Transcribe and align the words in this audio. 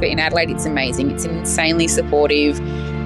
but 0.00 0.08
in 0.08 0.18
Adelaide, 0.18 0.50
it's 0.50 0.66
amazing. 0.66 1.10
It's 1.10 1.24
an 1.24 1.38
insanely 1.38 1.86
supportive, 1.86 2.58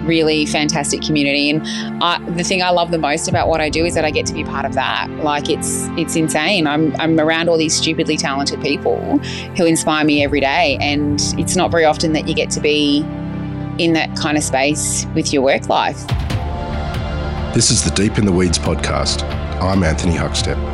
really 0.07 0.47
fantastic 0.47 1.03
community. 1.03 1.51
And 1.51 1.63
I, 2.03 2.19
the 2.31 2.45
thing 2.45 2.63
I 2.63 2.71
love 2.71 2.91
the 2.91 2.99
most 2.99 3.29
about 3.29 3.49
what 3.49 3.61
I 3.61 3.69
do 3.69 3.85
is 3.85 3.95
that 3.95 4.05
I 4.05 4.11
get 4.11 4.27
to 4.27 4.33
be 4.33 4.45
part 4.45 4.65
of 4.65 4.75
that. 4.75 5.11
Like 5.11 5.51
it's 5.51 5.87
it's 5.99 6.17
insane. 6.17 6.67
I'm 6.67 6.95
I'm 7.01 7.19
around 7.19 7.49
all 7.49 7.59
these 7.59 7.75
stupidly 7.75 8.17
talented 8.17 8.61
people 8.61 9.19
who 9.57 9.67
inspire 9.67 10.05
me 10.05 10.25
every 10.25 10.41
day, 10.41 10.79
and 10.81 11.21
it's 11.39 11.57
not 11.57 11.71
very 11.71 11.85
often 11.85 12.13
that 12.13 12.29
you 12.29 12.35
get 12.35 12.51
to 12.51 12.61
be 12.61 13.01
in 13.79 13.93
that 13.95 14.17
kind 14.17 14.39
of 14.39 14.45
space 14.45 15.07
with 15.15 15.33
your 15.33 15.43
work 15.43 15.69
life. 15.69 16.07
This 17.55 17.71
is 17.71 17.85
the 17.85 17.91
Deep 17.91 18.19
in 18.19 18.25
the 18.25 18.33
Weeds 18.33 18.59
podcast. 18.59 19.23
I'm 19.61 19.83
Anthony 19.83 20.15
Huckstep. 20.15 20.74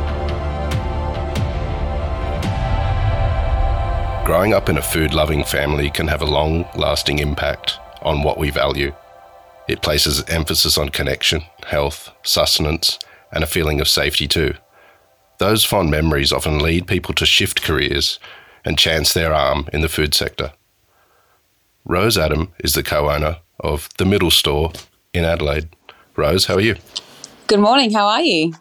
Growing 4.23 4.53
up 4.53 4.69
in 4.69 4.77
a 4.77 4.81
food 4.81 5.15
loving 5.15 5.43
family 5.43 5.89
can 5.89 6.07
have 6.07 6.21
a 6.21 6.25
long 6.25 6.65
lasting 6.75 7.19
impact 7.19 7.79
on 8.03 8.21
what 8.21 8.37
we 8.37 8.51
value. 8.51 8.93
It 9.67 9.81
places 9.81 10.23
emphasis 10.29 10.77
on 10.77 10.89
connection, 10.89 11.41
health, 11.65 12.11
sustenance, 12.23 12.99
and 13.31 13.43
a 13.43 13.47
feeling 13.47 13.81
of 13.81 13.87
safety 13.87 14.27
too. 14.27 14.53
Those 15.39 15.65
fond 15.65 15.89
memories 15.89 16.31
often 16.31 16.59
lead 16.59 16.87
people 16.87 17.15
to 17.15 17.25
shift 17.25 17.63
careers 17.63 18.19
and 18.63 18.77
chance 18.77 19.11
their 19.11 19.33
arm 19.33 19.67
in 19.73 19.81
the 19.81 19.89
food 19.89 20.13
sector. 20.13 20.53
Rose 21.83 22.17
Adam 22.17 22.53
is 22.59 22.73
the 22.73 22.83
co 22.83 23.09
owner 23.09 23.37
of 23.59 23.89
The 23.97 24.05
Middle 24.05 24.31
Store 24.31 24.71
in 25.13 25.25
Adelaide. 25.25 25.69
Rose, 26.15 26.45
how 26.45 26.55
are 26.55 26.61
you? 26.61 26.75
Good 27.47 27.59
morning. 27.59 27.91
How 27.91 28.05
are 28.05 28.21
you? 28.21 28.53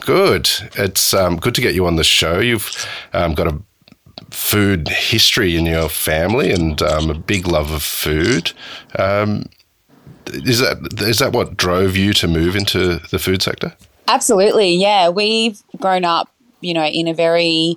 Good. 0.00 0.50
It's 0.76 1.14
um, 1.14 1.36
good 1.38 1.54
to 1.54 1.62
get 1.62 1.74
you 1.74 1.86
on 1.86 1.96
the 1.96 2.04
show. 2.04 2.38
You've 2.38 2.70
um, 3.14 3.34
got 3.34 3.46
a 3.46 3.60
food 4.30 4.88
history 4.88 5.56
in 5.56 5.66
your 5.66 5.88
family 5.88 6.50
and 6.52 6.80
um, 6.82 7.10
a 7.10 7.14
big 7.14 7.46
love 7.46 7.70
of 7.70 7.82
food. 7.82 8.52
Um, 8.98 9.46
is 10.26 10.60
that 10.60 10.78
is 11.00 11.18
that 11.18 11.32
what 11.32 11.56
drove 11.56 11.96
you 11.96 12.12
to 12.14 12.28
move 12.28 12.54
into 12.56 13.00
the 13.10 13.18
food 13.18 13.42
sector? 13.42 13.74
Absolutely, 14.08 14.74
yeah. 14.74 15.08
We've 15.08 15.60
grown 15.78 16.04
up, 16.04 16.30
you 16.60 16.74
know, 16.74 16.84
in 16.84 17.08
a 17.08 17.14
very 17.14 17.76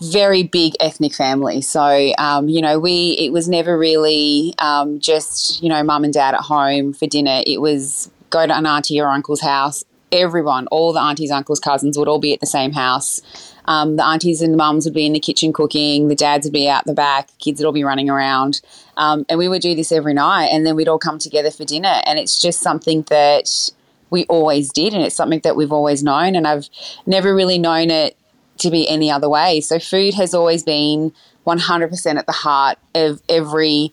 very 0.00 0.42
big 0.44 0.74
ethnic 0.80 1.12
family. 1.12 1.60
So, 1.60 2.12
um, 2.18 2.48
you 2.48 2.62
know, 2.62 2.78
we 2.78 3.16
it 3.18 3.32
was 3.32 3.48
never 3.48 3.76
really 3.76 4.54
um, 4.58 5.00
just 5.00 5.62
you 5.62 5.68
know 5.68 5.82
mum 5.82 6.04
and 6.04 6.12
dad 6.12 6.34
at 6.34 6.40
home 6.40 6.92
for 6.92 7.06
dinner. 7.06 7.42
It 7.46 7.60
was 7.60 8.10
go 8.30 8.46
to 8.46 8.56
an 8.56 8.66
auntie 8.66 9.00
or 9.00 9.08
uncle's 9.08 9.40
house. 9.40 9.84
Everyone, 10.10 10.66
all 10.68 10.92
the 10.92 11.00
aunties, 11.00 11.30
uncles, 11.30 11.60
cousins 11.60 11.98
would 11.98 12.08
all 12.08 12.18
be 12.18 12.32
at 12.32 12.40
the 12.40 12.46
same 12.46 12.72
house. 12.72 13.20
Um, 13.68 13.96
the 13.96 14.04
aunties 14.04 14.40
and 14.40 14.54
the 14.54 14.56
mums 14.56 14.86
would 14.86 14.94
be 14.94 15.04
in 15.04 15.12
the 15.12 15.20
kitchen 15.20 15.52
cooking. 15.52 16.08
The 16.08 16.14
dads 16.14 16.46
would 16.46 16.54
be 16.54 16.70
out 16.70 16.86
the 16.86 16.94
back. 16.94 17.28
Kids 17.38 17.60
would 17.60 17.66
all 17.66 17.72
be 17.72 17.84
running 17.84 18.08
around. 18.08 18.62
Um, 18.96 19.26
and 19.28 19.38
we 19.38 19.46
would 19.46 19.60
do 19.60 19.74
this 19.74 19.92
every 19.92 20.14
night. 20.14 20.46
And 20.46 20.64
then 20.64 20.74
we'd 20.74 20.88
all 20.88 20.98
come 20.98 21.18
together 21.18 21.50
for 21.50 21.66
dinner. 21.66 22.00
And 22.06 22.18
it's 22.18 22.40
just 22.40 22.60
something 22.60 23.02
that 23.10 23.70
we 24.08 24.24
always 24.24 24.72
did. 24.72 24.94
And 24.94 25.02
it's 25.02 25.14
something 25.14 25.40
that 25.44 25.54
we've 25.54 25.70
always 25.70 26.02
known. 26.02 26.34
And 26.34 26.46
I've 26.46 26.70
never 27.04 27.34
really 27.34 27.58
known 27.58 27.90
it 27.90 28.16
to 28.60 28.70
be 28.70 28.88
any 28.88 29.10
other 29.10 29.28
way. 29.28 29.60
So 29.60 29.78
food 29.78 30.14
has 30.14 30.32
always 30.32 30.62
been 30.62 31.12
100% 31.46 32.16
at 32.16 32.24
the 32.24 32.32
heart 32.32 32.78
of 32.94 33.20
every 33.28 33.92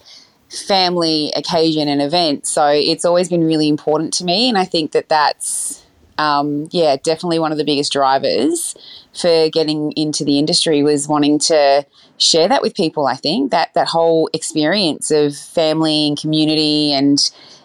family 0.50 1.34
occasion 1.36 1.90
and 1.90 2.02
event. 2.02 2.48
So 2.48 2.68
it's 2.68 3.04
always 3.04 3.28
been 3.28 3.44
really 3.44 3.68
important 3.68 4.14
to 4.16 4.24
me. 4.24 4.48
And 4.48 4.58
I 4.58 4.64
think 4.64 4.94
that 4.94 5.10
that's 5.10 5.85
um, 6.18 6.68
yeah, 6.72 6.96
definitely 7.02 7.40
one 7.40 7.52
of 7.52 7.58
the 7.58 7.66
biggest 7.66 7.92
drivers 7.92 8.76
for 9.14 9.50
getting 9.50 9.92
into 9.94 10.24
the 10.24 10.40
industry 10.40 10.84
was 10.84 11.08
wanting 11.08 11.40
to 11.40 11.86
share 12.18 12.48
that 12.48 12.62
with 12.62 12.76
people. 12.76 13.08
I 13.08 13.16
think 13.16 13.52
that 13.52 13.74
that 13.74 13.88
whole 13.88 14.30
experience 14.34 15.12
of 15.12 15.36
family 15.36 16.08
and 16.08 16.20
community 16.20 16.94
and 16.94 17.20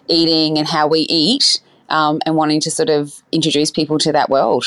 eating 0.08 0.58
and 0.58 0.66
how 0.66 0.88
we 0.88 1.00
eat, 1.00 1.60
um, 1.90 2.20
and 2.24 2.36
wanting 2.36 2.60
to 2.60 2.70
sort 2.70 2.88
of 2.88 3.22
introduce 3.32 3.70
people 3.70 3.98
to 3.98 4.12
that 4.12 4.30
world. 4.30 4.64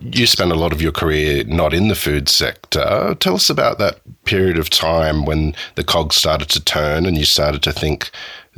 You 0.00 0.26
spent 0.26 0.52
a 0.52 0.56
lot 0.56 0.72
of 0.72 0.80
your 0.80 0.92
career 0.92 1.44
not 1.44 1.74
in 1.74 1.88
the 1.88 1.94
food 1.94 2.28
sector. 2.28 3.14
Tell 3.20 3.34
us 3.34 3.50
about 3.50 3.78
that 3.78 4.00
period 4.24 4.58
of 4.58 4.70
time 4.70 5.26
when 5.26 5.54
the 5.74 5.84
cogs 5.84 6.16
started 6.16 6.48
to 6.50 6.64
turn 6.64 7.04
and 7.04 7.18
you 7.18 7.26
started 7.26 7.62
to 7.64 7.72
think 7.72 8.10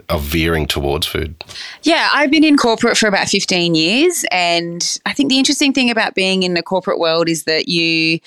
of 0.08 0.22
veering 0.22 0.66
towards 0.66 1.06
food? 1.06 1.34
Yeah, 1.82 2.08
I've 2.12 2.30
been 2.30 2.44
in 2.44 2.56
corporate 2.56 2.96
for 2.96 3.06
about 3.06 3.28
15 3.28 3.74
years. 3.74 4.24
And 4.30 4.98
I 5.06 5.12
think 5.12 5.28
the 5.28 5.38
interesting 5.38 5.72
thing 5.72 5.90
about 5.90 6.14
being 6.14 6.42
in 6.42 6.54
the 6.54 6.62
corporate 6.62 6.98
world 6.98 7.28
is 7.28 7.44
that 7.44 7.68
you 7.68 8.20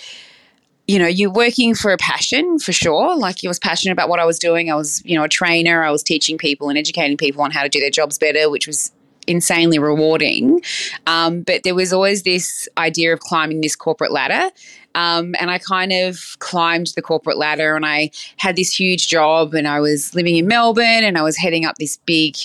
you 0.87 0.97
know, 0.97 1.07
you're 1.07 1.29
working 1.29 1.75
for 1.75 1.91
a 1.91 1.97
passion 1.97 2.59
for 2.59 2.71
sure. 2.71 3.17
Like 3.17 3.43
I 3.43 3.47
was 3.49 3.59
passionate 3.59 3.91
about 3.91 4.07
what 4.07 4.19
I 4.19 4.25
was 4.25 4.39
doing. 4.39 4.71
I 4.71 4.75
was, 4.75 5.03
you 5.03 5.17
know, 5.17 5.25
a 5.25 5.29
trainer. 5.29 5.83
I 5.83 5.91
was 5.91 6.01
teaching 6.01 6.37
people 6.37 6.69
and 6.69 6.77
educating 6.77 7.17
people 7.17 7.41
on 7.41 7.51
how 7.51 7.63
to 7.63 7.69
do 7.69 7.81
their 7.81 7.89
jobs 7.89 8.17
better, 8.17 8.49
which 8.49 8.67
was 8.67 8.93
insanely 9.27 9.77
rewarding. 9.77 10.61
Um, 11.05 11.41
but 11.41 11.63
there 11.63 11.75
was 11.75 11.91
always 11.91 12.23
this 12.23 12.69
idea 12.77 13.13
of 13.13 13.19
climbing 13.19 13.59
this 13.59 13.75
corporate 13.75 14.13
ladder. 14.13 14.49
Um, 14.97 15.35
and 15.39 15.51
I 15.51 15.59
kind 15.59 15.93
of 15.93 16.35
climbed 16.39 16.87
the 16.95 17.03
corporate 17.03 17.37
ladder 17.37 17.75
and 17.75 17.85
I 17.85 18.09
had 18.37 18.55
this 18.55 18.77
huge 18.77 19.07
job 19.07 19.53
and 19.53 19.67
I 19.67 19.79
was 19.79 20.15
living 20.15 20.37
in 20.37 20.47
Melbourne 20.47 21.03
and 21.03 21.19
I 21.19 21.21
was 21.21 21.37
heading 21.37 21.65
up 21.65 21.75
this 21.77 21.97
big, 22.07 22.35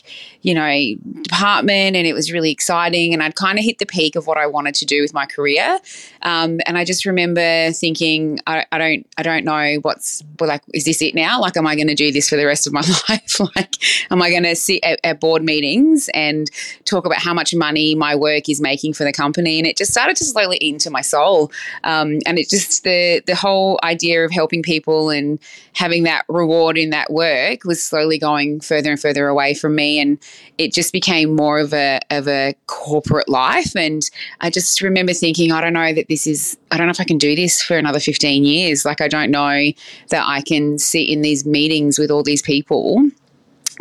you 0.43 0.55
know, 0.55 1.23
department 1.23 1.97
and 1.97 2.07
it 2.07 2.15
was 2.15 2.33
really 2.33 2.51
exciting. 2.51 3.15
And 3.15 3.23
I'd 3.23 3.37
kind 3.37 3.59
of 3.59 3.65
hit 3.65 3.79
the 3.79 3.87
peak 3.87 4.17
of 4.17 4.27
what 4.27 4.37
I 4.37 4.47
wanted 4.47 4.75
to 4.77 4.85
do 4.85 5.01
with 5.01 5.15
my 5.15 5.25
career. 5.25 5.79
Um, 6.23 6.61
and 6.67 6.77
I 6.77 6.85
just 6.85 7.07
remember 7.07 7.71
thinking, 7.73 8.41
I, 8.47 8.67
I, 8.73 8.79
don't, 8.79 9.07
I 9.17 9.23
don't 9.23 9.45
know 9.45 9.79
what's 9.83 10.23
well, 10.41 10.49
like, 10.49 10.63
is 10.75 10.85
this 10.85 11.01
it 11.01 11.15
now? 11.15 11.41
Like, 11.41 11.57
am 11.57 11.67
I 11.67 11.77
going 11.77 11.89
to 11.89 11.95
do 11.95 12.11
this 12.11 12.29
for 12.29 12.37
the 12.37 12.45
rest 12.45 12.67
of 12.67 12.73
my 12.73 12.81
life? 13.09 13.41
like, 13.57 13.77
am 14.11 14.21
I 14.21 14.31
going 14.31 14.43
to 14.43 14.57
sit 14.57 14.81
at, 14.83 15.01
at 15.05 15.21
board 15.21 15.43
meetings 15.43 16.11
and 16.13 16.49
talk 16.85 17.07
about 17.07 17.19
how 17.19 17.33
much 17.33 17.55
money 17.55 17.95
my 17.95 18.15
work 18.17 18.49
is 18.49 18.61
making 18.61 18.95
for 18.95 19.05
the 19.05 19.13
company? 19.13 19.59
And 19.59 19.67
it 19.67 19.77
just 19.77 19.93
started 19.93 20.17
to 20.17 20.25
slowly 20.25 20.59
eat 20.61 20.75
into 20.75 20.91
my 20.91 21.03
soul. 21.03 21.53
Um, 21.85 22.19
and 22.27 22.39
it 22.39 22.49
just 22.49 22.83
the 22.83 23.23
the 23.27 23.37
whole 23.37 23.79
idea 23.85 24.25
of 24.25 24.33
helping 24.33 24.63
people 24.63 25.11
and 25.11 25.39
having 25.75 26.03
that 26.03 26.25
reward 26.29 26.77
in 26.77 26.91
that 26.91 27.13
work 27.13 27.65
was 27.65 27.83
slowly 27.83 28.19
going 28.19 28.61
further 28.61 28.91
and 28.91 29.01
further 29.01 29.29
away 29.29 29.55
from 29.55 29.75
me 29.75 30.01
and 30.01 30.19
it 30.59 30.73
just 30.73 30.93
became 30.93 31.35
more 31.35 31.59
of 31.59 31.73
a 31.73 32.01
of 32.11 32.29
a 32.29 32.55
corporate 32.67 33.29
life. 33.29 33.75
And 33.75 34.03
I 34.41 34.51
just 34.51 34.81
remember 34.81 35.13
thinking 35.13 35.53
I 35.53 35.61
don't 35.61 35.73
know 35.73 35.93
that 35.93 36.09
this 36.09 36.27
is 36.27 36.57
I 36.71 36.77
don't 36.77 36.87
know 36.87 36.93
if 36.93 37.01
I 37.01 37.05
can 37.05 37.19
do 37.19 37.35
this 37.35 37.63
for 37.63 37.77
another 37.77 38.01
15 38.01 38.45
years. 38.45 38.85
Like 38.85 39.01
I 39.01 39.09
don't 39.09 39.31
know 39.31 39.73
that 40.11 40.25
I 40.27 40.41
can 40.43 40.79
sit 40.79 41.09
in 41.09 41.23
these 41.23 41.45
meetings 41.45 41.99
with 41.99 42.11
all 42.11 42.23
these 42.23 42.43
people 42.43 43.11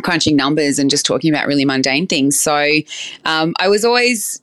crunching 0.02 0.36
numbers 0.36 0.78
and 0.78 0.90
just 0.90 1.06
talking 1.06 1.32
about 1.32 1.46
really 1.46 1.64
mundane 1.64 2.06
things. 2.06 2.38
So 2.38 2.78
um, 3.24 3.54
I 3.60 3.68
was 3.68 3.84
always 3.84 4.41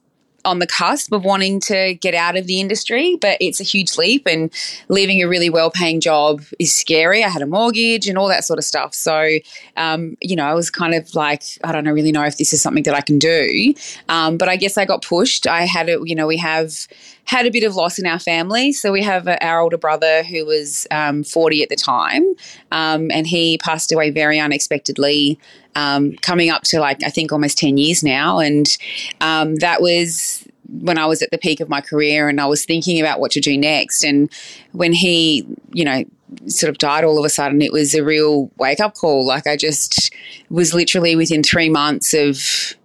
on 0.50 0.60
the 0.60 0.68
cusp 0.68 1.12
of 1.14 1.24
wanting 1.24 1.60
to 1.62 1.94
get 1.96 2.16
out 2.16 2.36
of 2.36 2.48
the 2.48 2.60
industry, 2.60 3.16
but 3.22 3.38
it's 3.40 3.60
a 3.60 3.64
huge 3.64 3.98
leap 3.98 4.26
and 4.26 4.52
leaving 4.90 5.22
a 5.22 5.28
really 5.28 5.50
well 5.50 5.70
paying 5.70 6.02
job 6.02 6.42
is 6.58 6.74
scary. 6.74 7.24
I 7.24 7.30
had 7.30 7.42
a 7.42 7.48
mortgage 7.48 8.08
and 8.08 8.18
all 8.18 8.28
that 8.28 8.44
sort 8.44 8.58
of 8.60 8.66
stuff. 8.66 8.94
So, 8.94 9.38
um, 9.78 10.18
you 10.22 10.36
know, 10.36 10.46
I 10.46 10.54
was 10.54 10.70
kind 10.70 10.96
of 10.96 11.14
like, 11.14 11.44
I 11.64 11.72
don't 11.72 11.88
really 11.88 12.12
know 12.12 12.24
if 12.24 12.38
this 12.38 12.52
is 12.52 12.62
something 12.62 12.84
that 12.84 12.96
I 12.96 13.02
can 13.02 13.20
do. 13.20 13.74
Um, 14.10 14.38
but 14.38 14.50
I 14.50 14.56
guess 14.56 14.78
I 14.78 14.86
got 14.86 15.04
pushed. 15.04 15.46
I 15.48 15.62
had 15.66 15.88
it, 15.88 16.00
you 16.06 16.16
know, 16.16 16.28
we 16.28 16.38
have 16.38 16.88
had 17.30 17.46
a 17.46 17.52
bit 17.52 17.64
of 17.64 17.76
loss 17.76 18.00
in 18.00 18.08
our 18.08 18.18
family. 18.18 18.72
So 18.72 18.92
we 18.92 19.04
have 19.04 19.28
a, 19.28 19.46
our 19.46 19.60
older 19.60 19.78
brother 19.78 20.24
who 20.24 20.48
was 20.48 20.88
um, 20.90 21.24
40 21.24 21.62
at 21.62 21.70
the 21.70 21.76
time, 21.76 22.26
um, 22.72 23.12
and 23.12 23.28
he 23.28 23.60
passed 23.60 23.92
away 23.92 24.10
very 24.10 24.40
unexpectedly 24.40 25.38
um, 25.76 26.14
coming 26.24 26.50
up 26.50 26.64
to 26.64 26.80
like 26.80 27.04
I 27.04 27.12
think 27.12 27.32
almost 27.32 27.60
ten 27.60 27.78
years 27.78 28.02
now, 28.02 28.40
and 28.40 28.76
um, 29.22 29.58
that 29.58 29.80
was 29.80 30.44
when 30.68 30.98
I 30.98 31.06
was 31.06 31.22
at 31.22 31.30
the 31.30 31.38
peak 31.38 31.60
of 31.60 31.70
my 31.70 31.82
career, 31.82 32.30
and 32.30 32.42
I 32.42 32.48
was 32.48 32.66
thinking 32.66 33.00
about 33.00 33.20
what 33.20 33.30
to 33.34 33.40
do 33.40 33.56
next. 33.56 34.04
And 34.04 34.32
when 34.72 34.92
he, 34.92 35.46
you 35.72 35.86
know, 35.86 36.06
sort 36.48 36.72
of 36.72 36.80
died 36.80 37.04
all 37.04 37.20
of 37.20 37.26
a 37.26 37.30
sudden, 37.30 37.62
it 37.62 37.72
was 37.72 37.94
a 37.94 38.04
real 38.04 38.50
wake 38.58 38.80
up 38.80 38.96
call. 38.96 39.28
Like 39.28 39.46
I 39.46 39.56
just 39.56 40.12
was 40.50 40.74
literally 40.74 41.16
within 41.16 41.44
three 41.44 41.70
months 41.70 42.16
of 42.16 42.76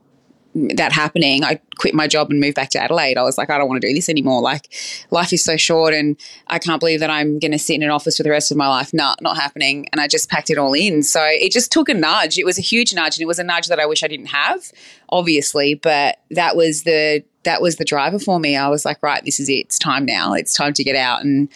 that 0.54 0.92
happening, 0.92 1.42
I 1.44 1.60
quit 1.76 1.94
my 1.94 2.06
job 2.06 2.30
and 2.30 2.40
moved 2.40 2.54
back 2.54 2.70
to 2.70 2.78
Adelaide. 2.78 3.18
I 3.18 3.22
was 3.22 3.36
like, 3.36 3.50
I 3.50 3.58
don't 3.58 3.68
want 3.68 3.82
to 3.82 3.88
do 3.88 3.94
this 3.94 4.08
anymore. 4.08 4.40
Like, 4.40 4.72
life 5.10 5.32
is 5.32 5.44
so 5.44 5.56
short, 5.56 5.94
and 5.94 6.16
I 6.46 6.58
can't 6.58 6.80
believe 6.80 7.00
that 7.00 7.10
I'm 7.10 7.38
going 7.38 7.52
to 7.52 7.58
sit 7.58 7.74
in 7.74 7.82
an 7.82 7.90
office 7.90 8.16
for 8.16 8.22
the 8.22 8.30
rest 8.30 8.50
of 8.50 8.56
my 8.56 8.68
life. 8.68 8.94
Not, 8.94 9.20
not 9.20 9.36
happening. 9.36 9.86
And 9.92 10.00
I 10.00 10.06
just 10.06 10.30
packed 10.30 10.50
it 10.50 10.58
all 10.58 10.72
in. 10.74 11.02
So 11.02 11.22
it 11.24 11.52
just 11.52 11.72
took 11.72 11.88
a 11.88 11.94
nudge. 11.94 12.38
It 12.38 12.44
was 12.44 12.58
a 12.58 12.62
huge 12.62 12.94
nudge, 12.94 13.16
and 13.16 13.22
it 13.22 13.26
was 13.26 13.38
a 13.38 13.44
nudge 13.44 13.66
that 13.66 13.80
I 13.80 13.86
wish 13.86 14.04
I 14.04 14.08
didn't 14.08 14.26
have, 14.26 14.70
obviously. 15.08 15.74
But 15.74 16.20
that 16.30 16.56
was 16.56 16.84
the 16.84 17.24
that 17.44 17.60
was 17.60 17.76
the 17.76 17.84
driver 17.84 18.18
for 18.18 18.40
me. 18.40 18.56
I 18.56 18.68
was 18.68 18.84
like, 18.84 19.02
right, 19.02 19.22
this 19.24 19.38
is 19.38 19.48
it. 19.48 19.66
It's 19.66 19.78
time 19.78 20.06
now. 20.06 20.32
It's 20.32 20.54
time 20.54 20.72
to 20.72 20.84
get 20.84 20.96
out 20.96 21.22
and 21.22 21.48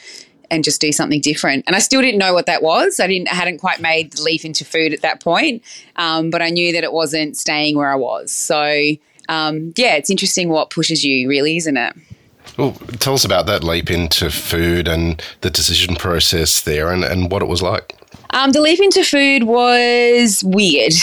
and 0.50 0.64
just 0.64 0.80
do 0.80 0.92
something 0.92 1.20
different. 1.20 1.64
And 1.66 1.76
I 1.76 1.78
still 1.78 2.00
didn't 2.00 2.18
know 2.18 2.34
what 2.34 2.46
that 2.46 2.62
was. 2.62 3.00
I 3.00 3.06
didn't 3.06 3.28
I 3.28 3.34
hadn't 3.34 3.58
quite 3.58 3.80
made 3.80 4.12
the 4.12 4.22
leap 4.22 4.44
into 4.44 4.64
food 4.64 4.92
at 4.92 5.02
that 5.02 5.22
point, 5.22 5.62
um, 5.96 6.30
but 6.30 6.42
I 6.42 6.50
knew 6.50 6.72
that 6.72 6.84
it 6.84 6.92
wasn't 6.92 7.36
staying 7.36 7.76
where 7.76 7.90
I 7.90 7.96
was. 7.96 8.32
So 8.32 8.72
um, 9.28 9.72
yeah, 9.76 9.94
it's 9.94 10.10
interesting 10.10 10.48
what 10.48 10.70
pushes 10.70 11.04
you, 11.04 11.28
really, 11.28 11.56
isn't 11.58 11.76
it? 11.76 11.94
Well, 12.56 12.72
tell 12.98 13.14
us 13.14 13.24
about 13.24 13.46
that 13.46 13.62
leap 13.62 13.90
into 13.90 14.30
food 14.30 14.88
and 14.88 15.22
the 15.42 15.50
decision 15.50 15.96
process 15.96 16.62
there, 16.62 16.90
and, 16.90 17.04
and 17.04 17.30
what 17.30 17.42
it 17.42 17.48
was 17.48 17.62
like. 17.62 17.94
Um, 18.34 18.52
the 18.52 18.60
leap 18.60 18.78
into 18.80 19.04
food 19.04 19.44
was 19.44 20.44
weird. 20.44 20.92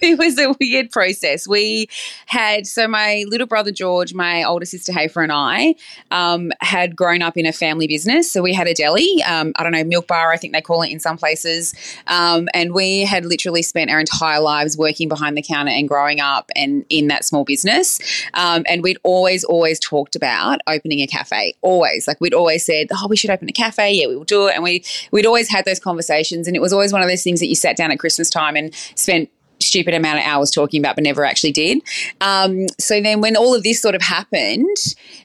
it 0.00 0.18
was 0.18 0.38
a 0.38 0.54
weird 0.58 0.90
process. 0.90 1.46
We 1.46 1.88
had, 2.26 2.66
so 2.66 2.88
my 2.88 3.24
little 3.28 3.46
brother 3.46 3.70
George, 3.70 4.14
my 4.14 4.42
older 4.42 4.64
sister 4.64 4.92
Hafer, 4.92 5.22
and 5.22 5.32
I 5.32 5.74
um, 6.10 6.52
had 6.60 6.96
grown 6.96 7.20
up 7.20 7.36
in 7.36 7.44
a 7.44 7.52
family 7.52 7.86
business. 7.86 8.32
So 8.32 8.42
we 8.42 8.54
had 8.54 8.66
a 8.66 8.74
deli, 8.74 9.22
um, 9.24 9.52
I 9.56 9.62
don't 9.62 9.72
know, 9.72 9.84
milk 9.84 10.06
bar, 10.06 10.32
I 10.32 10.38
think 10.38 10.54
they 10.54 10.62
call 10.62 10.82
it 10.82 10.90
in 10.90 10.98
some 10.98 11.18
places. 11.18 11.74
Um, 12.06 12.48
and 12.54 12.72
we 12.72 13.00
had 13.02 13.26
literally 13.26 13.62
spent 13.62 13.90
our 13.90 14.00
entire 14.00 14.40
lives 14.40 14.78
working 14.78 15.08
behind 15.08 15.36
the 15.36 15.42
counter 15.42 15.72
and 15.72 15.86
growing 15.86 16.20
up 16.20 16.50
and 16.56 16.86
in 16.88 17.08
that 17.08 17.26
small 17.26 17.44
business. 17.44 18.00
Um, 18.32 18.64
and 18.66 18.82
we'd 18.82 18.98
always, 19.02 19.44
always 19.44 19.78
talked 19.78 20.16
about 20.16 20.60
opening 20.66 21.00
a 21.00 21.06
cafe. 21.06 21.54
Always. 21.60 22.08
Like 22.08 22.18
we'd 22.18 22.34
always 22.34 22.64
said, 22.64 22.88
oh, 22.92 23.08
we 23.08 23.16
should 23.16 23.30
open 23.30 23.48
a 23.48 23.52
cafe. 23.52 23.92
Yeah, 23.92 24.06
we 24.06 24.16
will 24.16 24.24
do 24.24 24.48
it. 24.48 24.54
And 24.54 24.64
we, 24.64 24.82
we'd 25.10 25.26
always 25.26 25.50
had 25.50 25.66
those 25.66 25.78
conversations 25.78 26.45
and 26.46 26.56
it 26.56 26.60
was 26.60 26.72
always 26.72 26.92
one 26.92 27.02
of 27.02 27.08
those 27.08 27.22
things 27.22 27.40
that 27.40 27.46
you 27.46 27.54
sat 27.54 27.76
down 27.76 27.90
at 27.90 27.98
Christmas 27.98 28.30
time 28.30 28.56
and 28.56 28.74
spent 28.94 29.30
stupid 29.60 29.94
amount 29.94 30.18
of 30.18 30.24
hours 30.24 30.50
talking 30.50 30.80
about, 30.80 30.96
but 30.96 31.04
never 31.04 31.24
actually 31.24 31.52
did. 31.52 31.82
Um, 32.20 32.66
so 32.78 33.00
then, 33.00 33.20
when 33.20 33.36
all 33.36 33.54
of 33.54 33.62
this 33.62 33.80
sort 33.80 33.94
of 33.94 34.02
happened, 34.02 34.76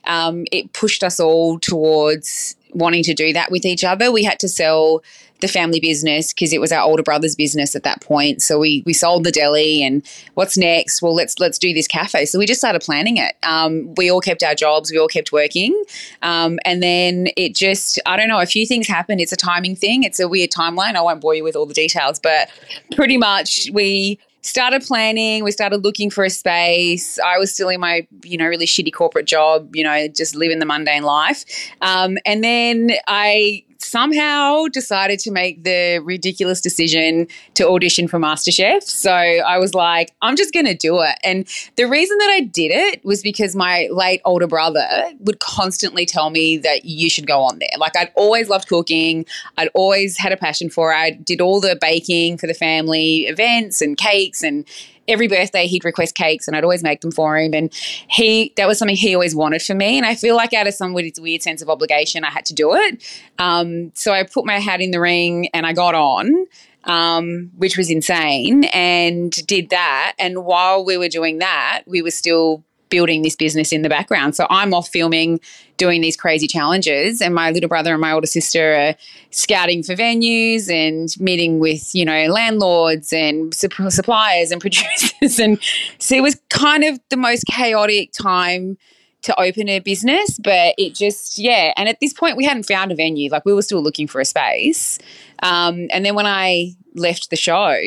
um, 0.04 0.44
it 0.52 0.72
pushed 0.72 1.04
us 1.04 1.20
all 1.20 1.58
towards 1.58 2.56
wanting 2.72 3.02
to 3.04 3.14
do 3.14 3.32
that 3.32 3.50
with 3.50 3.64
each 3.64 3.84
other. 3.84 4.10
We 4.10 4.24
had 4.24 4.38
to 4.40 4.48
sell 4.48 5.02
the 5.42 5.48
family 5.48 5.80
business 5.80 6.32
because 6.32 6.52
it 6.52 6.60
was 6.60 6.72
our 6.72 6.82
older 6.82 7.02
brother's 7.02 7.34
business 7.34 7.74
at 7.74 7.82
that 7.82 8.00
point. 8.00 8.40
So 8.40 8.58
we 8.58 8.82
we 8.86 8.92
sold 8.92 9.24
the 9.24 9.32
deli, 9.32 9.82
and 9.82 10.02
what's 10.34 10.56
next? 10.56 11.02
Well, 11.02 11.14
let's 11.14 11.38
let's 11.38 11.58
do 11.58 11.74
this 11.74 11.86
cafe. 11.86 12.24
So 12.24 12.38
we 12.38 12.46
just 12.46 12.60
started 12.60 12.80
planning 12.80 13.18
it. 13.18 13.34
Um, 13.42 13.92
we 13.96 14.10
all 14.10 14.20
kept 14.20 14.42
our 14.42 14.54
jobs, 14.54 14.90
we 14.90 14.98
all 14.98 15.08
kept 15.08 15.32
working, 15.32 15.82
um, 16.22 16.58
and 16.64 16.82
then 16.82 17.28
it 17.36 17.54
just 17.54 18.00
I 18.06 18.16
don't 18.16 18.28
know. 18.28 18.40
A 18.40 18.46
few 18.46 18.66
things 18.66 18.86
happened. 18.86 19.20
It's 19.20 19.32
a 19.32 19.36
timing 19.36 19.76
thing. 19.76 20.04
It's 20.04 20.20
a 20.20 20.28
weird 20.28 20.50
timeline. 20.50 20.94
I 20.94 21.02
won't 21.02 21.20
bore 21.20 21.34
you 21.34 21.44
with 21.44 21.56
all 21.56 21.66
the 21.66 21.74
details, 21.74 22.18
but 22.20 22.48
pretty 22.94 23.18
much 23.18 23.68
we 23.72 24.18
started 24.42 24.82
planning 24.82 25.44
we 25.44 25.52
started 25.52 25.84
looking 25.84 26.10
for 26.10 26.24
a 26.24 26.30
space. 26.30 27.18
I 27.18 27.38
was 27.38 27.52
still 27.52 27.68
in 27.68 27.80
my 27.80 28.06
you 28.24 28.36
know 28.36 28.46
really 28.46 28.66
shitty 28.66 28.92
corporate 28.92 29.26
job 29.26 29.74
you 29.74 29.84
know 29.84 30.08
just 30.08 30.34
living 30.34 30.58
the 30.58 30.66
mundane 30.66 31.02
life. 31.02 31.44
Um, 31.80 32.18
and 32.26 32.42
then 32.42 32.92
i 33.06 33.64
somehow 33.84 34.66
decided 34.66 35.18
to 35.20 35.30
make 35.30 35.64
the 35.64 36.00
ridiculous 36.04 36.60
decision 36.60 37.26
to 37.54 37.68
audition 37.68 38.08
for 38.08 38.18
MasterChef. 38.18 38.82
So 38.82 39.12
I 39.12 39.58
was 39.58 39.74
like, 39.74 40.12
I'm 40.22 40.36
just 40.36 40.52
going 40.52 40.66
to 40.66 40.74
do 40.74 41.00
it. 41.02 41.16
And 41.24 41.46
the 41.76 41.84
reason 41.84 42.16
that 42.18 42.30
I 42.30 42.40
did 42.40 42.70
it 42.72 43.04
was 43.04 43.22
because 43.22 43.56
my 43.56 43.88
late 43.90 44.20
older 44.24 44.46
brother 44.46 44.86
would 45.20 45.40
constantly 45.40 46.06
tell 46.06 46.30
me 46.30 46.56
that 46.58 46.84
you 46.84 47.10
should 47.10 47.26
go 47.26 47.40
on 47.40 47.58
there. 47.58 47.78
Like 47.78 47.96
I'd 47.96 48.12
always 48.14 48.48
loved 48.48 48.68
cooking, 48.68 49.26
I'd 49.56 49.68
always 49.74 50.18
had 50.18 50.32
a 50.32 50.36
passion 50.36 50.70
for 50.70 50.92
it. 50.92 50.96
I 50.96 51.10
did 51.10 51.40
all 51.40 51.60
the 51.60 51.76
baking 51.80 52.38
for 52.38 52.46
the 52.46 52.54
family 52.54 53.26
events 53.26 53.80
and 53.80 53.96
cakes 53.96 54.42
and 54.42 54.64
every 55.08 55.28
birthday 55.28 55.66
he'd 55.66 55.84
request 55.84 56.14
cakes 56.14 56.46
and 56.46 56.56
I'd 56.56 56.64
always 56.64 56.82
make 56.82 57.00
them 57.00 57.10
for 57.10 57.38
him. 57.38 57.54
And 57.54 57.72
he 58.08 58.52
that 58.56 58.66
was 58.66 58.78
something 58.78 58.96
he 58.96 59.14
always 59.14 59.34
wanted 59.34 59.62
for 59.62 59.74
me. 59.74 59.96
And 59.96 60.06
I 60.06 60.14
feel 60.14 60.36
like 60.36 60.52
out 60.52 60.66
of 60.66 60.74
some 60.74 60.92
weird 60.94 61.42
sense 61.42 61.62
of 61.62 61.68
obligation, 61.68 62.24
I 62.24 62.30
had 62.30 62.46
to 62.46 62.54
do 62.54 62.74
it. 62.74 63.02
Um, 63.38 63.92
so 63.94 64.12
I 64.12 64.22
put 64.24 64.44
my 64.44 64.58
hat 64.58 64.80
in 64.80 64.90
the 64.90 65.00
ring 65.00 65.48
and 65.54 65.66
I 65.66 65.72
got 65.72 65.94
on. 65.94 66.46
Um, 66.84 67.52
which 67.56 67.78
was 67.78 67.90
insane, 67.90 68.64
and 68.72 69.30
did 69.46 69.70
that. 69.70 70.14
And 70.18 70.44
while 70.44 70.84
we 70.84 70.96
were 70.96 71.06
doing 71.06 71.38
that, 71.38 71.84
we 71.86 72.02
were 72.02 72.10
still 72.10 72.64
building 72.92 73.22
this 73.22 73.34
business 73.34 73.72
in 73.72 73.80
the 73.80 73.88
background. 73.88 74.36
So 74.36 74.46
I'm 74.50 74.74
off 74.74 74.88
filming, 74.90 75.40
doing 75.78 76.02
these 76.02 76.14
crazy 76.14 76.46
challenges, 76.46 77.22
and 77.22 77.34
my 77.34 77.50
little 77.50 77.68
brother 77.68 77.92
and 77.92 78.00
my 78.00 78.12
older 78.12 78.26
sister 78.26 78.74
are 78.76 78.94
scouting 79.30 79.82
for 79.82 79.94
venues 79.94 80.70
and 80.70 81.08
meeting 81.18 81.58
with 81.58 81.94
you 81.94 82.04
know 82.04 82.26
landlords 82.26 83.12
and 83.12 83.54
suppliers 83.54 84.50
and 84.50 84.60
producers. 84.66 85.40
and 85.40 85.58
so 85.98 86.14
it 86.14 86.20
was 86.20 86.38
kind 86.50 86.84
of 86.84 87.00
the 87.08 87.16
most 87.16 87.44
chaotic 87.46 88.12
time 88.12 88.76
to 89.22 89.40
open 89.40 89.68
a 89.68 89.78
business, 89.78 90.38
but 90.38 90.74
it 90.76 90.94
just, 90.94 91.38
yeah. 91.38 91.72
And 91.76 91.88
at 91.88 92.00
this 92.00 92.12
point, 92.12 92.36
we 92.36 92.44
hadn't 92.44 92.64
found 92.64 92.90
a 92.90 92.94
venue. 92.96 93.30
Like 93.30 93.44
we 93.44 93.54
were 93.54 93.62
still 93.62 93.80
looking 93.80 94.08
for 94.08 94.20
a 94.20 94.24
space. 94.24 94.98
Um, 95.44 95.86
and 95.92 96.04
then 96.04 96.16
when 96.16 96.26
I 96.26 96.72
left 96.96 97.30
the 97.30 97.36
show, 97.36 97.78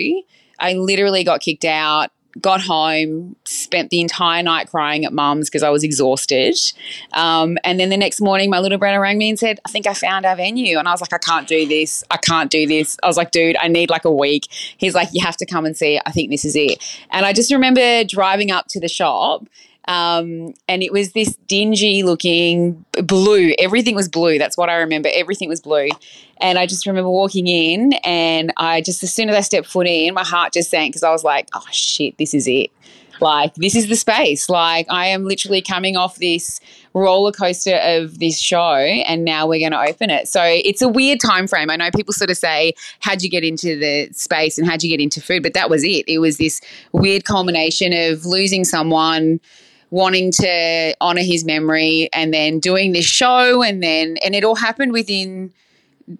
I 0.60 0.74
literally 0.74 1.26
got 1.26 1.42
kicked 1.42 1.66
out 1.66 2.12
got 2.42 2.62
home, 2.62 3.36
spent 3.46 3.90
the 3.90 4.02
entire 4.02 4.44
night 4.44 4.70
crying 4.70 5.06
at 5.06 5.14
mum's 5.14 5.50
because 5.50 5.64
I 5.64 5.70
was 5.70 5.84
exhausted. 5.84 6.56
Um, 7.14 7.58
and 7.64 7.80
then 7.80 7.90
the 7.90 7.98
next 7.98 8.20
morning, 8.20 8.50
my 8.50 8.60
little 8.60 8.78
brother 8.78 9.00
rang 9.00 9.18
me 9.18 9.30
and 9.30 9.40
said, 9.40 9.60
I 9.66 9.70
think 9.70 9.88
I 9.88 9.94
found 9.94 10.26
our 10.26 10.36
venue. 10.36 10.78
And 10.78 10.88
I 10.88 10.92
was 10.92 11.02
like, 11.02 11.14
I 11.14 11.18
can't 11.18 11.48
do 11.48 11.66
this. 11.66 12.04
I 12.12 12.18
can't 12.18 12.52
do 12.52 12.68
this. 12.68 12.98
I 13.04 13.08
was 13.08 13.18
like, 13.18 13.32
dude, 13.32 13.56
I 13.62 13.68
need 13.68 13.90
like 13.90 14.06
a 14.06 14.12
week. 14.12 14.48
He's 14.78 14.96
like, 14.96 15.10
you 15.14 15.24
have 15.26 15.38
to 15.38 15.46
come 15.46 15.66
and 15.66 15.78
see. 15.78 16.00
I 16.06 16.12
think 16.12 16.30
this 16.30 16.46
is 16.46 16.56
it. 16.56 16.84
And 17.12 17.26
I 17.26 17.34
just 17.34 17.52
remember 17.52 18.04
driving 18.04 18.52
up 18.52 18.68
to 18.70 18.80
the 18.80 18.90
shop 18.90 19.48
um, 19.88 20.54
and 20.68 20.84
it 20.84 20.92
was 20.92 21.14
this 21.14 21.36
dingy 21.48 22.04
looking 22.04 22.84
blue. 23.04 23.54
Everything 23.60 23.96
was 23.96 24.10
blue. 24.10 24.38
That's 24.38 24.58
what 24.58 24.70
I 24.70 24.76
remember. 24.76 25.10
Everything 25.14 25.50
was 25.50 25.62
blue. 25.62 25.90
And 26.42 26.58
I 26.58 26.66
just 26.66 26.86
remember 26.86 27.10
walking 27.10 27.48
in, 27.48 27.94
and 28.04 28.52
I 28.58 28.82
just, 28.82 29.04
as 29.04 29.14
soon 29.14 29.30
as 29.30 29.36
I 29.36 29.42
stepped 29.42 29.68
foot 29.68 29.88
in, 29.88 30.14
my 30.14 30.24
heart 30.24 30.54
just 30.54 30.70
sank 30.70 30.92
because 30.92 31.04
I 31.04 31.12
was 31.12 31.24
like, 31.24 31.48
oh 31.54 31.64
shit, 31.72 32.18
this 32.18 32.34
is 32.34 32.48
it. 32.48 32.72
Like, 33.22 33.56
this 33.56 33.76
is 33.76 33.88
the 33.88 33.96
space. 33.96 34.50
Like, 34.50 34.88
I 34.90 35.06
am 35.08 35.24
literally 35.24 35.62
coming 35.62 35.96
off 35.96 36.18
this 36.18 36.60
roller 36.94 37.32
coaster 37.32 37.78
of 37.78 38.20
this 38.20 38.38
show, 38.38 38.76
and 38.76 39.24
now 39.24 39.48
we're 39.48 39.62
going 39.62 39.72
to 39.72 39.90
open 39.90 40.10
it. 40.10 40.28
So 40.28 40.44
it's 40.44 40.82
a 40.82 40.90
weird 40.90 41.22
time 41.22 41.48
frame. 41.48 41.70
I 41.70 41.78
know 41.78 41.90
people 41.96 42.14
sort 42.14 42.30
of 42.30 42.36
say, 42.36 42.74
how'd 43.00 43.22
you 43.22 43.30
get 43.30 43.46
into 43.46 43.80
the 43.80 44.10
space 44.12 44.58
and 44.58 44.68
how'd 44.68 44.84
you 44.84 44.90
get 44.90 45.00
into 45.00 45.22
food? 45.22 45.44
But 45.44 45.54
that 45.54 45.70
was 45.70 45.86
it. 45.86 46.04
It 46.10 46.20
was 46.20 46.36
this 46.38 46.60
weird 46.92 47.24
culmination 47.24 47.94
of 47.94 48.26
losing 48.26 48.66
someone 48.66 49.40
wanting 49.96 50.30
to 50.30 50.94
honor 51.00 51.22
his 51.22 51.46
memory 51.46 52.10
and 52.12 52.34
then 52.34 52.60
doing 52.60 52.92
this 52.92 53.06
show 53.06 53.64
and 53.64 53.82
then 53.82 54.18
and 54.26 54.36
it 54.36 54.44
all 54.44 54.56
happened 54.56 54.92
within 54.92 55.54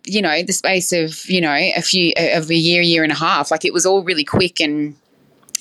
you 0.06 0.22
know 0.22 0.42
the 0.44 0.54
space 0.54 0.94
of 0.94 1.30
you 1.30 1.42
know 1.42 1.54
a 1.54 1.82
few 1.82 2.14
of 2.18 2.50
a 2.50 2.56
year 2.56 2.82
year 2.82 3.04
and 3.04 3.12
a 3.12 3.16
half. 3.16 3.52
Like 3.52 3.66
it 3.66 3.74
was 3.74 3.86
all 3.86 4.02
really 4.02 4.24
quick 4.24 4.62
and 4.62 4.96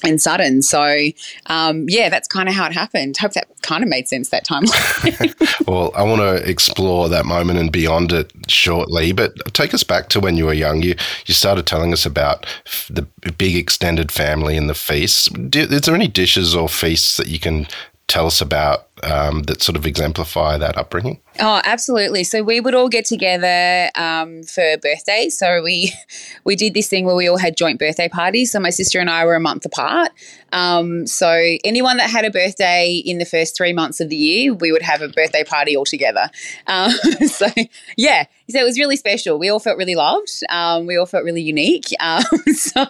and 0.04 0.22
sudden. 0.22 0.62
So 0.62 1.08
um, 1.46 1.86
yeah 1.88 2.08
that's 2.08 2.28
kind 2.28 2.48
of 2.48 2.54
how 2.54 2.66
it 2.66 2.72
happened. 2.72 3.16
Hope 3.16 3.32
that 3.32 3.48
kind 3.62 3.82
of 3.82 3.88
made 3.88 4.06
sense 4.06 4.28
that 4.28 4.44
time. 4.44 4.64
Well 5.66 5.92
i 5.96 6.02
want 6.02 6.20
to 6.20 6.48
explore 6.48 7.08
that 7.08 7.24
moment 7.24 7.58
and 7.58 7.72
beyond 7.72 8.12
it 8.12 8.30
shortly 8.48 9.12
but 9.12 9.32
take 9.54 9.72
us 9.72 9.82
back 9.82 10.08
to 10.10 10.20
when 10.20 10.36
you 10.36 10.44
were 10.46 10.52
young. 10.52 10.82
You 10.82 10.94
you 11.26 11.34
started 11.34 11.66
telling 11.66 11.92
us 11.92 12.06
about 12.06 12.46
the 12.88 13.02
big 13.32 13.56
extended 13.56 14.12
family 14.12 14.56
and 14.56 14.68
the 14.70 14.74
feasts. 14.74 15.28
Is 15.52 15.80
there 15.80 15.94
any 15.96 16.08
dishes 16.08 16.54
or 16.54 16.68
feasts 16.68 17.16
that 17.16 17.26
you 17.26 17.40
can 17.40 17.66
tell 18.06 18.26
us 18.26 18.40
about 18.40 18.88
um, 19.04 19.42
that 19.44 19.62
sort 19.62 19.76
of 19.76 19.86
exemplify 19.86 20.58
that 20.58 20.76
upbringing? 20.76 21.20
Oh, 21.40 21.60
absolutely. 21.64 22.24
So 22.24 22.42
we 22.42 22.60
would 22.60 22.74
all 22.74 22.88
get 22.88 23.04
together 23.04 23.90
um, 23.96 24.42
for 24.44 24.76
birthdays. 24.78 25.36
So 25.36 25.62
we 25.62 25.92
we 26.44 26.56
did 26.56 26.74
this 26.74 26.88
thing 26.88 27.04
where 27.04 27.16
we 27.16 27.28
all 27.28 27.38
had 27.38 27.56
joint 27.56 27.78
birthday 27.78 28.08
parties. 28.08 28.52
So 28.52 28.60
my 28.60 28.70
sister 28.70 29.00
and 29.00 29.10
I 29.10 29.24
were 29.24 29.34
a 29.34 29.40
month 29.40 29.64
apart. 29.64 30.10
Um, 30.52 31.06
so 31.06 31.56
anyone 31.64 31.96
that 31.96 32.08
had 32.08 32.24
a 32.24 32.30
birthday 32.30 33.02
in 33.04 33.18
the 33.18 33.24
first 33.24 33.56
three 33.56 33.72
months 33.72 34.00
of 34.00 34.08
the 34.08 34.16
year, 34.16 34.54
we 34.54 34.70
would 34.70 34.82
have 34.82 35.02
a 35.02 35.08
birthday 35.08 35.42
party 35.42 35.76
all 35.76 35.84
together. 35.84 36.30
Um, 36.68 36.90
so 37.26 37.48
yeah, 37.96 38.26
so 38.48 38.60
it 38.60 38.64
was 38.64 38.78
really 38.78 38.96
special. 38.96 39.38
We 39.38 39.48
all 39.48 39.58
felt 39.58 39.78
really 39.78 39.96
loved. 39.96 40.30
Um, 40.48 40.86
we 40.86 40.96
all 40.96 41.06
felt 41.06 41.24
really 41.24 41.42
unique. 41.42 41.86
Um, 42.04 42.22
so 42.54 42.86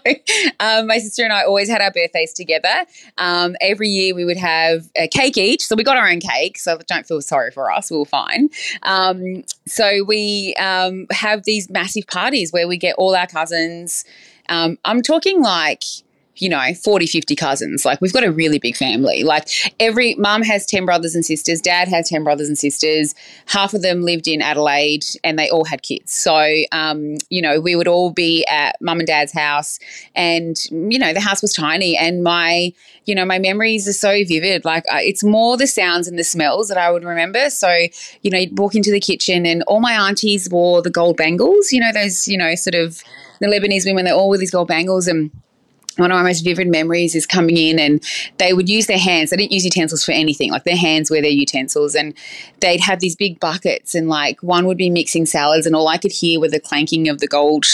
um, 0.59 0.89
my 0.89 0.99
sister 0.99 1.23
and 1.23 1.33
I 1.33 1.45
always 1.45 1.69
had 1.69 1.81
our 1.81 1.93
birthdays 1.93 2.33
together. 2.33 2.85
Um, 3.17 3.55
every 3.61 3.89
year 3.89 4.13
we 4.13 4.25
would 4.25 4.37
have 4.37 4.91
a 4.97 5.07
cake 5.07 5.39
each. 5.39 5.65
So 5.65 5.77
we 5.77 5.85
got 5.85 5.97
our 5.97 6.04
own 6.09 6.21
cake. 6.21 6.59
So 6.59 6.79
don't 6.87 7.07
feel 7.07 7.21
sorry 7.21 7.51
for 7.51 7.71
us. 7.71 7.91
We're 7.91 8.05
fine. 8.05 8.51
Um, 8.83 9.45
so 9.67 10.05
we 10.05 10.55
um, 10.59 11.07
have 11.11 11.45
these 11.45 11.71
massive 11.71 12.07
parties 12.07 12.53
where 12.53 12.69
we 12.69 12.77
get 12.77 12.95
all 12.97 13.15
our 13.15 13.27
cousins. 13.27 14.05
I'm 14.49 15.03
talking 15.03 15.41
like 15.41 15.83
you 16.37 16.49
know, 16.49 16.75
40, 16.75 17.07
50 17.07 17.37
cousins. 17.37 17.85
Like 17.85 18.01
we've 18.01 18.13
got 18.13 18.25
a 18.25 18.33
really 18.33 18.59
big 18.59 18.77
family. 18.77 19.23
Like 19.23 19.49
every 19.79 20.15
mum 20.17 20.43
has 20.43 20.67
10 20.67 20.85
brothers 20.85 21.15
and 21.15 21.25
sisters, 21.25 21.61
dad 21.61 21.89
has 21.89 22.09
10 22.09 22.25
brothers 22.25 22.49
and 22.49 22.59
sisters. 22.59 23.15
Half 23.47 23.75
of 23.75 23.83
them 23.83 24.03
lived 24.03 24.27
in 24.27 24.43
Adelaide 24.43 25.05
and 25.23 25.39
they 25.39 25.49
all 25.49 25.65
had 25.65 25.83
kids. 25.83 26.13
So, 26.13 26.45
um, 26.73 27.17
you 27.31 27.41
know, 27.41 27.61
we 27.61 27.77
would 27.77 27.89
all 27.89 28.11
be 28.11 28.45
at 28.47 28.77
mum 28.81 28.99
and 28.99 29.07
dad's 29.07 29.33
house 29.33 29.79
and, 30.15 30.57
you 30.71 30.99
know, 30.99 31.13
the 31.13 31.21
house 31.21 31.41
was 31.41 31.53
tiny 31.53 31.97
and 31.97 32.25
my, 32.25 32.73
you 33.05 33.15
know, 33.15 33.25
my 33.25 33.39
memories 33.39 33.87
are 33.87 33.93
so 33.93 34.25
vivid. 34.25 34.65
Like 34.65 34.85
uh, 34.93 34.99
it's 35.01 35.23
more 35.23 35.57
the 35.57 35.67
sounds 35.67 36.09
and 36.09 36.19
the 36.19 36.25
smells 36.25 36.69
that 36.69 36.79
I 36.79 36.91
would 36.91 37.05
remember. 37.05 37.49
So, 37.51 37.73
you 38.23 38.31
know, 38.31 38.39
you'd 38.39 38.59
walk 38.59 38.75
into 38.75 38.91
the 38.91 39.01
kitchen 39.01 39.47
and 39.47 39.63
all 39.65 39.81
my 39.81 39.93
aunties 39.93 40.49
wore 40.51 40.83
the 40.83 40.91
gold 40.91 41.17
bangles, 41.17 41.71
you 41.71 41.81
know, 41.81 41.93
those, 41.93 42.27
you 42.27 42.37
know, 42.37 42.55
sort 42.57 42.75
of 42.75 43.03
the 43.41 43.47
Lebanese 43.47 43.85
women, 43.85 44.05
they're 44.05 44.15
all 44.15 44.29
with 44.29 44.41
these 44.41 44.51
gold 44.51 44.69
bangles 44.69 45.07
and, 45.07 45.31
one 45.97 46.11
of 46.11 46.17
my 46.17 46.23
most 46.23 46.41
vivid 46.43 46.69
memories 46.69 47.15
is 47.15 47.27
coming 47.27 47.57
in 47.57 47.79
and 47.79 48.03
they 48.39 48.53
would 48.53 48.69
use 48.69 48.87
their 48.87 48.99
hands. 48.99 49.31
They 49.31 49.37
didn't 49.37 49.53
use 49.53 49.65
utensils 49.65 50.05
for 50.05 50.13
anything. 50.13 50.51
Like 50.51 50.65
their 50.65 50.77
hands 50.77 51.11
were 51.11 51.21
their 51.21 51.31
utensils. 51.31 51.95
And 51.95 52.15
they'd 52.61 52.81
have 52.81 53.01
these 53.01 53.17
big 53.17 53.41
buckets 53.41 53.95
and 53.95 54.09
like 54.09 54.43
one 54.43 54.67
would 54.67 54.79
be 54.79 54.91
mixing 54.91 55.27
salads 55.27 55.67
and 55.67 55.77
all 55.77 55.89
I 55.89 55.99
could 55.99 56.13
hear 56.13 56.41
were 56.41 56.49
the 56.49 56.61
clanking 56.61 57.09
of 57.09 57.21
the 57.21 57.29
gold 57.29 57.67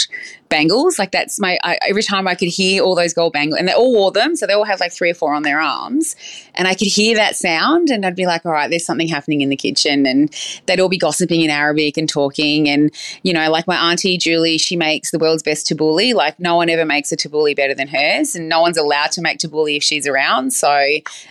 bangles. 0.51 0.99
Like 0.99 1.11
that's 1.11 1.39
my 1.39 1.57
I, 1.63 1.79
every 1.87 2.03
time 2.03 2.27
I 2.27 2.35
could 2.35 2.49
hear 2.49 2.83
all 2.83 2.93
those 2.93 3.13
gold 3.13 3.33
bangles, 3.33 3.57
and 3.57 3.67
they 3.67 3.73
all 3.73 3.91
wore 3.91 4.11
them, 4.11 4.35
so 4.35 4.45
they 4.45 4.53
all 4.53 4.65
have 4.65 4.79
like 4.79 4.93
three 4.93 5.09
or 5.09 5.15
four 5.15 5.33
on 5.33 5.41
their 5.41 5.59
arms, 5.59 6.15
and 6.53 6.67
I 6.67 6.75
could 6.75 6.89
hear 6.89 7.15
that 7.15 7.35
sound, 7.35 7.89
and 7.89 8.05
I'd 8.05 8.15
be 8.15 8.27
like, 8.27 8.45
all 8.45 8.51
right, 8.51 8.69
there's 8.69 8.85
something 8.85 9.07
happening 9.07 9.41
in 9.41 9.49
the 9.49 9.55
kitchen, 9.55 10.05
and 10.05 10.31
they'd 10.67 10.79
all 10.79 10.89
be 10.89 10.99
gossiping 10.99 11.41
in 11.41 11.49
Arabic 11.49 11.97
and 11.97 12.07
talking, 12.07 12.69
and 12.69 12.93
you 13.23 13.33
know, 13.33 13.49
like 13.49 13.65
my 13.65 13.91
auntie 13.91 14.17
Julie, 14.17 14.59
she 14.59 14.75
makes 14.75 15.09
the 15.09 15.17
world's 15.17 15.41
best 15.41 15.67
tabbouleh. 15.67 16.13
Like 16.13 16.39
no 16.39 16.55
one 16.55 16.69
ever 16.69 16.85
makes 16.85 17.11
a 17.11 17.17
tabbouleh 17.17 17.55
better 17.55 17.73
than 17.73 17.87
hers, 17.87 18.35
and 18.35 18.47
no 18.47 18.61
one's 18.61 18.77
allowed 18.77 19.11
to 19.13 19.21
make 19.21 19.39
tabbouleh 19.39 19.77
if 19.77 19.83
she's 19.83 20.05
around. 20.05 20.51
So, 20.51 20.85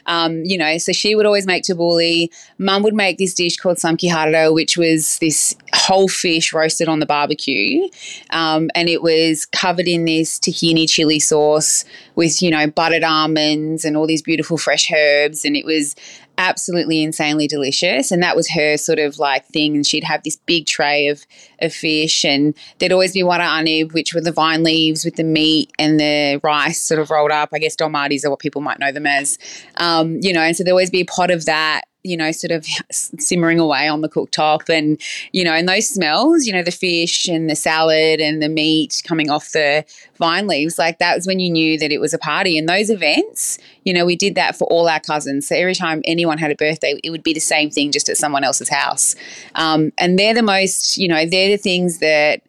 um, 0.06 0.42
you 0.44 0.58
know, 0.58 0.78
so 0.78 0.92
she 0.92 1.14
would 1.14 1.26
always 1.26 1.46
make 1.46 1.64
tabbouleh. 1.64 2.28
Mum 2.58 2.82
would 2.82 2.94
make 2.94 3.18
this 3.18 3.34
dish 3.34 3.56
called 3.58 3.76
samki 3.76 4.10
hardo, 4.10 4.52
which 4.52 4.78
was 4.78 5.18
this 5.18 5.54
whole 5.74 6.08
fish 6.08 6.52
roasted 6.54 6.88
on 6.88 7.00
the 7.00 7.06
barbecue, 7.06 7.88
um, 8.30 8.70
and 8.74 8.88
it 8.88 9.02
was 9.02 9.09
was 9.10 9.46
covered 9.46 9.88
in 9.88 10.04
this 10.04 10.38
tahini 10.38 10.88
chili 10.88 11.18
sauce 11.18 11.84
with, 12.14 12.40
you 12.42 12.50
know, 12.50 12.66
buttered 12.68 13.04
almonds 13.04 13.84
and 13.84 13.96
all 13.96 14.06
these 14.06 14.22
beautiful 14.22 14.56
fresh 14.56 14.90
herbs. 14.92 15.44
And 15.44 15.56
it 15.56 15.64
was 15.64 15.96
absolutely 16.38 17.02
insanely 17.02 17.46
delicious. 17.46 18.10
And 18.10 18.22
that 18.22 18.36
was 18.36 18.50
her 18.50 18.76
sort 18.76 18.98
of 18.98 19.18
like 19.18 19.44
thing. 19.46 19.74
And 19.74 19.86
she'd 19.86 20.04
have 20.04 20.22
this 20.22 20.36
big 20.46 20.66
tray 20.66 21.08
of, 21.08 21.26
of 21.60 21.72
fish. 21.72 22.24
And 22.24 22.54
there'd 22.78 22.92
always 22.92 23.12
be 23.12 23.22
wara 23.22 23.46
anib, 23.46 23.92
which 23.92 24.14
were 24.14 24.20
the 24.20 24.32
vine 24.32 24.62
leaves 24.62 25.04
with 25.04 25.16
the 25.16 25.24
meat 25.24 25.70
and 25.78 25.98
the 25.98 26.40
rice 26.42 26.80
sort 26.80 27.00
of 27.00 27.10
rolled 27.10 27.32
up. 27.32 27.50
I 27.52 27.58
guess 27.58 27.76
dolmades 27.76 28.24
are 28.24 28.30
what 28.30 28.38
people 28.38 28.62
might 28.62 28.78
know 28.78 28.92
them 28.92 29.06
as. 29.06 29.38
Um, 29.76 30.18
you 30.22 30.32
know, 30.32 30.40
and 30.40 30.56
so 30.56 30.64
there'd 30.64 30.72
always 30.72 30.90
be 30.90 31.00
a 31.00 31.06
pot 31.06 31.30
of 31.30 31.44
that 31.46 31.82
you 32.02 32.16
know, 32.16 32.32
sort 32.32 32.50
of 32.50 32.66
simmering 32.90 33.58
away 33.58 33.88
on 33.88 34.00
the 34.00 34.08
cooktop. 34.08 34.68
And, 34.68 35.00
you 35.32 35.44
know, 35.44 35.52
and 35.52 35.68
those 35.68 35.88
smells, 35.88 36.46
you 36.46 36.52
know, 36.52 36.62
the 36.62 36.70
fish 36.70 37.28
and 37.28 37.48
the 37.48 37.56
salad 37.56 38.20
and 38.20 38.42
the 38.42 38.48
meat 38.48 39.02
coming 39.06 39.30
off 39.30 39.52
the 39.52 39.84
vine 40.18 40.46
leaves, 40.46 40.78
like 40.78 40.98
that 40.98 41.16
was 41.16 41.26
when 41.26 41.40
you 41.40 41.50
knew 41.50 41.78
that 41.78 41.92
it 41.92 42.00
was 42.00 42.14
a 42.14 42.18
party. 42.18 42.58
And 42.58 42.68
those 42.68 42.90
events, 42.90 43.58
you 43.84 43.92
know, 43.92 44.04
we 44.04 44.16
did 44.16 44.34
that 44.34 44.56
for 44.56 44.64
all 44.64 44.88
our 44.88 45.00
cousins. 45.00 45.48
So 45.48 45.56
every 45.56 45.74
time 45.74 46.02
anyone 46.04 46.38
had 46.38 46.50
a 46.50 46.56
birthday, 46.56 46.98
it 47.04 47.10
would 47.10 47.22
be 47.22 47.34
the 47.34 47.40
same 47.40 47.70
thing 47.70 47.92
just 47.92 48.08
at 48.08 48.16
someone 48.16 48.44
else's 48.44 48.68
house. 48.68 49.14
Um, 49.54 49.92
and 49.98 50.18
they're 50.18 50.34
the 50.34 50.42
most, 50.42 50.96
you 50.96 51.08
know, 51.08 51.26
they're 51.26 51.50
the 51.50 51.56
things 51.56 51.98
that, 51.98 52.42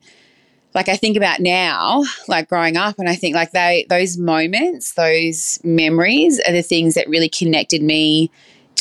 like 0.74 0.88
I 0.88 0.96
think 0.96 1.18
about 1.18 1.42
now, 1.42 2.04
like 2.30 2.48
growing 2.48 2.78
up, 2.78 2.98
and 2.98 3.10
I 3.10 3.16
think 3.16 3.36
like 3.36 3.52
they 3.52 3.86
those 3.90 4.18
moments, 4.18 4.94
those 4.94 5.60
memories 5.66 6.40
are 6.48 6.54
the 6.54 6.62
things 6.62 6.94
that 6.94 7.10
really 7.10 7.28
connected 7.28 7.82
me 7.82 8.32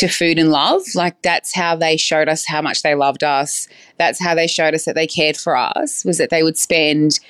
to 0.00 0.09
food 0.09 0.38
and 0.38 0.50
love. 0.50 0.83
Like 0.95 1.21
that's 1.23 1.54
how 1.54 1.76
they 1.76 1.97
showed 1.99 2.28
us 2.28 2.47
how 2.47 2.62
much 2.62 2.83
they 2.83 2.95
loved 2.95 3.23
us. 3.23 3.69
That's 3.99 4.19
how 4.19 4.35
they 4.35 4.47
showed 4.47 4.75
us 4.75 4.87
that 4.87 4.95
they 4.95 5.07
cared 5.07 5.37
for 5.37 5.57
us 5.57 6.04
was 6.07 6.16
that 6.16 6.30
they 6.30 6.42
would 6.42 6.57
spend 6.57 7.21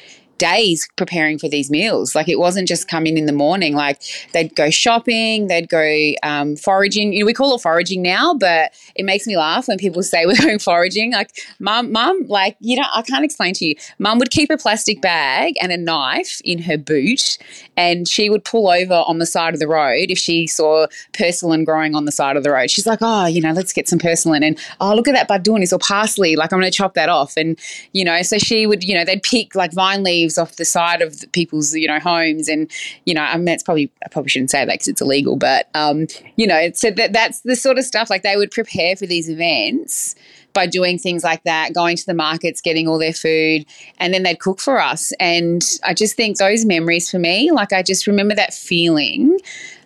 days 0.40 0.88
preparing 0.96 1.38
for 1.38 1.48
these 1.48 1.70
meals. 1.70 2.14
Like 2.14 2.28
it 2.28 2.38
wasn't 2.38 2.66
just 2.66 2.88
coming 2.88 3.18
in 3.18 3.26
the 3.26 3.32
morning. 3.32 3.74
Like 3.74 4.02
they'd 4.32 4.52
go 4.56 4.70
shopping, 4.70 5.46
they'd 5.48 5.68
go 5.68 6.12
um, 6.22 6.56
foraging. 6.56 7.12
You 7.12 7.20
know, 7.20 7.26
we 7.26 7.34
call 7.34 7.54
it 7.54 7.60
foraging 7.60 8.00
now, 8.00 8.34
but 8.34 8.72
it 8.96 9.04
makes 9.04 9.26
me 9.26 9.36
laugh 9.36 9.68
when 9.68 9.76
people 9.76 10.02
say 10.02 10.24
we're 10.30 10.40
going 10.40 10.58
foraging. 10.58 11.12
Like 11.12 11.30
mum, 11.60 11.92
mum, 11.92 12.24
like 12.26 12.56
you 12.58 12.76
know, 12.76 12.86
I 12.92 13.02
can't 13.02 13.24
explain 13.24 13.52
to 13.54 13.66
you. 13.66 13.74
Mum 13.98 14.18
would 14.18 14.30
keep 14.30 14.50
a 14.50 14.56
plastic 14.56 15.02
bag 15.02 15.54
and 15.60 15.70
a 15.70 15.76
knife 15.76 16.40
in 16.42 16.62
her 16.62 16.78
boot, 16.78 17.38
and 17.76 18.08
she 18.08 18.30
would 18.30 18.44
pull 18.44 18.70
over 18.70 19.04
on 19.06 19.18
the 19.18 19.26
side 19.26 19.52
of 19.52 19.60
the 19.60 19.68
road 19.68 20.06
if 20.08 20.18
she 20.18 20.46
saw 20.46 20.86
purslane 21.12 21.64
growing 21.64 21.94
on 21.94 22.06
the 22.06 22.12
side 22.12 22.36
of 22.38 22.44
the 22.44 22.50
road. 22.50 22.70
She's 22.70 22.86
like, 22.86 23.00
oh, 23.02 23.26
you 23.26 23.42
know, 23.42 23.52
let's 23.52 23.74
get 23.74 23.88
some 23.88 23.98
purslane, 23.98 24.42
and 24.42 24.58
oh, 24.80 24.94
look 24.94 25.06
at 25.06 25.14
that 25.14 25.28
budounis 25.28 25.72
or 25.72 25.78
parsley. 25.78 26.34
Like 26.34 26.50
I'm 26.50 26.60
going 26.60 26.72
to 26.72 26.76
chop 26.76 26.94
that 26.94 27.10
off, 27.10 27.36
and 27.36 27.58
you 27.92 28.06
know, 28.06 28.22
so 28.22 28.38
she 28.38 28.66
would, 28.66 28.82
you 28.82 28.94
know, 28.94 29.04
they'd 29.04 29.22
pick 29.22 29.54
like 29.54 29.74
vine 29.74 30.02
leaves 30.02 30.29
leaves 30.30 30.38
off 30.38 30.56
the 30.56 30.64
side 30.64 31.02
of 31.02 31.24
people's 31.32 31.74
you 31.74 31.88
know 31.88 31.98
homes 31.98 32.48
and 32.48 32.70
you 33.04 33.14
know 33.14 33.22
I 33.22 33.36
mean 33.36 33.48
it's 33.48 33.62
probably 33.62 33.90
I 34.04 34.08
probably 34.08 34.28
shouldn't 34.28 34.50
say 34.50 34.64
that 34.64 34.72
because 34.72 34.88
it's 34.88 35.00
illegal 35.00 35.36
but 35.36 35.68
um, 35.74 36.06
you 36.36 36.46
know 36.46 36.70
so 36.74 36.90
that 36.92 37.12
that's 37.12 37.40
the 37.40 37.56
sort 37.56 37.78
of 37.78 37.84
stuff 37.84 38.10
like 38.10 38.22
they 38.22 38.36
would 38.36 38.50
prepare 38.50 38.96
for 38.96 39.06
these 39.06 39.28
events 39.28 40.14
by 40.52 40.66
doing 40.66 40.98
things 40.98 41.22
like 41.22 41.44
that, 41.44 41.72
going 41.72 41.96
to 41.96 42.04
the 42.04 42.14
markets, 42.14 42.60
getting 42.60 42.88
all 42.88 42.98
their 42.98 43.12
food, 43.12 43.64
and 43.98 44.12
then 44.12 44.24
they'd 44.24 44.40
cook 44.40 44.58
for 44.58 44.80
us. 44.80 45.12
And 45.20 45.64
I 45.84 45.94
just 45.94 46.16
think 46.16 46.38
those 46.38 46.64
memories 46.64 47.08
for 47.08 47.20
me, 47.20 47.52
like 47.52 47.72
I 47.72 47.84
just 47.84 48.08
remember 48.08 48.34
that 48.34 48.52
feeling 48.52 49.38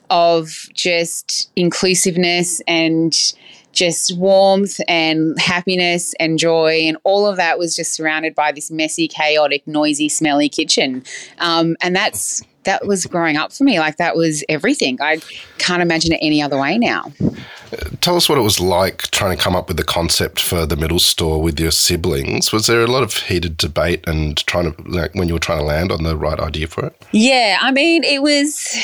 of 0.08 0.66
just 0.72 1.50
inclusiveness 1.54 2.62
and 2.66 3.14
just 3.74 4.16
warmth 4.16 4.80
and 4.88 5.38
happiness 5.38 6.14
and 6.20 6.38
joy. 6.38 6.82
And 6.82 6.96
all 7.04 7.26
of 7.26 7.36
that 7.36 7.58
was 7.58 7.76
just 7.76 7.92
surrounded 7.92 8.34
by 8.34 8.52
this 8.52 8.70
messy, 8.70 9.08
chaotic, 9.08 9.66
noisy, 9.66 10.08
smelly 10.08 10.48
kitchen. 10.48 11.04
Um, 11.38 11.76
and 11.80 11.94
that's 11.94 12.42
that 12.64 12.86
was 12.86 13.06
growing 13.06 13.36
up 13.36 13.52
for 13.52 13.64
me. 13.64 13.78
Like 13.78 13.96
that 13.98 14.16
was 14.16 14.42
everything. 14.48 15.00
I 15.00 15.20
can't 15.58 15.82
imagine 15.82 16.12
it 16.12 16.18
any 16.20 16.42
other 16.42 16.58
way 16.58 16.78
now. 16.78 17.12
Tell 18.00 18.16
us 18.16 18.28
what 18.28 18.38
it 18.38 18.42
was 18.42 18.60
like 18.60 19.10
trying 19.10 19.36
to 19.36 19.42
come 19.42 19.56
up 19.56 19.68
with 19.68 19.76
the 19.76 19.84
concept 19.84 20.40
for 20.40 20.64
the 20.66 20.76
middle 20.76 20.98
store 20.98 21.42
with 21.42 21.58
your 21.58 21.70
siblings. 21.70 22.52
Was 22.52 22.66
there 22.66 22.82
a 22.82 22.86
lot 22.86 23.02
of 23.02 23.14
heated 23.14 23.56
debate 23.56 24.06
and 24.06 24.36
trying 24.46 24.72
to 24.72 24.82
like 24.88 25.14
when 25.14 25.28
you 25.28 25.34
were 25.34 25.40
trying 25.40 25.58
to 25.58 25.64
land 25.64 25.90
on 25.90 26.04
the 26.04 26.16
right 26.16 26.38
idea 26.38 26.66
for 26.66 26.86
it? 26.86 27.04
Yeah, 27.12 27.58
I 27.60 27.70
mean, 27.70 28.04
it 28.04 28.22
was 28.22 28.76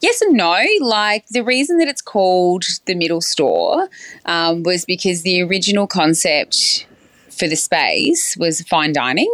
Yes 0.00 0.20
and 0.22 0.36
no. 0.36 0.64
Like 0.80 1.26
the 1.28 1.42
reason 1.42 1.78
that 1.78 1.88
it's 1.88 2.02
called 2.02 2.64
the 2.86 2.94
middle 2.94 3.20
store 3.20 3.88
um, 4.26 4.62
was 4.62 4.84
because 4.84 5.22
the 5.22 5.42
original 5.42 5.86
concept 5.86 6.86
for 7.38 7.48
the 7.48 7.56
space 7.56 8.36
was 8.36 8.60
fine 8.62 8.92
dining. 8.92 9.32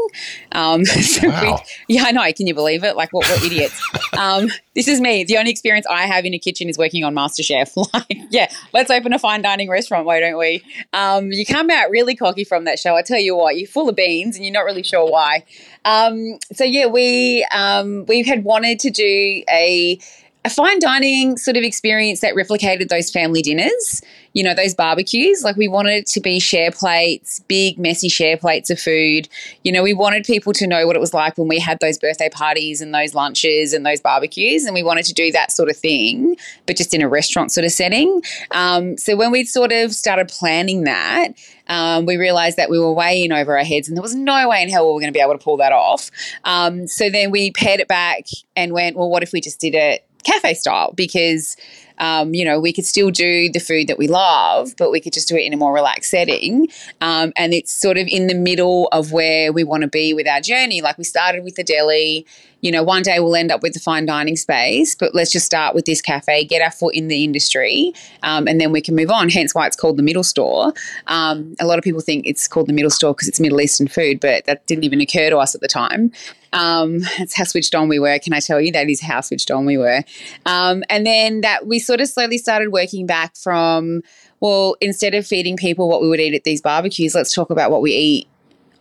Um, 0.53 0.85
so 0.85 1.29
wow. 1.29 1.61
we, 1.89 1.97
yeah, 1.97 2.05
I 2.05 2.13
know. 2.13 2.31
Can 2.33 2.47
you 2.47 2.55
believe 2.55 2.85
it? 2.85 2.97
Like, 2.97 3.13
what, 3.13 3.29
what 3.29 3.43
idiots? 3.43 3.81
um, 4.19 4.51
this 4.75 4.87
is 4.87 5.01
me. 5.01 5.25
The 5.25 5.39
only 5.39 5.51
experience 5.51 5.87
I 5.91 6.03
have 6.03 6.25
in 6.25 6.35
a 6.35 6.39
kitchen 6.39 6.69
is 6.69 6.79
working 6.79 7.05
on 7.05 7.15
MasterChef. 7.15 7.75
Like, 7.95 8.19
yeah, 8.31 8.51
let's 8.73 8.91
open 8.91 9.13
a 9.13 9.19
fine 9.19 9.41
dining 9.41 9.69
restaurant. 9.69 10.05
Why 10.05 10.19
don't 10.19 10.37
we? 10.37 10.63
Um, 10.93 11.31
you 11.31 11.47
come 11.47 11.71
out 11.71 11.91
really 11.91 12.17
cocky 12.17 12.43
from 12.43 12.65
that 12.65 12.79
show. 12.79 12.97
I 12.97 13.03
tell 13.03 13.21
you 13.21 13.37
what, 13.37 13.57
you're 13.57 13.69
full 13.69 13.89
of 13.89 13.95
beans 13.95 14.37
and 14.37 14.45
you're 14.45 14.53
not 14.53 14.65
really 14.65 14.83
sure 14.83 15.09
why. 15.09 15.45
Um, 15.85 16.39
so 16.53 16.65
yeah, 16.65 16.87
we 16.87 17.47
um, 17.53 18.05
we 18.07 18.23
had 18.25 18.43
wanted 18.43 18.81
to 18.81 18.91
do 18.91 19.45
a 19.49 19.99
a 20.45 20.51
fine 20.51 20.79
dining 20.79 21.39
sort 21.39 21.57
of 21.57 21.63
experience 21.63 22.21
that 22.21 22.35
replicated 22.35 22.89
those 22.89 23.11
family 23.11 23.41
dinners, 23.41 24.03
you 24.35 24.43
know, 24.43 24.53
those 24.53 24.75
barbecues. 24.75 25.43
Like 25.43 25.57
we 25.57 25.69
wanted 25.69 25.93
it 25.93 26.07
to 26.09 26.21
be 26.21 26.39
share 26.39 26.71
plates, 26.71 27.41
big, 27.49 27.79
messy 27.79 28.11
share 28.11 28.37
plates 28.37 28.69
of 28.69 28.79
food. 28.79 29.27
You 29.63 29.73
know, 29.73 29.83
we 29.83 29.95
wanted 29.95 30.25
people 30.25 30.53
to 30.55 30.67
know 30.67 30.87
what 30.87 30.97
it 30.97 31.01
was 31.01 31.15
like 31.15 31.39
when 31.39 31.49
we 31.49 31.59
had 31.59 31.79
those 31.81 31.99
birthday 31.99 32.29
parties 32.29 32.83
and 32.83 32.95
those 32.95 33.15
lunches 33.15 33.73
and 33.73 33.87
those 33.87 34.03
barbecues. 34.03 34.67
And 34.67 34.75
we 34.75 34.83
wanted 34.83 35.07
to 35.07 35.15
do 35.15 35.33
that 35.33 35.51
sort 35.51 35.71
of 35.71 35.79
thing, 35.79 36.37
but 36.67 36.77
just 36.77 36.93
in 36.93 37.01
a 37.01 37.09
restaurant 37.09 37.51
sort 37.51 37.65
of 37.65 37.73
setting. 37.73 38.23
Um, 38.51 38.99
so 38.99 39.17
when 39.17 39.33
we 39.33 39.45
sort 39.45 39.73
of 39.73 39.95
started 39.95 40.29
planning 40.29 40.85
that, 40.85 41.29
um, 41.69 42.05
we 42.05 42.19
realized 42.19 42.59
that 42.59 42.69
we 42.69 42.79
were 42.79 42.93
way 42.93 43.25
in 43.25 43.33
over 43.33 43.57
our 43.57 43.65
heads 43.65 43.89
and 43.89 43.97
there 43.97 44.03
was 44.03 44.15
no 44.15 44.51
way 44.51 44.63
in 44.63 44.69
hell 44.69 44.87
we 44.87 44.93
were 44.93 45.01
going 45.01 45.11
to 45.11 45.17
be 45.17 45.23
able 45.23 45.33
to 45.33 45.43
pull 45.43 45.57
that 45.57 45.73
off. 45.73 46.11
Um, 46.45 46.87
so 46.87 47.09
then 47.09 47.31
we 47.31 47.51
pared 47.53 47.81
it 47.81 47.89
back 47.89 48.27
and 48.55 48.73
went, 48.73 48.95
well, 48.97 49.09
what 49.09 49.23
if 49.23 49.33
we 49.33 49.41
just 49.41 49.59
did 49.59 49.75
it 49.75 50.07
cafe 50.25 50.55
style 50.55 50.93
because 50.97 51.57
um, 51.99 52.35
you 52.35 52.45
know 52.45 52.61
we 52.61 52.73
could 52.73 52.85
still 52.85 53.11
do 53.11 53.51
the 53.51 53.59
food 53.59 53.89
that 53.89 53.99
we 53.99 54.09
love 54.09 54.75
but 54.77 54.91
we 54.91 55.01
could 55.01 55.13
just 55.13 55.29
do 55.29 55.37
it 55.37 55.45
in 55.45 55.53
a 55.53 55.57
more 55.57 55.73
relaxed 55.73 56.11
setting. 56.11 56.69
Um, 57.01 57.33
and 57.37 57.53
it's 57.53 57.73
sort 57.73 57.99
of 57.99 58.07
in 58.09 58.27
the 58.27 58.35
middle 58.35 58.89
of 58.93 59.13
where 59.13 59.53
we 59.53 59.65
want 59.65 59.83
to 59.83 59.89
be 59.89 60.15
with 60.15 60.27
our 60.27 60.41
journey. 60.41 60.81
Like 60.81 60.99
we 60.99 61.05
started 61.05 61.45
with 61.45 61.57
the 61.57 61.65
deli. 61.65 62.27
You 62.61 62.73
know 62.73 62.83
one 62.83 63.03
day 63.03 63.21
we'll 63.21 63.37
end 63.37 63.53
up 63.53 63.63
with 63.63 63.75
the 63.75 63.81
fine 63.81 64.07
dining 64.07 64.37
space 64.37 64.95
but 64.95 65.15
let's 65.15 65.31
just 65.31 65.45
start 65.45 65.75
with 65.75 65.85
this 65.85 66.01
cafe 66.01 66.47
get 66.47 66.63
our 66.63 66.71
foot 66.71 66.95
in 66.95 67.09
the 67.09 67.23
industry 67.23 67.93
um, 68.23 68.49
and 68.49 68.59
then 68.59 68.73
we 68.73 68.81
can 68.81 68.97
move 68.97 69.11
on 69.11 69.29
hence 69.29 69.55
why 69.55 69.67
it's 69.67 69.77
called 69.77 69.99
the 69.99 70.03
middle 70.03 70.25
store. 70.25 70.73
Um, 71.07 71.55
a 71.61 71.67
lot 71.67 71.77
of 71.77 71.85
people 71.85 72.01
think 72.01 72.27
it's 72.27 72.49
called 72.49 72.67
the 72.67 72.73
middle 72.73 72.91
store 72.91 73.13
because 73.13 73.29
it's 73.29 73.39
middle 73.39 73.61
eastern 73.61 73.87
food 73.87 74.19
but 74.19 74.47
that 74.47 74.67
didn't 74.67 74.85
even 74.85 75.03
occur 75.03 75.29
to 75.29 75.37
us 75.37 75.55
at 75.55 75.61
the 75.61 75.69
time. 75.69 76.11
Um, 76.55 77.01
that's 77.19 77.37
how 77.37 77.45
switched 77.45 77.75
on 77.75 77.89
we 77.89 77.99
were. 77.99 78.19
Can 78.19 78.33
I 78.33 78.41
tell 78.41 78.61
you? 78.61 78.73
That 78.73 78.89
is 78.89 79.01
how 79.01 79.21
switched 79.21 79.51
on 79.51 79.67
we 79.67 79.77
were? 79.77 80.03
Um, 80.47 80.85
and 80.89 81.05
then 81.05 81.43
that 81.43 81.67
we 81.67 81.79
sort 81.85 82.01
of 82.01 82.09
slowly 82.09 82.39
started 82.39 82.73
working 82.73 83.07
back 83.07 83.37
from 83.37 84.03
well, 84.41 84.77
instead 84.81 85.15
of 85.15 85.27
feeding 85.27 85.57
people 85.57 85.89
what 85.89 86.03
we 86.03 86.09
would 86.09 86.21
eat 86.21 86.35
at 86.35 86.45
these 86.45 86.61
barbecues, 86.61 87.15
let's 87.15 87.33
talk 87.33 87.51
about 87.51 87.71
what 87.71 87.81
we 87.81 87.93
eat 87.93 88.29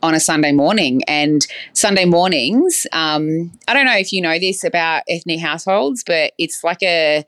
on 0.01 0.13
a 0.13 0.19
Sunday 0.19 0.51
morning. 0.51 1.01
And 1.07 1.47
Sunday 1.71 2.05
mornings, 2.05 2.85
um, 2.91 3.51
I 3.67 3.73
don't 3.73 3.85
know 3.85 3.95
if 3.95 4.11
you 4.11 4.21
know 4.21 4.37
this 4.37 4.63
about 4.63 5.03
ethnic 5.07 5.39
households, 5.39 6.03
but 6.03 6.33
it's 6.37 6.63
like 6.63 6.83
a 6.83 7.25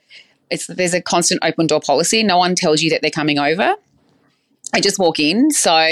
it's 0.51 0.67
there's 0.67 0.93
a 0.93 1.01
constant 1.01 1.39
open 1.43 1.67
door 1.67 1.79
policy. 1.79 2.21
No 2.23 2.37
one 2.37 2.55
tells 2.55 2.81
you 2.81 2.89
that 2.91 3.01
they're 3.01 3.09
coming 3.11 3.39
over. 3.39 3.75
I 4.73 4.81
just 4.81 4.99
walk 4.99 5.19
in, 5.19 5.51
so 5.51 5.87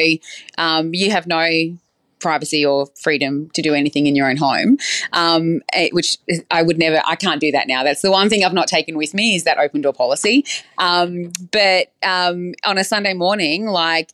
um, 0.57 0.93
you 0.93 1.11
have 1.11 1.25
no 1.25 1.77
privacy 2.23 2.65
or 2.65 2.87
freedom 2.99 3.49
to 3.53 3.61
do 3.61 3.75
anything 3.75 4.07
in 4.07 4.15
your 4.15 4.29
own 4.29 4.37
home, 4.37 4.77
um, 5.11 5.61
eh, 5.73 5.89
which 5.91 6.17
I 6.49 6.63
would 6.63 6.79
never, 6.79 7.01
I 7.05 7.15
can't 7.15 7.39
do 7.39 7.51
that 7.51 7.67
now. 7.67 7.83
That's 7.83 8.01
the 8.01 8.11
one 8.11 8.29
thing 8.29 8.43
I've 8.43 8.53
not 8.53 8.67
taken 8.67 8.97
with 8.97 9.13
me 9.13 9.35
is 9.35 9.43
that 9.43 9.59
open 9.59 9.81
door 9.81 9.93
policy. 9.93 10.45
Um, 10.79 11.31
but 11.51 11.91
um, 12.01 12.53
on 12.65 12.79
a 12.79 12.83
Sunday 12.83 13.13
morning, 13.13 13.67
like, 13.67 14.11